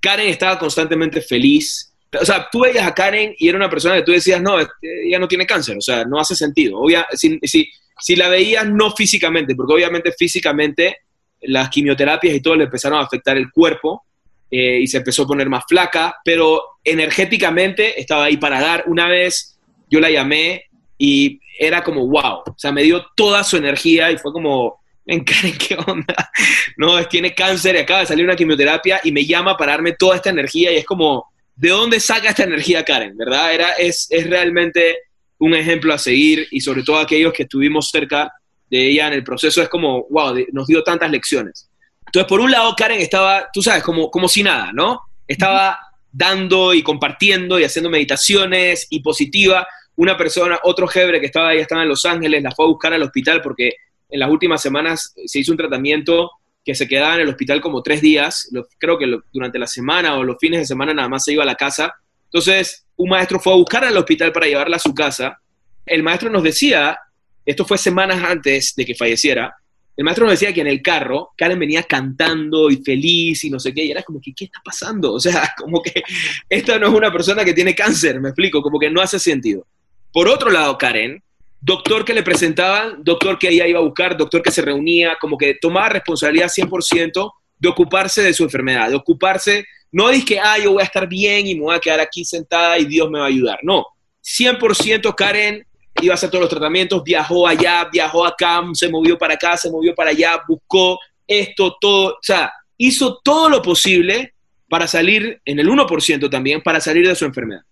Karen 0.00 0.28
estaba 0.28 0.58
constantemente 0.58 1.20
feliz, 1.20 1.89
o 2.18 2.24
sea, 2.24 2.48
tú 2.50 2.60
veías 2.60 2.86
a 2.86 2.94
Karen 2.94 3.34
y 3.38 3.48
era 3.48 3.56
una 3.56 3.70
persona 3.70 3.96
que 3.96 4.02
tú 4.02 4.12
decías, 4.12 4.42
no, 4.42 4.58
ella 4.58 5.18
no 5.18 5.28
tiene 5.28 5.46
cáncer, 5.46 5.76
o 5.76 5.80
sea, 5.80 6.04
no 6.04 6.18
hace 6.18 6.34
sentido. 6.34 6.78
Obvia, 6.78 7.06
si, 7.12 7.38
si, 7.42 8.16
la 8.16 8.28
veías 8.28 8.68
no 8.68 8.90
físicamente, 8.90 9.54
porque 9.54 9.74
obviamente 9.74 10.12
físicamente 10.12 10.98
las 11.42 11.68
quimioterapias 11.70 12.34
y 12.34 12.40
todo 12.40 12.56
le 12.56 12.64
empezaron 12.64 12.98
a 12.98 13.02
afectar 13.02 13.36
el 13.36 13.50
cuerpo 13.50 14.04
eh, 14.50 14.80
y 14.80 14.86
se 14.88 14.98
empezó 14.98 15.22
a 15.22 15.26
poner 15.28 15.48
más 15.48 15.64
flaca, 15.68 16.16
pero 16.24 16.62
energéticamente 16.82 18.00
estaba 18.00 18.24
ahí 18.24 18.36
para 18.36 18.60
dar. 18.60 18.84
Una 18.86 19.06
vez 19.06 19.58
yo 19.88 20.00
la 20.00 20.10
llamé 20.10 20.64
y 20.98 21.40
era 21.58 21.84
como, 21.84 22.06
wow, 22.08 22.42
o 22.46 22.54
sea, 22.56 22.72
me 22.72 22.82
dio 22.82 23.06
toda 23.14 23.44
su 23.44 23.56
energía 23.56 24.10
y 24.10 24.18
fue 24.18 24.32
como, 24.32 24.80
en 25.06 25.22
Karen, 25.24 25.56
¿qué 25.56 25.76
onda? 25.86 26.30
No, 26.76 27.04
tiene 27.06 27.34
cáncer 27.34 27.76
y 27.76 27.78
acaba 27.78 28.00
de 28.00 28.06
salir 28.06 28.24
una 28.24 28.36
quimioterapia 28.36 29.00
y 29.04 29.12
me 29.12 29.24
llama 29.26 29.56
para 29.56 29.72
darme 29.72 29.92
toda 29.92 30.16
esta 30.16 30.30
energía 30.30 30.72
y 30.72 30.76
es 30.76 30.84
como, 30.86 31.30
¿de 31.60 31.68
dónde 31.68 32.00
saca 32.00 32.30
esta 32.30 32.44
energía 32.44 32.84
Karen? 32.84 33.16
¿Verdad? 33.18 33.52
Era, 33.52 33.72
es, 33.72 34.06
es 34.08 34.28
realmente 34.28 34.98
un 35.38 35.54
ejemplo 35.54 35.92
a 35.92 35.98
seguir 35.98 36.48
y 36.50 36.60
sobre 36.62 36.82
todo 36.82 36.98
aquellos 36.98 37.34
que 37.34 37.42
estuvimos 37.42 37.90
cerca 37.90 38.32
de 38.70 38.88
ella 38.88 39.08
en 39.08 39.12
el 39.14 39.24
proceso, 39.24 39.60
es 39.60 39.68
como, 39.68 40.06
wow, 40.08 40.34
nos 40.52 40.66
dio 40.66 40.82
tantas 40.82 41.10
lecciones. 41.10 41.68
Entonces, 42.06 42.28
por 42.28 42.40
un 42.40 42.50
lado, 42.50 42.74
Karen 42.76 43.00
estaba, 43.00 43.48
tú 43.52 43.60
sabes, 43.60 43.82
como, 43.82 44.10
como 44.10 44.26
si 44.26 44.42
nada, 44.42 44.70
¿no? 44.72 45.00
Estaba 45.26 45.78
dando 46.10 46.72
y 46.72 46.82
compartiendo 46.82 47.58
y 47.60 47.64
haciendo 47.64 47.90
meditaciones 47.90 48.86
y 48.88 49.00
positiva. 49.00 49.68
Una 49.96 50.16
persona, 50.16 50.58
otro 50.62 50.88
jebre 50.88 51.20
que 51.20 51.26
estaba 51.26 51.50
ahí, 51.50 51.58
estaba 51.58 51.82
en 51.82 51.88
Los 51.88 52.06
Ángeles, 52.06 52.42
la 52.42 52.52
fue 52.52 52.64
a 52.64 52.68
buscar 52.68 52.94
al 52.94 53.02
hospital 53.02 53.42
porque 53.42 53.74
en 54.08 54.20
las 54.20 54.30
últimas 54.30 54.62
semanas 54.62 55.14
se 55.26 55.38
hizo 55.40 55.52
un 55.52 55.58
tratamiento 55.58 56.30
que 56.64 56.74
se 56.74 56.86
quedaba 56.86 57.14
en 57.14 57.22
el 57.22 57.28
hospital 57.28 57.60
como 57.60 57.82
tres 57.82 58.02
días, 58.02 58.50
creo 58.78 58.98
que 58.98 59.06
durante 59.32 59.58
la 59.58 59.66
semana 59.66 60.16
o 60.16 60.24
los 60.24 60.36
fines 60.38 60.60
de 60.60 60.66
semana 60.66 60.92
nada 60.92 61.08
más 61.08 61.24
se 61.24 61.32
iba 61.32 61.42
a 61.42 61.46
la 61.46 61.54
casa. 61.54 61.94
Entonces, 62.24 62.86
un 62.96 63.08
maestro 63.08 63.40
fue 63.40 63.52
a 63.52 63.56
buscar 63.56 63.84
al 63.84 63.96
hospital 63.96 64.32
para 64.32 64.46
llevarla 64.46 64.76
a 64.76 64.80
su 64.80 64.94
casa. 64.94 65.40
El 65.86 66.02
maestro 66.02 66.30
nos 66.30 66.42
decía, 66.42 66.98
esto 67.44 67.64
fue 67.64 67.78
semanas 67.78 68.22
antes 68.22 68.74
de 68.76 68.84
que 68.84 68.94
falleciera, 68.94 69.54
el 70.00 70.04
maestro 70.04 70.24
nos 70.24 70.32
decía 70.32 70.54
que 70.54 70.62
en 70.62 70.66
el 70.66 70.80
carro 70.80 71.32
Karen 71.36 71.58
venía 71.58 71.82
cantando 71.82 72.70
y 72.70 72.76
feliz 72.76 73.44
y 73.44 73.50
no 73.50 73.60
sé 73.60 73.74
qué, 73.74 73.84
y 73.84 73.90
era 73.90 74.02
como 74.02 74.18
que, 74.18 74.32
¿qué 74.32 74.46
está 74.46 74.58
pasando? 74.64 75.12
O 75.12 75.20
sea, 75.20 75.52
como 75.58 75.82
que 75.82 76.02
esta 76.48 76.78
no 76.78 76.88
es 76.88 76.94
una 76.94 77.12
persona 77.12 77.44
que 77.44 77.52
tiene 77.52 77.74
cáncer, 77.74 78.18
me 78.18 78.30
explico, 78.30 78.62
como 78.62 78.78
que 78.78 78.88
no 78.88 79.02
hace 79.02 79.18
sentido. 79.18 79.66
Por 80.10 80.26
otro 80.26 80.50
lado, 80.50 80.78
Karen, 80.78 81.22
doctor 81.60 82.04
que 82.04 82.14
le 82.14 82.22
presentaban, 82.22 83.02
doctor 83.04 83.38
que 83.38 83.48
ella 83.48 83.66
iba 83.66 83.78
a 83.78 83.82
buscar, 83.82 84.16
doctor 84.16 84.42
que 84.42 84.50
se 84.50 84.62
reunía, 84.62 85.16
como 85.20 85.36
que 85.36 85.54
tomaba 85.54 85.90
responsabilidad 85.90 86.48
100% 86.48 87.32
de 87.58 87.68
ocuparse 87.68 88.22
de 88.22 88.32
su 88.32 88.44
enfermedad, 88.44 88.88
de 88.88 88.96
ocuparse, 88.96 89.66
no 89.92 90.08
dice 90.08 90.24
que, 90.24 90.40
ah, 90.40 90.58
yo 90.58 90.72
voy 90.72 90.82
a 90.82 90.86
estar 90.86 91.08
bien 91.08 91.46
y 91.46 91.54
me 91.54 91.62
voy 91.62 91.76
a 91.76 91.80
quedar 91.80 92.00
aquí 92.00 92.24
sentada 92.24 92.78
y 92.78 92.84
Dios 92.84 93.10
me 93.10 93.18
va 93.18 93.26
a 93.26 93.28
ayudar. 93.28 93.58
No, 93.62 93.86
100% 94.22 95.14
Karen 95.14 95.66
iba 96.00 96.14
a 96.14 96.16
hacer 96.16 96.30
todos 96.30 96.42
los 96.42 96.50
tratamientos, 96.50 97.02
viajó 97.04 97.46
allá, 97.46 97.88
viajó 97.92 98.24
acá, 98.24 98.62
se 98.72 98.88
movió 98.88 99.18
para 99.18 99.34
acá, 99.34 99.56
se 99.56 99.70
movió 99.70 99.94
para 99.94 100.10
allá, 100.10 100.40
buscó 100.46 100.98
esto, 101.26 101.76
todo, 101.80 102.14
o 102.14 102.18
sea, 102.22 102.52
hizo 102.76 103.20
todo 103.22 103.48
lo 103.48 103.60
posible 103.60 104.34
para 104.68 104.86
salir, 104.86 105.40
en 105.44 105.58
el 105.58 105.68
1% 105.68 106.30
también, 106.30 106.62
para 106.62 106.80
salir 106.80 107.06
de 107.06 107.14
su 107.14 107.24
enfermedad. 107.24 107.62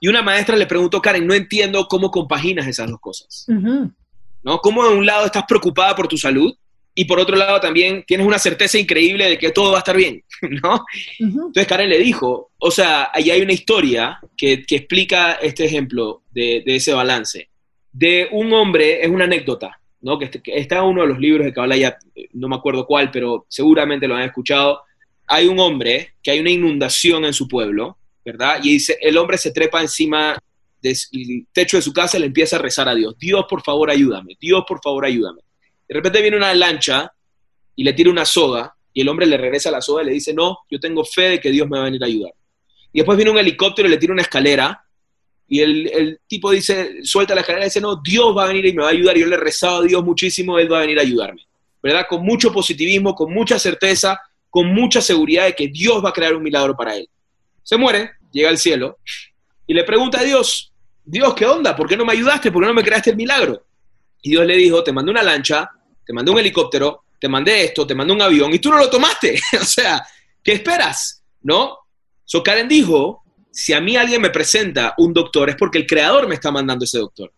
Y 0.00 0.08
una 0.08 0.22
maestra 0.22 0.56
le 0.56 0.66
preguntó, 0.66 1.00
Karen, 1.00 1.26
no 1.26 1.34
entiendo 1.34 1.86
cómo 1.88 2.10
compaginas 2.10 2.66
esas 2.66 2.90
dos 2.90 3.00
cosas. 3.00 3.46
¿No? 3.48 4.58
¿Cómo 4.58 4.88
de 4.88 4.94
un 4.94 5.06
lado 5.06 5.26
estás 5.26 5.44
preocupada 5.48 5.94
por 5.96 6.06
tu 6.06 6.16
salud 6.16 6.54
y 6.98 7.04
por 7.04 7.20
otro 7.20 7.36
lado 7.36 7.60
también 7.60 8.04
tienes 8.06 8.26
una 8.26 8.38
certeza 8.38 8.78
increíble 8.78 9.28
de 9.28 9.38
que 9.38 9.50
todo 9.50 9.72
va 9.72 9.78
a 9.78 9.80
estar 9.80 9.96
bien, 9.96 10.24
¿no? 10.62 10.82
Entonces 11.18 11.66
Karen 11.66 11.90
le 11.90 11.98
dijo, 11.98 12.52
o 12.58 12.70
sea, 12.70 13.10
ahí 13.12 13.30
hay 13.30 13.42
una 13.42 13.52
historia 13.52 14.18
que, 14.34 14.64
explica 14.70 15.34
este 15.34 15.66
ejemplo 15.66 16.22
de, 16.30 16.62
ese 16.64 16.94
balance. 16.94 17.50
De 17.92 18.28
un 18.32 18.50
hombre, 18.54 19.02
es 19.02 19.10
una 19.10 19.24
anécdota, 19.24 19.78
¿no? 20.00 20.18
Que, 20.18 20.30
está 20.46 20.78
en 20.78 20.84
uno 20.84 21.02
de 21.02 21.08
los 21.08 21.18
libros 21.18 21.44
de 21.44 21.52
Kabbalah, 21.52 21.76
ya 21.76 21.98
no 22.32 22.48
me 22.48 22.56
acuerdo 22.56 22.86
cuál, 22.86 23.10
pero 23.10 23.44
seguramente 23.48 24.08
lo 24.08 24.16
han 24.16 24.22
escuchado. 24.22 24.80
Hay 25.26 25.48
un 25.48 25.58
hombre 25.60 26.14
que 26.22 26.30
hay 26.30 26.40
una 26.40 26.50
inundación 26.50 27.26
en 27.26 27.34
su 27.34 27.46
pueblo 27.46 27.98
¿verdad? 28.26 28.58
Y 28.60 28.72
dice, 28.72 28.98
el 29.00 29.16
hombre 29.18 29.38
se 29.38 29.52
trepa 29.52 29.80
encima 29.80 30.36
del 30.82 31.46
techo 31.52 31.76
de 31.76 31.82
su 31.82 31.92
casa 31.92 32.16
y 32.16 32.20
le 32.20 32.26
empieza 32.26 32.56
a 32.56 32.58
rezar 32.58 32.88
a 32.88 32.94
Dios. 32.94 33.16
Dios, 33.18 33.46
por 33.48 33.62
favor, 33.62 33.88
ayúdame. 33.88 34.36
Dios, 34.40 34.64
por 34.66 34.82
favor, 34.82 35.04
ayúdame. 35.04 35.42
De 35.88 35.94
repente 35.94 36.20
viene 36.20 36.36
una 36.36 36.52
lancha 36.52 37.12
y 37.76 37.84
le 37.84 37.92
tira 37.92 38.10
una 38.10 38.24
soga 38.24 38.74
y 38.92 39.02
el 39.02 39.08
hombre 39.08 39.26
le 39.26 39.36
regresa 39.36 39.70
la 39.70 39.80
soga 39.80 40.02
y 40.02 40.06
le 40.06 40.12
dice, 40.12 40.34
no, 40.34 40.58
yo 40.68 40.80
tengo 40.80 41.04
fe 41.04 41.30
de 41.30 41.40
que 41.40 41.52
Dios 41.52 41.68
me 41.68 41.76
va 41.78 41.84
a 41.84 41.86
venir 41.86 42.02
a 42.02 42.06
ayudar. 42.06 42.32
Y 42.92 42.98
después 42.98 43.16
viene 43.16 43.30
un 43.30 43.38
helicóptero 43.38 43.86
y 43.86 43.92
le 43.92 43.98
tira 43.98 44.12
una 44.12 44.22
escalera 44.22 44.82
y 45.48 45.60
el, 45.60 46.18
tipo 46.26 46.50
dice, 46.50 47.04
suelta 47.04 47.32
la 47.32 47.42
escalera 47.42 47.66
y 47.66 47.68
dice, 47.68 47.80
no, 47.80 48.02
Dios 48.02 48.36
va 48.36 48.44
a 48.44 48.48
venir 48.48 48.66
y 48.66 48.72
me 48.72 48.82
va 48.82 48.88
a 48.88 48.92
ayudar. 48.92 49.16
Yo 49.16 49.26
le 49.26 49.36
he 49.36 49.38
rezado 49.38 49.82
a 49.82 49.86
Dios 49.86 50.02
muchísimo, 50.02 50.58
Él 50.58 50.72
va 50.72 50.78
a 50.78 50.80
venir 50.80 50.98
a 50.98 51.02
ayudarme. 51.02 51.46
¿Verdad? 51.80 52.06
Con 52.08 52.24
mucho 52.24 52.52
positivismo, 52.52 53.14
con 53.14 53.32
mucha 53.32 53.56
certeza, 53.56 54.18
con 54.50 54.74
mucha 54.74 55.00
seguridad 55.00 55.44
de 55.44 55.54
que 55.54 55.68
Dios 55.68 56.04
va 56.04 56.08
a 56.08 56.12
crear 56.12 56.34
un 56.34 56.42
milagro 56.42 56.74
para 56.74 56.96
él. 56.96 57.08
Se 57.66 57.76
muere, 57.76 58.12
llega 58.36 58.50
al 58.50 58.58
cielo 58.58 58.98
y 59.66 59.74
le 59.74 59.82
pregunta 59.84 60.20
a 60.20 60.22
Dios, 60.22 60.72
Dios, 61.04 61.34
¿qué 61.34 61.46
onda? 61.46 61.74
¿Por 61.74 61.88
qué 61.88 61.96
no 61.96 62.04
me 62.04 62.12
ayudaste? 62.12 62.52
¿Por 62.52 62.62
qué 62.62 62.68
no 62.68 62.74
me 62.74 62.84
creaste 62.84 63.10
el 63.10 63.16
milagro? 63.16 63.66
Y 64.22 64.30
Dios 64.30 64.46
le 64.46 64.56
dijo, 64.56 64.82
te 64.82 64.92
mandé 64.92 65.10
una 65.10 65.22
lancha, 65.22 65.70
te 66.04 66.12
mandé 66.12 66.30
un 66.30 66.38
helicóptero, 66.38 67.04
te 67.18 67.28
mandé 67.28 67.64
esto, 67.64 67.86
te 67.86 67.94
mandé 67.94 68.12
un 68.12 68.22
avión 68.22 68.52
y 68.52 68.58
tú 68.58 68.70
no 68.70 68.78
lo 68.78 68.90
tomaste. 68.90 69.38
o 69.60 69.64
sea, 69.64 70.04
¿qué 70.42 70.52
esperas? 70.52 71.22
¿No? 71.42 71.78
So 72.24 72.42
Karen 72.42 72.68
dijo, 72.68 73.22
si 73.50 73.72
a 73.72 73.80
mí 73.80 73.96
alguien 73.96 74.20
me 74.20 74.30
presenta 74.30 74.94
un 74.98 75.12
doctor 75.12 75.48
es 75.48 75.56
porque 75.56 75.78
el 75.78 75.86
creador 75.86 76.28
me 76.28 76.34
está 76.34 76.50
mandando 76.50 76.84
ese 76.84 76.98
doctor. 76.98 77.32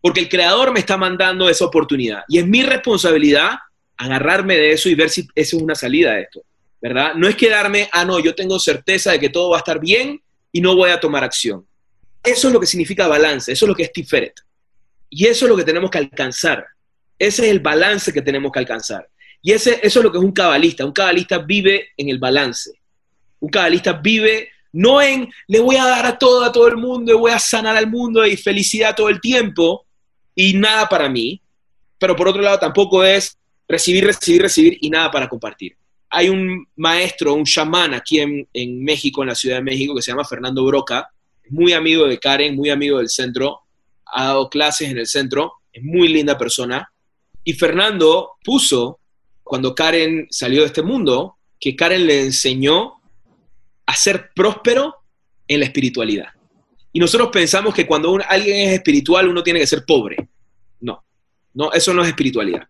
Porque 0.00 0.20
el 0.20 0.28
creador 0.28 0.72
me 0.72 0.80
está 0.80 0.96
mandando 0.96 1.48
esa 1.48 1.66
oportunidad. 1.66 2.22
Y 2.26 2.38
es 2.38 2.46
mi 2.46 2.62
responsabilidad 2.62 3.50
agarrarme 3.98 4.56
de 4.56 4.72
eso 4.72 4.88
y 4.88 4.94
ver 4.94 5.10
si 5.10 5.28
eso 5.34 5.56
es 5.58 5.62
una 5.62 5.74
salida 5.74 6.14
de 6.14 6.22
esto. 6.22 6.40
¿Verdad? 6.80 7.12
No 7.14 7.28
es 7.28 7.36
quedarme, 7.36 7.90
ah, 7.92 8.06
no, 8.06 8.18
yo 8.18 8.34
tengo 8.34 8.58
certeza 8.58 9.12
de 9.12 9.20
que 9.20 9.28
todo 9.28 9.50
va 9.50 9.58
a 9.58 9.60
estar 9.60 9.78
bien 9.78 10.22
y 10.52 10.60
no 10.60 10.76
voy 10.76 10.90
a 10.90 11.00
tomar 11.00 11.24
acción. 11.24 11.66
Eso 12.22 12.48
es 12.48 12.54
lo 12.54 12.60
que 12.60 12.66
significa 12.66 13.08
balance, 13.08 13.52
eso 13.52 13.64
es 13.64 13.68
lo 13.68 13.74
que 13.74 13.84
es 13.84 13.92
Tiferet. 13.92 14.34
Y 15.08 15.26
eso 15.26 15.44
es 15.44 15.48
lo 15.48 15.56
que 15.56 15.64
tenemos 15.64 15.90
que 15.90 15.98
alcanzar. 15.98 16.66
Ese 17.18 17.44
es 17.44 17.50
el 17.50 17.60
balance 17.60 18.12
que 18.12 18.22
tenemos 18.22 18.52
que 18.52 18.58
alcanzar. 18.58 19.08
Y 19.42 19.52
ese, 19.52 19.80
eso 19.82 20.00
es 20.00 20.04
lo 20.04 20.12
que 20.12 20.18
es 20.18 20.24
un 20.24 20.32
cabalista. 20.32 20.84
Un 20.84 20.92
cabalista 20.92 21.38
vive 21.38 21.88
en 21.96 22.08
el 22.08 22.18
balance. 22.18 22.70
Un 23.40 23.50
cabalista 23.50 23.92
vive 23.92 24.50
no 24.72 25.02
en 25.02 25.28
le 25.48 25.58
voy 25.58 25.76
a 25.76 25.84
dar 25.84 26.06
a 26.06 26.16
todo 26.16 26.44
a 26.44 26.52
todo 26.52 26.68
el 26.68 26.76
mundo 26.76 27.12
y 27.12 27.16
voy 27.16 27.32
a 27.32 27.40
sanar 27.40 27.76
al 27.76 27.88
mundo 27.88 28.24
y 28.24 28.36
felicidad 28.36 28.94
todo 28.94 29.08
el 29.08 29.20
tiempo 29.20 29.84
y 30.34 30.52
nada 30.54 30.88
para 30.88 31.08
mí. 31.08 31.42
Pero 31.98 32.14
por 32.14 32.28
otro 32.28 32.42
lado 32.42 32.58
tampoco 32.58 33.02
es 33.02 33.36
recibir, 33.66 34.04
recibir, 34.04 34.42
recibir 34.42 34.78
y 34.80 34.90
nada 34.90 35.10
para 35.10 35.28
compartir 35.28 35.79
hay 36.10 36.28
un 36.28 36.66
maestro, 36.76 37.34
un 37.34 37.44
chamán 37.44 37.94
aquí 37.94 38.20
en, 38.20 38.84
México, 38.84 39.22
en 39.22 39.28
la 39.28 39.34
Ciudad 39.34 39.56
de 39.56 39.62
México, 39.62 39.94
que 39.94 40.02
se 40.02 40.10
llama 40.10 40.24
Fernando 40.24 40.64
Broca, 40.64 41.08
muy 41.48 41.72
amigo 41.72 42.06
de 42.06 42.18
Karen, 42.18 42.56
muy 42.56 42.68
amigo 42.70 42.98
del 42.98 43.08
centro, 43.08 43.60
ha 44.06 44.26
dado 44.26 44.50
clases 44.50 44.90
en 44.90 44.98
el 44.98 45.06
centro, 45.06 45.54
es 45.72 45.82
muy 45.84 46.08
linda 46.08 46.36
persona. 46.36 46.92
Y 47.44 47.52
Fernando 47.52 48.32
puso, 48.44 48.98
cuando 49.44 49.74
Karen 49.74 50.26
salió 50.30 50.60
de 50.60 50.66
este 50.66 50.82
mundo, 50.82 51.36
que 51.60 51.76
Karen 51.76 52.06
le 52.06 52.22
enseñó 52.22 53.00
a 53.86 53.94
ser 53.94 54.30
próspero 54.34 54.96
en 55.46 55.60
la 55.60 55.66
espiritualidad. 55.66 56.28
Y 56.92 56.98
nosotros 56.98 57.30
pensamos 57.32 57.72
que 57.72 57.86
cuando 57.86 58.18
alguien 58.28 58.68
es 58.68 58.74
espiritual 58.74 59.28
uno 59.28 59.44
tiene 59.44 59.60
que 59.60 59.66
ser 59.66 59.84
pobre. 59.86 60.28
No, 60.80 61.04
no, 61.54 61.72
eso 61.72 61.94
no 61.94 62.02
es 62.02 62.08
espiritualidad. 62.08 62.68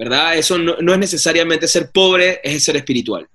¿Verdad? 0.00 0.34
Eso 0.38 0.56
no, 0.56 0.92
es 0.94 0.98
necesariamente 0.98 1.68
ser 1.68 1.90
pobre, 1.92 2.40
es 2.42 2.64
ser 2.64 2.74
espiritual. 2.74 3.28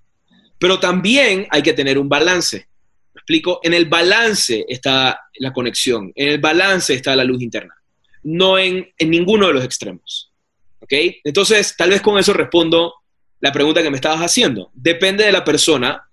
Pero 0.58 0.80
también 0.80 1.46
hay 1.52 1.62
que 1.62 1.74
tener 1.74 2.00
un 2.00 2.10
balance. 2.10 2.68
¿Me 3.14 3.20
explico? 3.20 3.60
En 3.62 3.76
el 3.76 3.86
balance 3.86 4.66
está 4.68 5.20
la 5.36 5.54
conexión, 5.54 6.12
en 6.16 6.28
el 6.28 6.40
balance 6.40 6.96
está 6.96 7.16
la 7.16 7.24
luz 7.24 7.44
interna, 7.44 7.76
no 8.24 8.58
en, 8.58 8.92
en 8.98 9.10
ninguno 9.12 9.46
de 9.46 9.54
los 9.54 9.64
extremos. 9.64 10.32
¿Ok? 10.80 10.92
Entonces, 11.24 11.76
tal 11.78 11.92
vez 11.92 12.02
con 12.02 12.18
eso 12.18 12.34
respondo 12.34 12.96
la 13.42 13.52
pregunta 13.52 13.84
que 13.84 13.92
me 13.92 13.98
estabas 13.98 14.22
haciendo. 14.22 14.72
Depende 14.74 15.24
de 15.24 15.32
la 15.32 15.44
persona, 15.44 16.10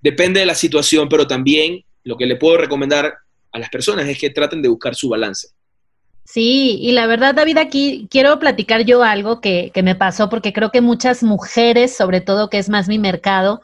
depende 0.00 0.40
de 0.40 0.46
la 0.46 0.56
situación, 0.56 1.08
pero 1.08 1.28
también 1.28 1.84
lo 2.02 2.16
que 2.16 2.26
le 2.26 2.34
puedo 2.34 2.56
recomendar 2.56 3.18
a 3.52 3.58
las 3.60 3.70
personas 3.70 4.08
es 4.08 4.18
que 4.18 4.30
traten 4.30 4.62
de 4.62 4.68
buscar 4.68 4.96
su 4.96 5.08
balance. 5.08 5.50
Sí, 6.32 6.78
y 6.80 6.92
la 6.92 7.06
verdad, 7.06 7.34
David, 7.34 7.58
aquí 7.58 8.08
quiero 8.10 8.38
platicar 8.38 8.86
yo 8.86 9.02
algo 9.02 9.42
que, 9.42 9.70
que, 9.74 9.82
me 9.82 9.94
pasó, 9.94 10.30
porque 10.30 10.54
creo 10.54 10.70
que 10.70 10.80
muchas 10.80 11.22
mujeres, 11.22 11.94
sobre 11.94 12.22
todo, 12.22 12.48
que 12.48 12.56
es 12.56 12.70
más 12.70 12.88
mi 12.88 12.98
mercado, 12.98 13.60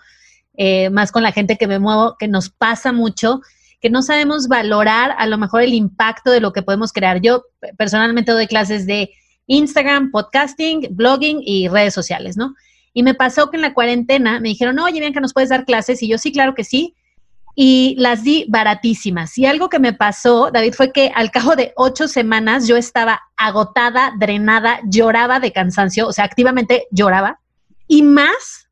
eh, 0.54 0.90
más 0.90 1.10
con 1.10 1.22
la 1.22 1.32
gente 1.32 1.56
que 1.56 1.66
me 1.66 1.78
muevo, 1.78 2.16
que 2.18 2.28
nos 2.28 2.50
pasa 2.50 2.92
mucho, 2.92 3.40
que 3.80 3.88
no 3.88 4.02
sabemos 4.02 4.48
valorar 4.48 5.14
a 5.16 5.24
lo 5.24 5.38
mejor 5.38 5.62
el 5.62 5.72
impacto 5.72 6.30
de 6.30 6.40
lo 6.40 6.52
que 6.52 6.60
podemos 6.60 6.92
crear. 6.92 7.22
Yo 7.22 7.44
personalmente 7.78 8.32
doy 8.32 8.46
clases 8.46 8.84
de 8.84 9.12
Instagram, 9.46 10.10
podcasting, 10.10 10.88
blogging 10.90 11.40
y 11.42 11.68
redes 11.68 11.94
sociales, 11.94 12.36
¿no? 12.36 12.54
Y 12.92 13.02
me 13.02 13.14
pasó 13.14 13.48
que 13.48 13.56
en 13.56 13.62
la 13.62 13.72
cuarentena 13.72 14.40
me 14.40 14.50
dijeron, 14.50 14.78
oye, 14.78 15.00
bien 15.00 15.14
que 15.14 15.22
nos 15.22 15.32
puedes 15.32 15.48
dar 15.48 15.64
clases, 15.64 16.02
y 16.02 16.08
yo 16.08 16.18
sí, 16.18 16.32
claro 16.32 16.54
que 16.54 16.64
sí 16.64 16.94
y 17.60 17.96
las 17.98 18.22
di 18.22 18.44
baratísimas. 18.46 19.36
Y 19.36 19.44
algo 19.44 19.68
que 19.68 19.80
me 19.80 19.92
pasó, 19.92 20.52
David, 20.52 20.74
fue 20.74 20.92
que 20.92 21.10
al 21.12 21.32
cabo 21.32 21.56
de 21.56 21.72
ocho 21.74 22.06
semanas 22.06 22.68
yo 22.68 22.76
estaba 22.76 23.20
agotada, 23.36 24.12
drenada, 24.16 24.78
lloraba 24.84 25.40
de 25.40 25.50
cansancio, 25.50 26.06
o 26.06 26.12
sea, 26.12 26.24
activamente 26.24 26.86
lloraba. 26.92 27.40
Y 27.88 28.04
más 28.04 28.68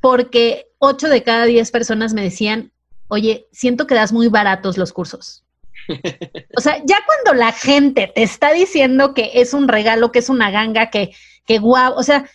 porque 0.00 0.66
ocho 0.76 1.08
de 1.08 1.22
cada 1.22 1.46
diez 1.46 1.70
personas 1.70 2.12
me 2.12 2.22
decían, 2.22 2.70
oye, 3.08 3.48
siento 3.50 3.86
que 3.86 3.94
das 3.94 4.12
muy 4.12 4.28
baratos 4.28 4.76
los 4.76 4.92
cursos. 4.92 5.46
O 6.54 6.60
sea, 6.60 6.82
ya 6.84 6.98
cuando 7.06 7.32
la 7.40 7.52
gente 7.52 8.12
te 8.14 8.22
está 8.22 8.52
diciendo 8.52 9.14
que 9.14 9.30
es 9.36 9.54
un 9.54 9.68
regalo, 9.68 10.12
que 10.12 10.18
es 10.18 10.28
una 10.28 10.50
ganga, 10.50 10.90
que, 10.90 11.14
que 11.46 11.60
guau, 11.60 11.94
o 11.94 12.02
sea, 12.02 12.28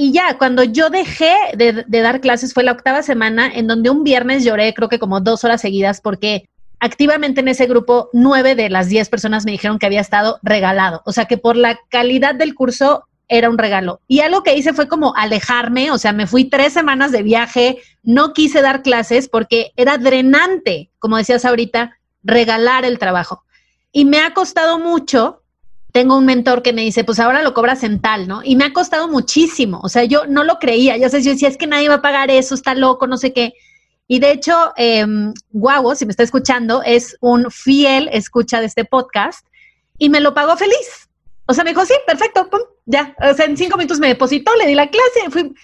y 0.00 0.12
ya, 0.12 0.38
cuando 0.38 0.62
yo 0.62 0.90
dejé 0.90 1.34
de, 1.56 1.84
dar 1.88 2.20
clases 2.20 2.54
fue 2.54 2.62
la 2.62 2.70
octava 2.70 3.02
semana 3.02 3.50
en 3.52 3.66
donde 3.66 3.90
un 3.90 4.04
viernes 4.04 4.44
lloré 4.44 4.72
creo 4.72 4.88
que 4.88 5.00
como 5.00 5.18
dos 5.20 5.42
horas 5.42 5.60
seguidas 5.60 6.00
porque 6.00 6.48
activamente 6.78 7.40
en 7.40 7.48
ese 7.48 7.66
grupo 7.66 8.08
nueve 8.12 8.54
de 8.54 8.70
las 8.70 8.88
diez 8.88 9.08
personas 9.08 9.44
me 9.44 9.50
dijeron 9.50 9.80
que 9.80 9.86
había 9.86 10.00
estado 10.00 10.38
regalado. 10.44 11.02
O 11.04 11.10
sea 11.10 11.24
que 11.24 11.36
por 11.36 11.56
la 11.56 11.80
calidad 11.88 12.36
del 12.36 12.54
curso 12.54 13.08
era 13.26 13.50
un 13.50 13.58
regalo. 13.58 14.00
Y 14.06 14.20
algo 14.20 14.44
que 14.44 14.54
hice 14.54 14.72
fue 14.72 14.86
como 14.86 15.16
alejarme, 15.16 15.90
o 15.90 15.98
sea, 15.98 16.12
me 16.12 16.28
fui 16.28 16.44
tres 16.44 16.74
semanas 16.74 17.10
de 17.10 17.24
viaje, 17.24 17.78
no 18.04 18.32
quise 18.34 18.62
dar 18.62 18.82
clases 18.82 19.28
porque 19.28 19.72
era 19.74 19.98
drenante, 19.98 20.92
como 21.00 21.16
decías 21.16 21.44
ahorita, 21.44 21.98
regalar 22.22 22.84
el 22.84 23.00
trabajo. 23.00 23.42
Y 23.90 24.04
me 24.04 24.20
ha 24.20 24.32
costado 24.32 24.78
mucho 24.78 25.42
tengo 25.92 26.16
un 26.16 26.26
mentor 26.26 26.62
que 26.62 26.72
me 26.72 26.82
dice, 26.82 27.04
pues 27.04 27.18
ahora 27.18 27.42
lo 27.42 27.54
cobras 27.54 27.82
en 27.82 28.00
tal, 28.00 28.28
¿no? 28.28 28.42
Y 28.44 28.56
me 28.56 28.64
ha 28.64 28.72
costado 28.72 29.08
muchísimo, 29.08 29.80
o 29.82 29.88
sea, 29.88 30.04
yo 30.04 30.26
no 30.26 30.44
lo 30.44 30.58
creía, 30.58 30.96
ya 30.96 31.08
sé, 31.08 31.22
yo 31.22 31.32
decía, 31.32 31.48
es 31.48 31.56
que 31.56 31.66
nadie 31.66 31.88
va 31.88 31.96
a 31.96 32.02
pagar 32.02 32.30
eso, 32.30 32.54
está 32.54 32.74
loco, 32.74 33.06
no 33.06 33.16
sé 33.16 33.32
qué. 33.32 33.54
Y 34.06 34.20
de 34.20 34.32
hecho, 34.32 34.72
eh, 34.76 35.04
Guau, 35.50 35.94
si 35.94 36.06
me 36.06 36.10
está 36.10 36.22
escuchando, 36.22 36.82
es 36.82 37.16
un 37.20 37.50
fiel 37.50 38.08
escucha 38.12 38.60
de 38.60 38.66
este 38.66 38.84
podcast 38.84 39.46
y 39.98 40.08
me 40.08 40.20
lo 40.20 40.32
pagó 40.32 40.56
feliz. 40.56 41.08
O 41.44 41.54
sea, 41.54 41.62
me 41.62 41.70
dijo, 41.70 41.84
sí, 41.84 41.94
perfecto, 42.06 42.48
pum, 42.50 42.60
ya. 42.86 43.14
O 43.20 43.34
sea, 43.34 43.44
en 43.44 43.56
cinco 43.56 43.76
minutos 43.76 43.98
me 43.98 44.08
depositó, 44.08 44.54
le 44.56 44.66
di 44.66 44.74
la 44.74 44.88
clase, 44.88 45.30
fui. 45.30 45.54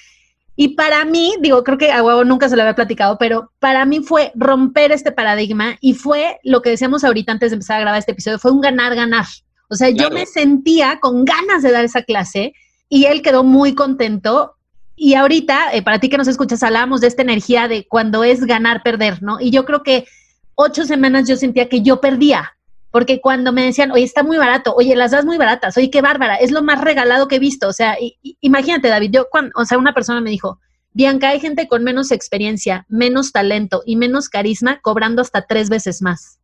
Y 0.57 0.69
para 0.77 1.05
mí, 1.05 1.35
digo, 1.41 1.65
creo 1.65 1.79
que 1.79 1.91
a 1.91 2.01
Guau 2.01 2.25
nunca 2.25 2.49
se 2.49 2.57
lo 2.57 2.63
había 2.63 2.75
platicado, 2.75 3.19
pero 3.19 3.51
para 3.59 3.85
mí 3.87 4.01
fue 4.01 4.31
romper 4.35 4.93
este 4.93 5.11
paradigma 5.11 5.77
y 5.81 5.95
fue 5.95 6.39
lo 6.45 6.63
que 6.63 6.71
decíamos 6.71 7.03
ahorita 7.03 7.33
antes 7.33 7.51
de 7.51 7.55
empezar 7.55 7.79
a 7.79 7.81
grabar 7.81 7.99
este 7.99 8.13
episodio, 8.13 8.39
fue 8.39 8.53
un 8.53 8.61
ganar-ganar. 8.61 9.27
O 9.69 9.77
sea, 9.77 9.91
yo 9.91 10.11
me 10.11 10.27
sentía 10.27 10.99
con 11.01 11.25
ganas 11.25 11.63
de 11.63 11.73
dar 11.73 11.85
esa 11.85 12.03
clase 12.03 12.53
y 12.89 13.07
él 13.07 13.23
quedó 13.23 13.45
muy 13.45 13.75
contento. 13.75 14.57
Y 14.97 15.15
ahorita, 15.15 15.75
eh, 15.75 15.83
para 15.83 15.99
ti 15.99 16.09
que 16.09 16.19
nos 16.19 16.29
escuchas, 16.29 16.63
hablamos 16.63 17.01
de 17.01 17.09
esta 17.09 17.23
energía 17.23 17.67
de 17.67 17.87
cuando 17.89 18.23
es 18.25 18.45
ganar, 18.45 18.83
perder, 18.83 19.23
¿no? 19.23 19.41
Y 19.41 19.51
yo 19.51 19.65
creo 19.65 19.83
que 19.83 20.07
ocho 20.55 20.85
semanas 20.85 21.29
yo 21.29 21.37
sentía 21.37 21.69
que 21.69 21.83
yo 21.83 22.01
perdía, 22.01 22.57
porque 22.91 23.21
cuando 23.21 23.53
me 23.53 23.65
decían, 23.65 23.91
oye, 23.91 24.05
está 24.05 24.23
muy 24.23 24.39
barato, 24.39 24.73
oye, 24.75 24.95
las 24.95 25.11
das 25.11 25.25
muy 25.25 25.37
baratas, 25.37 25.77
oye, 25.77 25.91
qué 25.91 26.01
bárbara, 26.01 26.37
es 26.37 26.53
lo 26.53 26.63
más 26.63 26.81
regalado 26.81 27.27
que 27.27 27.37
he 27.37 27.41
visto. 27.41 27.67
O 27.67 27.73
sea, 27.73 27.97
imagínate, 28.41 28.89
David, 28.89 29.11
yo, 29.13 29.27
cuando, 29.31 29.51
o 29.57 29.65
sea, 29.65 29.79
una 29.79 29.95
persona 29.95 30.21
me 30.21 30.31
dijo, 30.31 30.61
Bianca, 30.93 31.31
hay 31.31 31.41
gente 31.41 31.67
con 31.67 31.83
menos 31.83 32.13
experiencia, 32.13 32.87
menos 32.89 33.33
talento 33.33 33.83
y 33.85 33.97
menos 33.97 34.29
carisma 34.29 34.79
cobrando 34.81 35.23
hasta 35.23 35.45
tres 35.45 35.69
veces 35.69 36.03
más. 36.03 36.39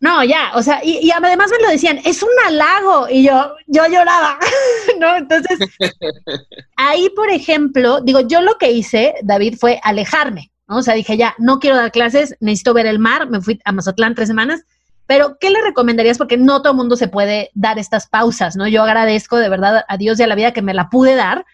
No, 0.00 0.24
ya, 0.24 0.50
o 0.54 0.62
sea, 0.62 0.80
y, 0.82 1.10
además 1.12 1.50
me 1.52 1.64
lo 1.64 1.70
decían, 1.70 2.00
es 2.04 2.24
un 2.24 2.30
halago, 2.46 3.08
y 3.08 3.22
yo, 3.22 3.54
yo 3.68 3.86
lloraba, 3.86 4.36
¿no? 4.98 5.16
Entonces, 5.16 5.58
ahí, 6.76 7.08
por 7.14 7.30
ejemplo, 7.30 8.00
digo, 8.00 8.20
yo 8.20 8.40
lo 8.40 8.58
que 8.58 8.72
hice, 8.72 9.14
David, 9.22 9.58
fue 9.60 9.80
alejarme, 9.84 10.50
¿no? 10.66 10.78
O 10.78 10.82
sea, 10.82 10.94
dije, 10.94 11.16
ya, 11.16 11.36
no 11.38 11.60
quiero 11.60 11.76
dar 11.76 11.92
clases, 11.92 12.36
necesito 12.40 12.74
ver 12.74 12.86
el 12.86 12.98
mar, 12.98 13.30
me 13.30 13.40
fui 13.40 13.60
a 13.64 13.70
Mazatlán 13.70 14.16
tres 14.16 14.26
semanas, 14.26 14.64
pero, 15.06 15.36
¿qué 15.38 15.50
le 15.50 15.60
recomendarías? 15.62 16.18
Porque 16.18 16.36
no 16.36 16.62
todo 16.62 16.72
el 16.72 16.78
mundo 16.78 16.96
se 16.96 17.06
puede 17.06 17.50
dar 17.54 17.78
estas 17.78 18.08
pausas, 18.08 18.56
¿no? 18.56 18.66
Yo 18.66 18.82
agradezco 18.82 19.36
de 19.36 19.48
verdad 19.48 19.84
a 19.86 19.96
Dios 19.98 20.18
y 20.18 20.22
a 20.22 20.26
la 20.26 20.34
vida 20.34 20.52
que 20.52 20.62
me 20.62 20.74
la 20.74 20.88
pude 20.90 21.14
dar, 21.14 21.44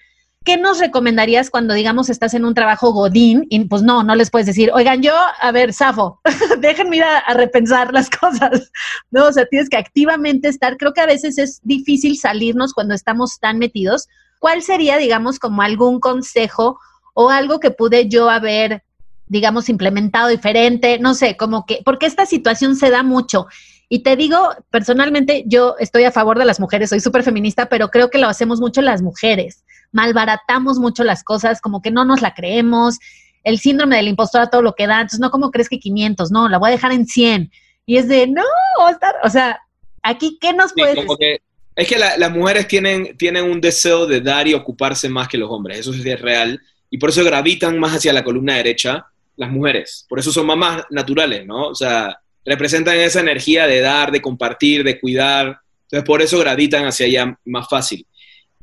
¿qué 0.48 0.56
nos 0.56 0.78
recomendarías 0.78 1.50
cuando, 1.50 1.74
digamos, 1.74 2.08
estás 2.08 2.32
en 2.32 2.46
un 2.46 2.54
trabajo 2.54 2.90
godín 2.90 3.46
y 3.50 3.62
pues 3.66 3.82
no, 3.82 4.02
no 4.02 4.14
les 4.14 4.30
puedes 4.30 4.46
decir, 4.46 4.70
oigan, 4.72 5.02
yo, 5.02 5.12
a 5.14 5.52
ver, 5.52 5.74
Safo, 5.74 6.22
déjenme 6.60 6.96
ir 6.96 7.04
a, 7.04 7.34
repensar 7.34 7.92
las 7.92 8.08
cosas, 8.18 8.72
¿no? 9.10 9.26
O 9.26 9.32
sea, 9.34 9.44
tienes 9.44 9.68
que 9.68 9.76
activamente 9.76 10.48
estar, 10.48 10.78
creo 10.78 10.94
que 10.94 11.02
a 11.02 11.06
veces 11.06 11.36
es 11.36 11.60
difícil 11.64 12.16
salirnos 12.16 12.72
cuando 12.72 12.94
estamos 12.94 13.38
tan 13.40 13.58
metidos. 13.58 14.08
¿Cuál 14.38 14.62
sería, 14.62 14.96
digamos, 14.96 15.38
como 15.38 15.60
algún 15.60 16.00
consejo 16.00 16.80
o 17.12 17.28
algo 17.28 17.60
que 17.60 17.70
pude 17.70 18.08
yo 18.08 18.30
haber, 18.30 18.82
digamos, 19.26 19.68
implementado 19.68 20.28
diferente? 20.28 20.98
No 20.98 21.12
sé, 21.12 21.36
como 21.36 21.66
que, 21.66 21.82
porque 21.84 22.06
esta 22.06 22.24
situación 22.24 22.74
se 22.74 22.88
da 22.88 23.02
mucho. 23.02 23.48
Y 23.88 24.00
te 24.00 24.16
digo, 24.16 24.54
personalmente, 24.70 25.44
yo 25.46 25.76
estoy 25.78 26.04
a 26.04 26.12
favor 26.12 26.38
de 26.38 26.44
las 26.44 26.60
mujeres, 26.60 26.90
soy 26.90 27.00
súper 27.00 27.22
feminista, 27.22 27.66
pero 27.66 27.88
creo 27.88 28.10
que 28.10 28.18
lo 28.18 28.28
hacemos 28.28 28.60
mucho 28.60 28.82
las 28.82 29.00
mujeres 29.02 29.64
malbaratamos 29.92 30.78
mucho 30.78 31.04
las 31.04 31.24
cosas, 31.24 31.60
como 31.60 31.82
que 31.82 31.90
no 31.90 32.04
nos 32.04 32.20
la 32.20 32.34
creemos, 32.34 32.98
el 33.44 33.58
síndrome 33.58 33.96
del 33.96 34.08
impostor 34.08 34.42
a 34.42 34.50
todo 34.50 34.62
lo 34.62 34.74
que 34.74 34.86
da, 34.86 34.96
entonces 34.96 35.20
no, 35.20 35.30
¿cómo 35.30 35.50
crees 35.50 35.68
que 35.68 35.78
500? 35.78 36.30
No, 36.30 36.48
la 36.48 36.58
voy 36.58 36.68
a 36.68 36.72
dejar 36.72 36.92
en 36.92 37.06
100. 37.06 37.50
Y 37.86 37.96
es 37.96 38.08
de, 38.08 38.26
no, 38.26 38.42
o 39.22 39.30
sea, 39.30 39.60
aquí, 40.02 40.38
¿qué 40.40 40.52
nos 40.52 40.72
puede 40.72 41.02
puedes 41.04 41.40
es 41.74 41.86
que 41.86 41.96
las 41.96 42.32
mujeres 42.32 42.66
tienen, 42.66 43.16
tienen 43.16 43.44
un 43.44 43.60
deseo 43.60 44.04
de 44.04 44.20
dar 44.20 44.48
y 44.48 44.54
ocuparse 44.54 45.08
más 45.08 45.28
que 45.28 45.38
los 45.38 45.48
hombres, 45.48 45.78
eso 45.78 45.92
es 45.92 46.20
real, 46.20 46.60
y 46.90 46.98
por 46.98 47.10
eso 47.10 47.22
gravitan 47.22 47.78
más 47.78 47.94
hacia 47.94 48.12
la 48.12 48.24
columna 48.24 48.56
derecha 48.56 49.06
las 49.36 49.50
mujeres, 49.50 50.04
por 50.08 50.18
eso 50.18 50.32
son 50.32 50.46
más 50.58 50.82
naturales, 50.90 51.46
¿no? 51.46 51.68
O 51.68 51.74
sea, 51.76 52.18
representan 52.48 52.96
esa 52.96 53.20
energía 53.20 53.66
de 53.66 53.80
dar, 53.80 54.10
de 54.10 54.22
compartir, 54.22 54.82
de 54.82 54.98
cuidar, 54.98 55.60
entonces 55.82 56.06
por 56.06 56.20
eso 56.22 56.38
gravitan 56.38 56.84
hacia 56.86 57.06
allá 57.06 57.38
más 57.44 57.68
fácil. 57.68 58.06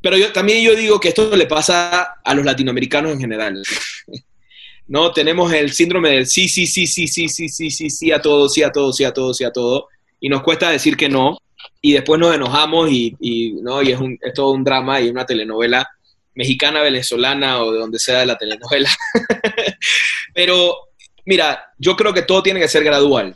Pero 0.01 0.17
yo, 0.17 0.31
también 0.31 0.63
yo 0.63 0.75
digo 0.75 0.99
que 0.99 1.09
esto 1.09 1.35
le 1.35 1.47
pasa 1.47 2.15
a 2.23 2.33
los 2.35 2.45
latinoamericanos 2.45 3.13
en 3.13 3.19
general. 3.19 3.63
¿No? 4.87 5.11
Tenemos 5.11 5.51
el 5.51 5.71
síndrome 5.71 6.11
del 6.11 6.27
sí, 6.27 6.47
sí, 6.47 6.67
sí, 6.67 6.85
sí, 6.85 7.07
sí, 7.07 7.27
sí, 7.27 7.49
sí, 7.49 7.71
sí, 7.71 7.89
sí 7.89 8.11
a 8.11 8.21
todo, 8.21 8.47
sí 8.47 8.61
a 8.61 8.71
todo, 8.71 8.93
sí 8.93 9.03
a 9.03 9.11
todo, 9.11 9.33
sí 9.33 9.43
a 9.43 9.51
todo. 9.51 9.87
Y 10.19 10.29
nos 10.29 10.43
cuesta 10.43 10.69
decir 10.69 10.95
que 10.95 11.09
no. 11.09 11.39
Y 11.81 11.93
después 11.93 12.19
nos 12.19 12.35
enojamos 12.35 12.91
y, 12.91 13.57
¿no? 13.61 13.81
y 13.81 13.91
es, 13.91 13.99
un, 13.99 14.19
es 14.21 14.33
todo 14.33 14.51
un 14.51 14.63
drama 14.63 15.01
y 15.01 15.09
una 15.09 15.25
telenovela 15.25 15.87
mexicana, 16.35 16.81
venezolana 16.81 17.63
o 17.63 17.71
de 17.71 17.79
donde 17.79 17.97
sea 17.97 18.19
de 18.19 18.27
la 18.27 18.37
telenovela. 18.37 18.89
Pero 20.35 20.75
mira, 21.25 21.73
yo 21.79 21.95
creo 21.95 22.13
que 22.13 22.21
todo 22.21 22.43
tiene 22.43 22.59
que 22.59 22.67
ser 22.67 22.83
gradual 22.83 23.35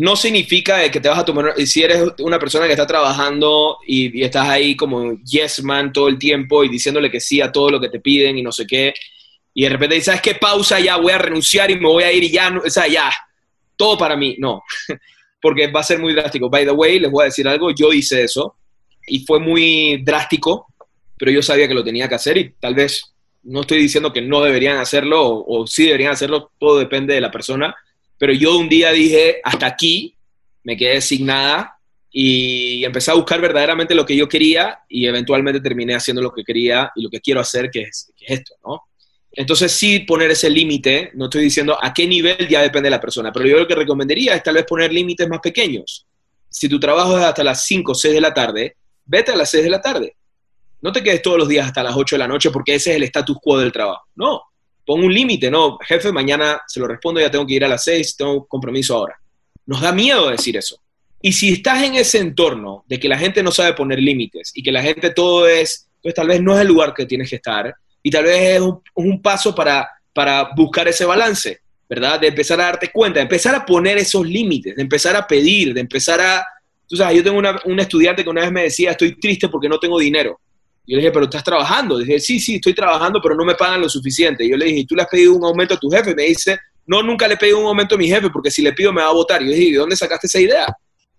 no 0.00 0.16
significa 0.16 0.90
que 0.90 0.98
te 0.98 1.10
vas 1.10 1.18
a 1.18 1.24
tomar, 1.26 1.54
si 1.66 1.82
eres 1.82 2.02
una 2.20 2.38
persona 2.38 2.64
que 2.64 2.72
está 2.72 2.86
trabajando 2.86 3.76
y, 3.86 4.22
estás 4.22 4.48
ahí 4.48 4.74
como 4.74 5.18
yes 5.24 5.62
man 5.62 5.92
todo 5.92 6.08
el 6.08 6.18
tiempo 6.18 6.64
y 6.64 6.70
diciéndole 6.70 7.10
que 7.10 7.20
sí 7.20 7.42
a 7.42 7.52
todo 7.52 7.68
lo 7.68 7.78
que 7.78 7.90
te 7.90 8.00
piden 8.00 8.38
y 8.38 8.42
no 8.42 8.50
sé 8.50 8.66
qué, 8.66 8.94
y 9.52 9.64
de 9.64 9.68
repente 9.68 9.96
dices, 9.96 10.14
¿sabes? 10.16 10.38
Pausa, 10.38 10.80
ya 10.80 10.96
voy 10.96 11.12
a 11.12 11.18
renunciar 11.18 11.70
y 11.70 11.74
me 11.78 11.86
voy 11.86 12.04
a 12.04 12.12
ir 12.12 12.24
y 12.24 12.30
ya, 12.30 12.50
o 12.64 12.70
sea, 12.70 12.88
ya, 12.88 13.12
todo 13.76 13.98
para 13.98 14.16
mí, 14.16 14.36
no, 14.38 14.62
porque 15.42 15.66
va 15.66 15.80
a 15.80 15.84
ser 15.84 15.98
muy 15.98 16.14
drástico. 16.14 16.48
By 16.48 16.64
the 16.64 16.70
way, 16.70 16.98
les 16.98 17.10
voy 17.10 17.24
a 17.24 17.24
decir 17.26 17.46
algo, 17.46 17.70
yo 17.70 17.92
hice 17.92 18.22
eso 18.22 18.56
y 19.06 19.26
fue 19.26 19.38
muy 19.38 20.02
drástico, 20.02 20.68
pero 21.18 21.30
yo 21.30 21.42
sabía 21.42 21.68
que 21.68 21.74
lo 21.74 21.84
tenía 21.84 22.08
que 22.08 22.14
hacer 22.14 22.38
y 22.38 22.54
tal 22.58 22.74
vez 22.74 23.12
no 23.42 23.60
estoy 23.60 23.76
diciendo 23.76 24.14
que 24.14 24.22
no 24.22 24.40
deberían 24.40 24.78
hacerlo 24.78 25.26
o, 25.26 25.60
o 25.60 25.66
sí 25.66 25.84
deberían 25.84 26.12
hacerlo, 26.12 26.52
todo 26.58 26.78
depende 26.78 27.12
de 27.12 27.20
la 27.20 27.30
persona 27.30 27.76
pero 28.20 28.34
yo 28.34 28.58
un 28.58 28.68
día 28.68 28.92
dije, 28.92 29.40
hasta 29.42 29.64
aquí, 29.64 30.14
me 30.64 30.76
quedé 30.76 31.00
sin 31.00 31.26
y 32.12 32.84
empecé 32.84 33.10
a 33.10 33.14
buscar 33.14 33.40
verdaderamente 33.40 33.94
lo 33.94 34.04
que 34.04 34.14
yo 34.14 34.28
quería 34.28 34.80
y 34.90 35.06
eventualmente 35.06 35.58
terminé 35.58 35.94
haciendo 35.94 36.20
lo 36.20 36.30
que 36.30 36.44
quería 36.44 36.92
y 36.94 37.02
lo 37.02 37.08
que 37.08 37.22
quiero 37.22 37.40
hacer, 37.40 37.70
que 37.70 37.80
es, 37.80 38.12
esto, 38.20 38.56
¿no? 38.62 38.82
Entonces 39.32 39.72
sí 39.72 40.00
poner 40.00 40.32
ese 40.32 40.50
límite, 40.50 41.12
no 41.14 41.24
estoy 41.24 41.44
diciendo 41.44 41.78
a 41.80 41.94
qué 41.94 42.06
nivel 42.06 42.46
ya 42.46 42.60
depende 42.60 42.88
de 42.88 42.90
la 42.90 43.00
persona, 43.00 43.32
pero 43.32 43.48
yo 43.48 43.58
lo 43.58 43.66
que 43.66 43.74
recomendaría 43.74 44.34
es 44.34 44.42
tal 44.42 44.56
vez 44.56 44.66
poner 44.66 44.92
límites 44.92 45.26
más 45.26 45.40
pequeños. 45.40 46.06
Si 46.46 46.68
tu 46.68 46.78
trabajo 46.78 47.16
es 47.16 47.24
hasta 47.24 47.42
las 47.42 47.64
5 47.64 47.92
o 47.92 47.94
6 47.94 48.12
de 48.12 48.20
la 48.20 48.34
tarde, 48.34 48.76
vete 49.06 49.32
a 49.32 49.36
las 49.36 49.50
6 49.50 49.64
de 49.64 49.70
la 49.70 49.80
tarde. 49.80 50.14
No 50.82 50.92
te 50.92 51.02
quedes 51.02 51.22
todos 51.22 51.38
los 51.38 51.48
días 51.48 51.66
hasta 51.66 51.82
las 51.82 51.96
8 51.96 52.16
de 52.16 52.18
la 52.18 52.28
noche 52.28 52.50
porque 52.50 52.74
ese 52.74 52.90
es 52.90 52.96
el 52.96 53.04
status 53.04 53.38
quo 53.40 53.58
del 53.58 53.72
trabajo. 53.72 54.04
No, 54.14 54.42
pon 54.84 55.04
un 55.04 55.12
límite, 55.12 55.50
¿no? 55.50 55.78
Jefe, 55.78 56.12
mañana 56.12 56.60
se 56.66 56.80
lo 56.80 56.86
respondo, 56.86 57.20
ya 57.20 57.30
tengo 57.30 57.46
que 57.46 57.54
ir 57.54 57.64
a 57.64 57.68
las 57.68 57.84
seis, 57.84 58.16
tengo 58.16 58.46
compromiso 58.46 58.96
ahora. 58.96 59.18
Nos 59.66 59.80
da 59.80 59.92
miedo 59.92 60.30
decir 60.30 60.56
eso. 60.56 60.80
Y 61.22 61.32
si 61.32 61.52
estás 61.52 61.82
en 61.82 61.94
ese 61.94 62.18
entorno 62.18 62.84
de 62.88 62.98
que 62.98 63.08
la 63.08 63.18
gente 63.18 63.42
no 63.42 63.50
sabe 63.50 63.74
poner 63.74 63.98
límites 63.98 64.52
y 64.54 64.62
que 64.62 64.72
la 64.72 64.82
gente 64.82 65.10
todo 65.10 65.46
es, 65.46 65.88
pues 66.02 66.14
tal 66.14 66.28
vez 66.28 66.40
no 66.40 66.54
es 66.54 66.62
el 66.62 66.68
lugar 66.68 66.94
que 66.94 67.06
tienes 67.06 67.28
que 67.28 67.36
estar 67.36 67.74
y 68.02 68.10
tal 68.10 68.24
vez 68.24 68.56
es 68.56 68.62
un, 68.94 69.20
paso 69.20 69.54
para, 69.54 69.86
para 70.14 70.50
buscar 70.56 70.88
ese 70.88 71.04
balance, 71.04 71.60
¿verdad? 71.88 72.18
De 72.18 72.28
empezar 72.28 72.60
a 72.60 72.64
darte 72.64 72.90
cuenta, 72.90 73.18
de 73.18 73.24
empezar 73.24 73.54
a 73.54 73.66
poner 73.66 73.98
esos 73.98 74.26
límites, 74.26 74.74
de 74.76 74.82
empezar 74.82 75.14
a 75.16 75.26
pedir, 75.26 75.74
de 75.74 75.80
empezar 75.80 76.20
a... 76.20 76.44
Tú 76.88 76.96
sabes, 76.96 77.18
yo 77.18 77.22
tengo 77.22 77.38
una, 77.38 77.60
un 77.66 77.78
estudiante 77.78 78.24
que 78.24 78.30
una 78.30 78.40
vez 78.40 78.50
me 78.50 78.62
decía, 78.62 78.92
estoy 78.92 79.20
triste 79.20 79.48
porque 79.48 79.68
no 79.68 79.78
tengo 79.78 79.98
dinero. 79.98 80.40
Yo 80.90 80.96
le 80.96 81.02
dije, 81.02 81.12
pero 81.12 81.26
estás 81.26 81.44
trabajando. 81.44 81.98
Dije, 81.98 82.18
sí, 82.18 82.40
sí, 82.40 82.56
estoy 82.56 82.74
trabajando, 82.74 83.20
pero 83.22 83.36
no 83.36 83.44
me 83.44 83.54
pagan 83.54 83.80
lo 83.80 83.88
suficiente. 83.88 84.48
Yo 84.48 84.56
le 84.56 84.64
dije, 84.64 84.84
¿tú 84.88 84.96
le 84.96 85.02
has 85.02 85.08
pedido 85.08 85.34
un 85.34 85.44
aumento 85.44 85.74
a 85.74 85.76
tu 85.78 85.88
jefe? 85.88 86.16
Me 86.16 86.24
dice, 86.24 86.58
no, 86.84 87.00
nunca 87.00 87.28
le 87.28 87.34
he 87.34 87.36
pedido 87.36 87.60
un 87.60 87.66
aumento 87.66 87.94
a 87.94 87.98
mi 87.98 88.08
jefe, 88.08 88.28
porque 88.28 88.50
si 88.50 88.60
le 88.60 88.72
pido 88.72 88.92
me 88.92 89.00
va 89.00 89.08
a 89.08 89.12
votar. 89.12 89.40
Yo 89.40 89.52
dije, 89.52 89.70
¿de 89.70 89.78
dónde 89.78 89.94
sacaste 89.94 90.26
esa 90.26 90.40
idea? 90.40 90.66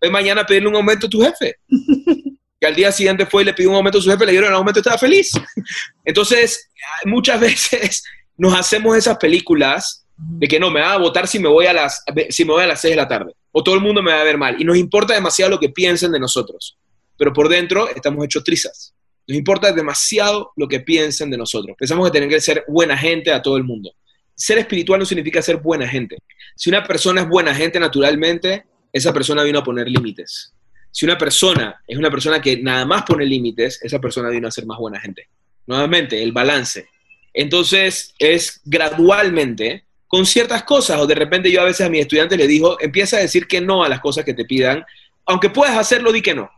Ve 0.01 0.09
mañana 0.09 0.41
a 0.41 0.45
pedirle 0.45 0.67
un 0.67 0.75
aumento 0.75 1.07
a 1.07 1.09
tu 1.09 1.21
jefe. 1.21 1.55
que 2.59 2.67
al 2.67 2.75
día 2.75 2.91
siguiente 2.91 3.25
fue 3.25 3.43
y 3.43 3.45
le 3.45 3.53
pidió 3.53 3.69
un 3.69 3.77
aumento 3.77 3.99
a 3.99 4.01
su 4.01 4.11
jefe, 4.11 4.25
le 4.25 4.33
dieron 4.33 4.49
el 4.49 4.55
aumento 4.55 4.79
y 4.79 4.81
estaba 4.81 4.97
feliz. 4.97 5.31
Entonces, 6.03 6.69
muchas 7.05 7.39
veces 7.39 8.03
nos 8.37 8.53
hacemos 8.53 8.97
esas 8.97 9.17
películas 9.17 10.05
de 10.17 10.49
que 10.49 10.59
no, 10.59 10.69
me 10.69 10.81
va 10.81 10.93
a 10.93 10.97
votar 10.97 11.29
si 11.29 11.39
me 11.39 11.47
voy 11.47 11.65
a 11.65 11.71
las, 11.71 12.03
si 12.29 12.43
me 12.43 12.51
voy 12.51 12.63
a 12.63 12.67
las 12.67 12.81
6 12.81 12.91
de 12.91 12.97
la 12.97 13.07
tarde. 13.07 13.33
O 13.53 13.63
todo 13.63 13.75
el 13.75 13.81
mundo 13.81 14.03
me 14.03 14.11
va 14.11 14.19
a 14.19 14.25
ver 14.25 14.37
mal. 14.37 14.61
Y 14.61 14.65
nos 14.65 14.75
importa 14.75 15.13
demasiado 15.13 15.49
lo 15.49 15.59
que 15.59 15.69
piensen 15.69 16.11
de 16.11 16.19
nosotros. 16.19 16.77
Pero 17.17 17.31
por 17.31 17.47
dentro 17.47 17.87
estamos 17.87 18.25
hechos 18.25 18.43
trizas. 18.43 18.90
Nos 19.31 19.37
importa 19.37 19.71
demasiado 19.71 20.51
lo 20.57 20.67
que 20.67 20.81
piensen 20.81 21.31
de 21.31 21.37
nosotros. 21.37 21.77
Pensamos 21.79 22.05
que 22.05 22.11
tenemos 22.11 22.35
que 22.35 22.41
ser 22.41 22.65
buena 22.67 22.97
gente 22.97 23.31
a 23.31 23.41
todo 23.41 23.55
el 23.55 23.63
mundo. 23.63 23.93
Ser 24.35 24.57
espiritual 24.57 24.99
no 24.99 25.05
significa 25.05 25.41
ser 25.41 25.55
buena 25.55 25.87
gente. 25.87 26.17
Si 26.53 26.69
una 26.69 26.83
persona 26.83 27.21
es 27.21 27.29
buena 27.29 27.55
gente 27.55 27.79
naturalmente, 27.79 28.65
esa 28.91 29.13
persona 29.13 29.43
vino 29.43 29.59
a 29.59 29.63
poner 29.63 29.87
límites. 29.87 30.53
Si 30.91 31.05
una 31.05 31.17
persona 31.17 31.81
es 31.87 31.97
una 31.97 32.11
persona 32.11 32.41
que 32.41 32.61
nada 32.61 32.85
más 32.85 33.03
pone 33.03 33.25
límites, 33.25 33.79
esa 33.81 33.99
persona 33.99 34.27
vino 34.27 34.49
a 34.49 34.51
ser 34.51 34.65
más 34.65 34.77
buena 34.77 34.99
gente. 34.99 35.29
Nuevamente, 35.65 36.21
el 36.21 36.33
balance. 36.33 36.89
Entonces, 37.33 38.13
es 38.19 38.59
gradualmente 38.65 39.85
con 40.07 40.25
ciertas 40.25 40.63
cosas, 40.63 40.99
o 40.99 41.07
de 41.07 41.15
repente 41.15 41.49
yo 41.49 41.61
a 41.61 41.65
veces 41.65 41.87
a 41.87 41.89
mis 41.89 42.01
estudiantes 42.01 42.37
les 42.37 42.49
digo, 42.49 42.75
empieza 42.81 43.15
a 43.15 43.21
decir 43.21 43.47
que 43.47 43.61
no 43.61 43.85
a 43.85 43.87
las 43.87 44.01
cosas 44.01 44.25
que 44.25 44.33
te 44.33 44.43
pidan, 44.43 44.83
aunque 45.25 45.49
puedas 45.49 45.77
hacerlo, 45.77 46.11
di 46.11 46.21
que 46.21 46.35
no. 46.35 46.51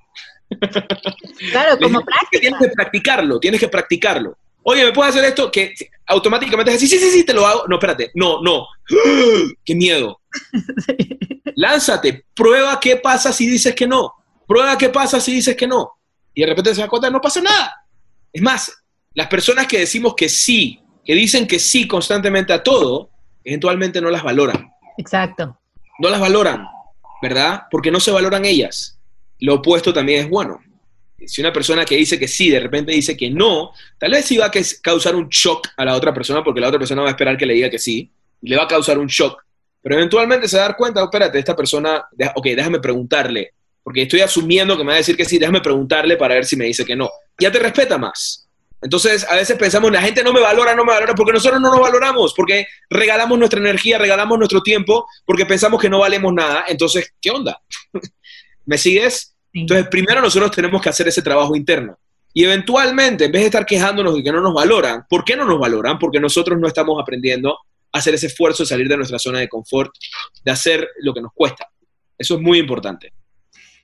Claro, 1.51 1.77
como 1.79 2.01
práctica. 2.01 2.39
Tienes 2.41 2.59
que 2.59 2.69
practicarlo, 2.69 3.39
tienes 3.39 3.59
que 3.59 3.67
practicarlo. 3.67 4.37
Oye, 4.63 4.85
¿me 4.85 4.93
puedes 4.93 5.13
hacer 5.13 5.25
esto? 5.25 5.51
Que 5.51 5.73
automáticamente 6.07 6.71
es 6.71 6.77
así, 6.77 6.87
sí, 6.87 6.97
sí, 6.97 7.09
sí, 7.09 7.23
te 7.25 7.33
lo 7.33 7.45
hago. 7.45 7.65
No, 7.67 7.75
espérate, 7.75 8.11
no, 8.15 8.41
no. 8.41 8.67
¡Qué 9.65 9.75
miedo! 9.75 10.21
Lánzate, 11.55 12.25
prueba 12.33 12.79
qué 12.79 12.95
pasa 12.97 13.31
si 13.33 13.47
dices 13.47 13.75
que 13.75 13.87
no. 13.87 14.13
Prueba 14.47 14.77
qué 14.77 14.89
pasa 14.89 15.19
si 15.19 15.33
dices 15.33 15.55
que 15.55 15.67
no. 15.67 15.91
Y 16.33 16.41
de 16.41 16.47
repente 16.47 16.73
se 16.73 16.81
da 16.81 16.87
cuenta, 16.87 17.09
no 17.09 17.21
pasa 17.21 17.41
nada. 17.41 17.85
Es 18.31 18.41
más, 18.41 18.71
las 19.13 19.27
personas 19.27 19.67
que 19.67 19.79
decimos 19.79 20.15
que 20.15 20.29
sí, 20.29 20.79
que 21.05 21.13
dicen 21.13 21.45
que 21.45 21.59
sí 21.59 21.87
constantemente 21.87 22.53
a 22.53 22.63
todo, 22.63 23.09
eventualmente 23.43 24.01
no 24.01 24.09
las 24.09 24.23
valoran. 24.23 24.71
Exacto. 24.97 25.59
No 25.99 26.09
las 26.09 26.19
valoran, 26.19 26.65
¿verdad? 27.21 27.63
Porque 27.69 27.91
no 27.91 27.99
se 27.99 28.11
valoran 28.11 28.45
ellas. 28.45 28.92
Lo 29.43 29.55
opuesto 29.55 29.93
también 29.93 30.21
es 30.21 30.29
bueno. 30.29 30.61
Si 31.25 31.41
una 31.41 31.51
persona 31.51 31.83
que 31.83 31.97
dice 31.97 32.17
que 32.17 32.29
sí, 32.29 32.49
de 32.49 32.61
repente 32.61 32.93
dice 32.93 33.17
que 33.17 33.29
no, 33.29 33.71
tal 33.97 34.11
vez 34.11 34.23
sí 34.23 34.37
va 34.37 34.45
a 34.45 34.51
causar 34.81 35.17
un 35.17 35.27
shock 35.27 35.67
a 35.75 35.83
la 35.83 35.95
otra 35.95 36.13
persona 36.13 36.41
porque 36.41 36.61
la 36.61 36.69
otra 36.69 36.79
persona 36.79 37.01
va 37.01 37.09
a 37.09 37.11
esperar 37.11 37.35
que 37.35 37.45
le 37.45 37.53
diga 37.53 37.69
que 37.69 37.77
sí 37.77 38.09
y 38.41 38.49
le 38.49 38.55
va 38.55 38.63
a 38.63 38.67
causar 38.67 38.97
un 38.97 39.07
shock. 39.07 39.43
Pero 39.81 39.95
eventualmente 39.95 40.47
se 40.47 40.57
va 40.57 40.73
cuenta, 40.77 41.01
oh, 41.01 41.05
espérate, 41.05 41.39
esta 41.39 41.57
persona, 41.57 42.05
ok, 42.35 42.45
déjame 42.55 42.79
preguntarle, 42.79 43.51
porque 43.83 44.03
estoy 44.03 44.21
asumiendo 44.21 44.77
que 44.77 44.83
me 44.85 44.91
va 44.91 44.93
a 44.93 44.97
decir 44.97 45.17
que 45.17 45.25
sí, 45.25 45.37
déjame 45.37 45.59
preguntarle 45.59 46.15
para 46.15 46.35
ver 46.35 46.45
si 46.45 46.55
me 46.55 46.63
dice 46.63 46.85
que 46.85 46.95
no. 46.95 47.09
Ya 47.37 47.51
te 47.51 47.59
respeta 47.59 47.97
más. 47.97 48.47
Entonces, 48.81 49.27
a 49.29 49.35
veces 49.35 49.57
pensamos, 49.57 49.91
la 49.91 50.01
gente 50.01 50.23
no 50.23 50.31
me 50.31 50.39
valora, 50.39 50.73
no 50.73 50.85
me 50.85 50.93
valora, 50.93 51.15
porque 51.15 51.33
nosotros 51.33 51.59
no 51.59 51.69
nos 51.69 51.81
valoramos, 51.81 52.33
porque 52.33 52.65
regalamos 52.89 53.37
nuestra 53.37 53.59
energía, 53.59 53.97
regalamos 53.97 54.37
nuestro 54.37 54.61
tiempo, 54.61 55.05
porque 55.25 55.45
pensamos 55.45 55.81
que 55.81 55.89
no 55.89 55.99
valemos 55.99 56.33
nada. 56.33 56.63
Entonces, 56.69 57.13
¿qué 57.19 57.29
onda? 57.31 57.61
¿Me 58.65 58.77
sigues? 58.77 59.32
Entonces, 59.53 59.87
primero 59.87 60.21
nosotros 60.21 60.51
tenemos 60.51 60.81
que 60.81 60.89
hacer 60.89 61.07
ese 61.07 61.21
trabajo 61.21 61.55
interno. 61.55 61.97
Y 62.33 62.43
eventualmente, 62.43 63.25
en 63.25 63.31
vez 63.31 63.41
de 63.43 63.45
estar 63.45 63.65
quejándonos 63.65 64.15
de 64.15 64.23
que 64.23 64.31
no 64.31 64.41
nos 64.41 64.53
valoran, 64.53 65.05
¿por 65.07 65.23
qué 65.23 65.35
no 65.35 65.45
nos 65.45 65.59
valoran? 65.59 65.99
Porque 65.99 66.19
nosotros 66.19 66.59
no 66.59 66.67
estamos 66.67 66.99
aprendiendo 66.99 67.59
a 67.91 67.99
hacer 67.99 68.15
ese 68.15 68.27
esfuerzo 68.27 68.63
de 68.63 68.67
salir 68.67 68.87
de 68.87 68.97
nuestra 68.97 69.19
zona 69.19 69.39
de 69.39 69.47
confort, 69.47 69.91
de 70.43 70.51
hacer 70.51 70.87
lo 71.01 71.13
que 71.13 71.21
nos 71.21 71.31
cuesta. 71.33 71.67
Eso 72.17 72.35
es 72.35 72.41
muy 72.41 72.57
importante. 72.57 73.13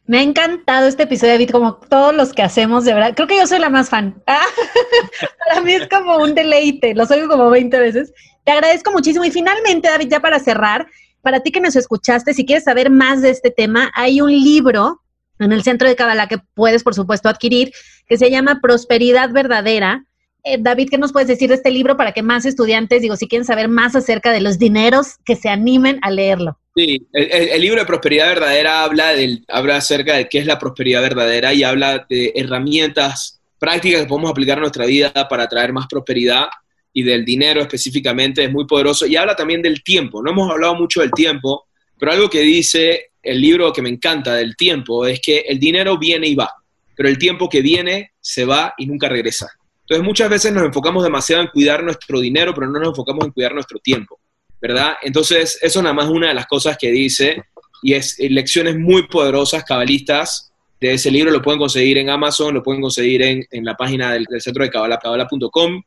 Me 0.05 0.17
ha 0.17 0.24
encantado 0.24 0.88
este 0.88 1.03
episodio, 1.03 1.34
David, 1.34 1.51
como 1.51 1.76
todos 1.76 2.15
los 2.15 2.34
que 2.34 2.41
hacemos, 2.41 2.84
de 2.84 2.95
verdad. 2.95 3.13
Creo 3.15 3.28
que 3.28 3.38
yo 3.38 3.45
soy 3.45 3.59
la 3.59 3.70
más 3.70 3.89
fan. 3.89 4.20
para 4.26 5.61
mí 5.61 5.74
es 5.74 5.88
como 5.88 6.17
un 6.17 6.34
deleite, 6.34 6.95
lo 6.95 7.03
oigo 7.03 7.28
como 7.28 7.51
20 7.51 7.80
veces. 7.80 8.11
Te 8.43 8.51
agradezco 8.51 8.91
muchísimo. 8.91 9.24
Y 9.24 9.30
finalmente, 9.30 9.88
David, 9.88 10.07
ya 10.09 10.20
para 10.20 10.39
cerrar, 10.39 10.88
para 11.22 11.41
ti 11.41 11.51
que 11.51 11.61
nos 11.61 11.76
escuchaste, 11.76 12.34
si 12.34 12.43
quieres 12.43 12.63
saber 12.63 12.89
más 12.89 13.22
de 13.22 13.30
este 13.30 13.51
tema, 13.51 13.91
hay 13.93 14.22
un 14.22 14.32
libro 14.32 15.03
en 15.39 15.51
el 15.51 15.63
Centro 15.63 15.87
de 15.87 15.95
Kabbalah 15.95 16.27
que 16.27 16.39
puedes, 16.53 16.83
por 16.83 16.95
supuesto, 16.95 17.29
adquirir, 17.29 17.71
que 18.07 18.17
se 18.17 18.29
llama 18.29 18.59
Prosperidad 18.61 19.31
Verdadera. 19.31 20.05
Eh, 20.43 20.57
David, 20.59 20.89
¿qué 20.89 20.97
nos 20.97 21.11
puedes 21.11 21.27
decir 21.27 21.49
de 21.49 21.55
este 21.55 21.71
libro 21.71 21.97
para 21.97 22.11
que 22.11 22.23
más 22.23 22.45
estudiantes, 22.45 23.01
digo, 23.01 23.15
si 23.15 23.27
quieren 23.27 23.45
saber 23.45 23.67
más 23.67 23.95
acerca 23.95 24.31
de 24.31 24.41
los 24.41 24.57
dineros, 24.57 25.17
que 25.25 25.35
se 25.35 25.49
animen 25.49 25.99
a 26.01 26.11
leerlo? 26.11 26.57
Sí, 26.75 27.07
el, 27.13 27.61
libro 27.61 27.79
de 27.79 27.85
Prosperidad 27.85 28.27
Verdadera 28.27 28.83
habla, 28.83 29.09
del, 29.09 29.43
habla 29.49 29.77
acerca 29.77 30.15
de 30.15 30.29
qué 30.29 30.39
es 30.39 30.45
la 30.45 30.59
prosperidad 30.59 31.01
verdadera 31.01 31.53
y 31.53 31.63
habla 31.63 32.05
de 32.09 32.31
herramientas 32.35 33.41
prácticas 33.59 34.01
que 34.01 34.07
podemos 34.07 34.31
aplicar 34.31 34.57
a 34.57 34.61
nuestra 34.61 34.85
vida 34.85 35.11
para 35.27 35.47
traer 35.47 35.73
más 35.73 35.87
prosperidad 35.87 36.45
y 36.93 37.03
del 37.03 37.25
dinero 37.25 37.61
específicamente, 37.61 38.43
es 38.43 38.51
muy 38.51 38.65
poderoso. 38.65 39.05
Y 39.05 39.15
habla 39.15 39.35
también 39.35 39.61
del 39.61 39.83
tiempo. 39.83 40.23
No 40.23 40.31
hemos 40.31 40.49
hablado 40.49 40.75
mucho 40.75 41.01
del 41.01 41.11
tiempo, 41.11 41.67
pero 41.97 42.11
algo 42.11 42.29
que 42.29 42.41
dice 42.41 43.09
el 43.22 43.41
libro 43.41 43.72
que 43.74 43.82
me 43.82 43.89
encanta 43.89 44.36
del 44.36 44.55
tiempo 44.55 45.05
es 45.05 45.20
que 45.22 45.39
el 45.39 45.59
dinero 45.59 45.97
viene 45.97 46.28
y 46.28 46.36
va, 46.36 46.51
pero 46.95 47.09
el 47.09 47.17
tiempo 47.17 47.49
que 47.49 47.61
viene 47.61 48.11
se 48.20 48.45
va 48.45 48.74
y 48.78 48.86
nunca 48.86 49.09
regresa. 49.09 49.47
Entonces 49.82 50.05
muchas 50.05 50.30
veces 50.30 50.53
nos 50.53 50.63
enfocamos 50.63 51.03
demasiado 51.03 51.41
en 51.41 51.49
cuidar 51.49 51.84
nuestro 51.84 52.20
dinero, 52.20 52.53
pero 52.53 52.67
no 52.67 52.80
nos 52.80 52.89
enfocamos 52.89 53.26
en 53.26 53.32
cuidar 53.32 53.53
nuestro 53.53 53.80
tiempo. 53.80 54.20
¿verdad? 54.61 54.93
Entonces, 55.01 55.57
eso 55.61 55.82
nada 55.82 55.93
más 55.93 56.09
una 56.09 56.30
de 56.30 56.34
las 56.34 56.47
cosas 56.47 56.78
que 56.78 56.91
dice, 56.91 57.43
y 57.82 57.93
es 57.93 58.20
eh, 58.20 58.30
lecciones 58.30 58.78
muy 58.78 59.07
poderosas, 59.07 59.63
cabalistas, 59.63 60.51
de 60.82 60.93
ese 60.93 61.11
libro, 61.11 61.32
lo 61.32 61.41
pueden 61.41 61.59
conseguir 61.59 61.97
en 61.97 62.09
Amazon, 62.09 62.53
lo 62.53 62.63
pueden 62.63 62.82
conseguir 62.82 63.22
en, 63.22 63.65
la 63.65 63.76
página 63.76 64.13
del, 64.13 64.26
centro 64.39 64.63
de 64.63 64.70
cabala, 64.70 64.97
cabala.com. 64.97 65.82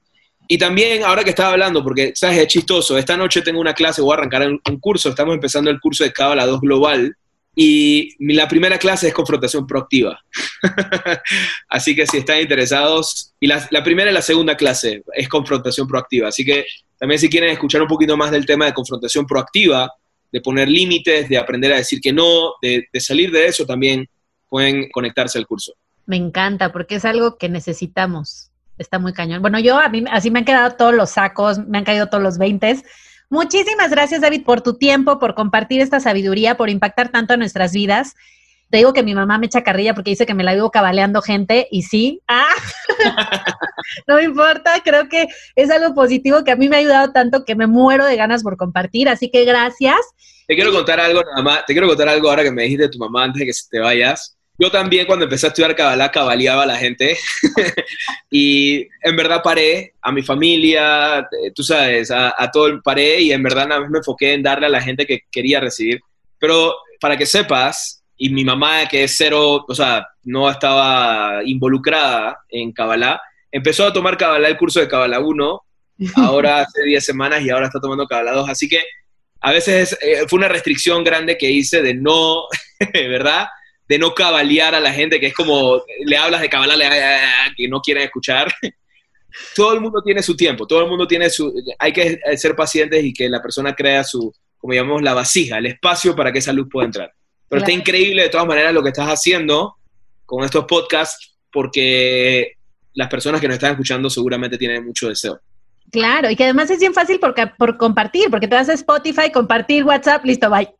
Y 0.46 0.58
también, 0.58 1.02
ahora 1.02 1.24
que 1.24 1.30
estaba 1.30 1.52
hablando, 1.52 1.82
porque, 1.82 2.12
¿sabes? 2.14 2.38
Es 2.38 2.46
chistoso, 2.48 2.98
esta 2.98 3.16
noche 3.16 3.40
tengo 3.40 3.58
una 3.58 3.72
clase, 3.72 4.02
voy 4.02 4.12
a 4.12 4.18
arrancar 4.18 4.46
un, 4.46 4.80
curso, 4.80 5.08
estamos 5.08 5.34
empezando 5.34 5.70
el 5.70 5.80
curso 5.80 6.04
de 6.04 6.12
Cabala 6.12 6.44
2 6.44 6.60
Global, 6.60 7.16
y 7.54 8.14
la 8.32 8.48
primera 8.48 8.78
clase 8.78 9.08
es 9.08 9.14
confrontación 9.14 9.66
proactiva. 9.66 10.18
así 11.68 11.94
que 11.94 12.06
si 12.06 12.18
están 12.18 12.40
interesados, 12.40 13.34
y 13.40 13.46
la, 13.46 13.84
primera 13.84 14.10
y 14.10 14.14
la 14.14 14.22
segunda 14.22 14.56
clase 14.56 15.02
es 15.14 15.28
confrontación 15.28 15.86
proactiva. 15.86 16.28
Así 16.28 16.44
que 16.44 16.64
también 16.98 17.18
si 17.18 17.28
quieren 17.28 17.50
escuchar 17.50 17.82
un 17.82 17.88
poquito 17.88 18.16
más 18.16 18.30
del 18.30 18.46
tema 18.46 18.64
de 18.64 18.72
confrontación 18.72 19.26
proactiva, 19.26 19.92
de 20.30 20.40
poner 20.40 20.68
límites, 20.68 21.28
de 21.28 21.36
aprender 21.36 21.74
a 21.74 21.76
decir 21.76 22.00
que 22.00 22.12
no, 22.12 22.54
de, 22.62 22.88
salir 22.98 23.30
de 23.30 23.46
eso, 23.46 23.66
también 23.66 24.08
pueden 24.48 24.88
conectarse 24.90 25.38
al 25.38 25.46
curso. 25.46 25.74
Me 26.06 26.16
encanta 26.16 26.72
porque 26.72 26.94
es 26.94 27.04
algo 27.04 27.36
que 27.36 27.50
necesitamos. 27.50 28.50
Está 28.78 28.98
muy 28.98 29.12
cañón. 29.12 29.42
Bueno, 29.42 29.60
yo 29.60 29.78
a 29.78 29.90
mí 29.90 30.04
así 30.10 30.30
me 30.30 30.38
han 30.38 30.44
quedado 30.46 30.74
todos 30.76 30.94
los 30.94 31.10
sacos, 31.10 31.58
me 31.58 31.78
han 31.78 31.84
caído 31.84 32.06
todos 32.06 32.22
los 32.22 32.38
20 32.38 32.82
Muchísimas 33.32 33.90
gracias, 33.90 34.20
David, 34.20 34.44
por 34.44 34.60
tu 34.60 34.74
tiempo, 34.74 35.18
por 35.18 35.34
compartir 35.34 35.80
esta 35.80 36.00
sabiduría, 36.00 36.58
por 36.58 36.68
impactar 36.68 37.08
tanto 37.08 37.32
en 37.32 37.38
nuestras 37.38 37.72
vidas. 37.72 38.14
Te 38.68 38.76
digo 38.76 38.92
que 38.92 39.02
mi 39.02 39.14
mamá 39.14 39.38
me 39.38 39.46
echa 39.46 39.62
carrilla 39.62 39.94
porque 39.94 40.10
dice 40.10 40.26
que 40.26 40.34
me 40.34 40.44
la 40.44 40.52
vivo 40.52 40.70
cabaleando 40.70 41.22
gente 41.22 41.66
y 41.70 41.80
sí, 41.80 42.20
ah, 42.28 42.52
no 44.06 44.16
me 44.16 44.24
importa, 44.24 44.82
creo 44.84 45.08
que 45.08 45.28
es 45.56 45.70
algo 45.70 45.94
positivo 45.94 46.44
que 46.44 46.50
a 46.50 46.56
mí 46.56 46.68
me 46.68 46.76
ha 46.76 46.80
ayudado 46.80 47.12
tanto 47.12 47.46
que 47.46 47.54
me 47.54 47.66
muero 47.66 48.04
de 48.04 48.16
ganas 48.16 48.42
por 48.42 48.58
compartir, 48.58 49.08
así 49.08 49.30
que 49.30 49.46
gracias. 49.46 49.96
Te 50.46 50.54
quiero 50.54 50.70
contar 50.70 51.00
algo, 51.00 51.22
nada 51.34 51.64
te 51.66 51.72
quiero 51.72 51.88
contar 51.88 52.10
algo 52.10 52.28
ahora 52.28 52.42
que 52.42 52.50
me 52.50 52.64
dijiste 52.64 52.82
de 52.82 52.90
tu 52.90 52.98
mamá 52.98 53.24
antes 53.24 53.40
de 53.40 53.46
que 53.46 53.54
se 53.54 53.66
te 53.70 53.78
vayas. 53.78 54.36
Yo 54.62 54.70
también 54.70 55.06
cuando 55.06 55.24
empecé 55.24 55.46
a 55.46 55.48
estudiar 55.48 55.74
Kabbalah, 55.74 56.12
cabaleaba 56.12 56.62
a 56.62 56.66
la 56.66 56.76
gente 56.76 57.18
y 58.30 58.86
en 59.02 59.16
verdad 59.16 59.42
paré 59.42 59.94
a 60.00 60.12
mi 60.12 60.22
familia, 60.22 61.18
eh, 61.18 61.50
tú 61.52 61.64
sabes, 61.64 62.12
a, 62.12 62.32
todo 62.52 62.68
el 62.68 62.80
paré 62.80 63.22
y 63.22 63.32
en 63.32 63.42
verdad 63.42 63.66
nada 63.66 63.80
más 63.80 63.90
me 63.90 63.98
enfoqué 63.98 64.34
en 64.34 64.42
darle 64.44 64.66
a 64.66 64.70
la 64.70 64.80
gente 64.80 65.04
que 65.04 65.22
quería 65.32 65.58
recibir. 65.58 66.00
Pero 66.38 66.76
para 67.00 67.16
que 67.16 67.26
sepas, 67.26 68.04
y 68.16 68.28
mi 68.28 68.44
mamá 68.44 68.86
que 68.88 69.02
es 69.02 69.16
cero, 69.16 69.64
o 69.66 69.74
sea, 69.74 70.06
no 70.22 70.48
estaba 70.48 71.40
involucrada 71.44 72.38
en 72.48 72.70
Kabbalah, 72.70 73.20
empezó 73.50 73.88
a 73.88 73.92
tomar 73.92 74.16
Kabbalah 74.16 74.46
el 74.46 74.58
curso 74.58 74.78
de 74.78 74.86
Kabbalah 74.86 75.18
1, 75.18 75.62
ahora 76.18 76.60
hace 76.60 76.84
10 76.84 77.04
semanas 77.04 77.42
y 77.42 77.50
ahora 77.50 77.66
está 77.66 77.80
tomando 77.80 78.06
Kabbalah 78.06 78.34
2, 78.34 78.48
así 78.48 78.68
que 78.68 78.80
a 79.40 79.50
veces 79.50 79.98
eh, 80.00 80.22
fue 80.28 80.38
una 80.38 80.46
restricción 80.46 81.02
grande 81.02 81.36
que 81.36 81.50
hice 81.50 81.82
de 81.82 81.94
no, 81.94 82.44
¿verdad? 82.92 83.48
De 83.88 83.98
no 83.98 84.14
cabalear 84.14 84.74
a 84.74 84.80
la 84.80 84.92
gente, 84.92 85.20
que 85.20 85.26
es 85.26 85.34
como 85.34 85.82
le 86.04 86.16
hablas 86.16 86.40
de 86.40 86.48
cabalar 86.48 86.78
que 87.56 87.68
no 87.68 87.80
quieren 87.80 88.04
escuchar. 88.04 88.52
todo 89.54 89.74
el 89.74 89.80
mundo 89.80 90.02
tiene 90.02 90.22
su 90.22 90.36
tiempo, 90.36 90.66
todo 90.66 90.82
el 90.82 90.88
mundo 90.88 91.06
tiene 91.06 91.30
su... 91.30 91.52
Hay 91.78 91.92
que 91.92 92.18
ser 92.36 92.54
pacientes 92.54 93.04
y 93.04 93.12
que 93.12 93.28
la 93.28 93.42
persona 93.42 93.74
crea 93.74 94.04
su, 94.04 94.32
como 94.58 94.74
llamamos, 94.74 95.02
la 95.02 95.14
vasija, 95.14 95.58
el 95.58 95.66
espacio 95.66 96.14
para 96.14 96.32
que 96.32 96.38
esa 96.38 96.52
luz 96.52 96.68
pueda 96.70 96.86
entrar. 96.86 97.12
Pero 97.48 97.60
está 97.60 97.72
increíble 97.72 98.22
de 98.22 98.28
todas 98.28 98.46
maneras 98.46 98.72
lo 98.72 98.82
que 98.82 98.88
estás 98.88 99.08
haciendo 99.08 99.76
con 100.24 100.44
estos 100.44 100.64
podcasts, 100.64 101.36
porque 101.52 102.52
las 102.94 103.08
personas 103.08 103.40
que 103.40 103.48
nos 103.48 103.56
están 103.56 103.72
escuchando 103.72 104.08
seguramente 104.08 104.56
tienen 104.56 104.86
mucho 104.86 105.08
deseo. 105.08 105.40
Claro, 105.92 106.30
y 106.30 106.36
que 106.36 106.44
además 106.44 106.70
es 106.70 106.80
bien 106.80 106.94
fácil 106.94 107.20
por, 107.20 107.34
por 107.58 107.76
compartir, 107.76 108.30
porque 108.30 108.48
te 108.48 108.56
vas 108.56 108.68
a 108.70 108.72
Spotify, 108.72 109.30
compartir 109.30 109.84
WhatsApp, 109.84 110.24
listo, 110.24 110.48
bye. 110.48 110.74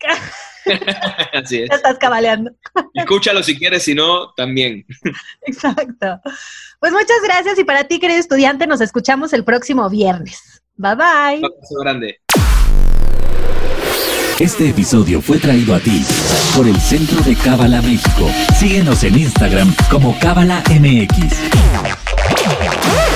Así 1.35 1.61
es. 1.61 1.69
Ya 1.69 1.77
estás 1.77 1.99
cabaleando. 1.99 2.51
Escúchalo 2.95 3.43
si 3.43 3.59
quieres, 3.59 3.83
si 3.83 3.95
no, 3.95 4.33
también. 4.33 4.87
Exacto. 5.43 6.19
Pues 6.81 6.93
muchas 6.93 7.19
gracias 7.23 7.59
y 7.59 7.65
para 7.65 7.85
ti, 7.85 8.01
querido 8.01 8.19
estudiante, 8.19 8.67
nos 8.67 8.81
escuchamos 8.81 9.35
el 9.35 9.45
próximo 9.45 9.89
viernes. 9.91 10.63
Bye 10.77 10.95
bye. 10.95 11.39
Un 11.41 11.45
abrazo 11.45 11.75
grande. 11.83 12.21
Este 14.39 14.71
episodio 14.71 15.21
fue 15.21 15.39
traído 15.39 15.75
a 15.75 15.79
ti 15.79 16.03
por 16.57 16.67
el 16.67 16.81
Centro 16.81 17.21
de 17.21 17.37
Cábala 17.37 17.83
México. 17.83 18.31
Síguenos 18.59 19.05
en 19.05 19.19
Instagram 19.19 19.75
como 19.91 20.19
Cábala 20.19 20.63
MX. 20.71 22.02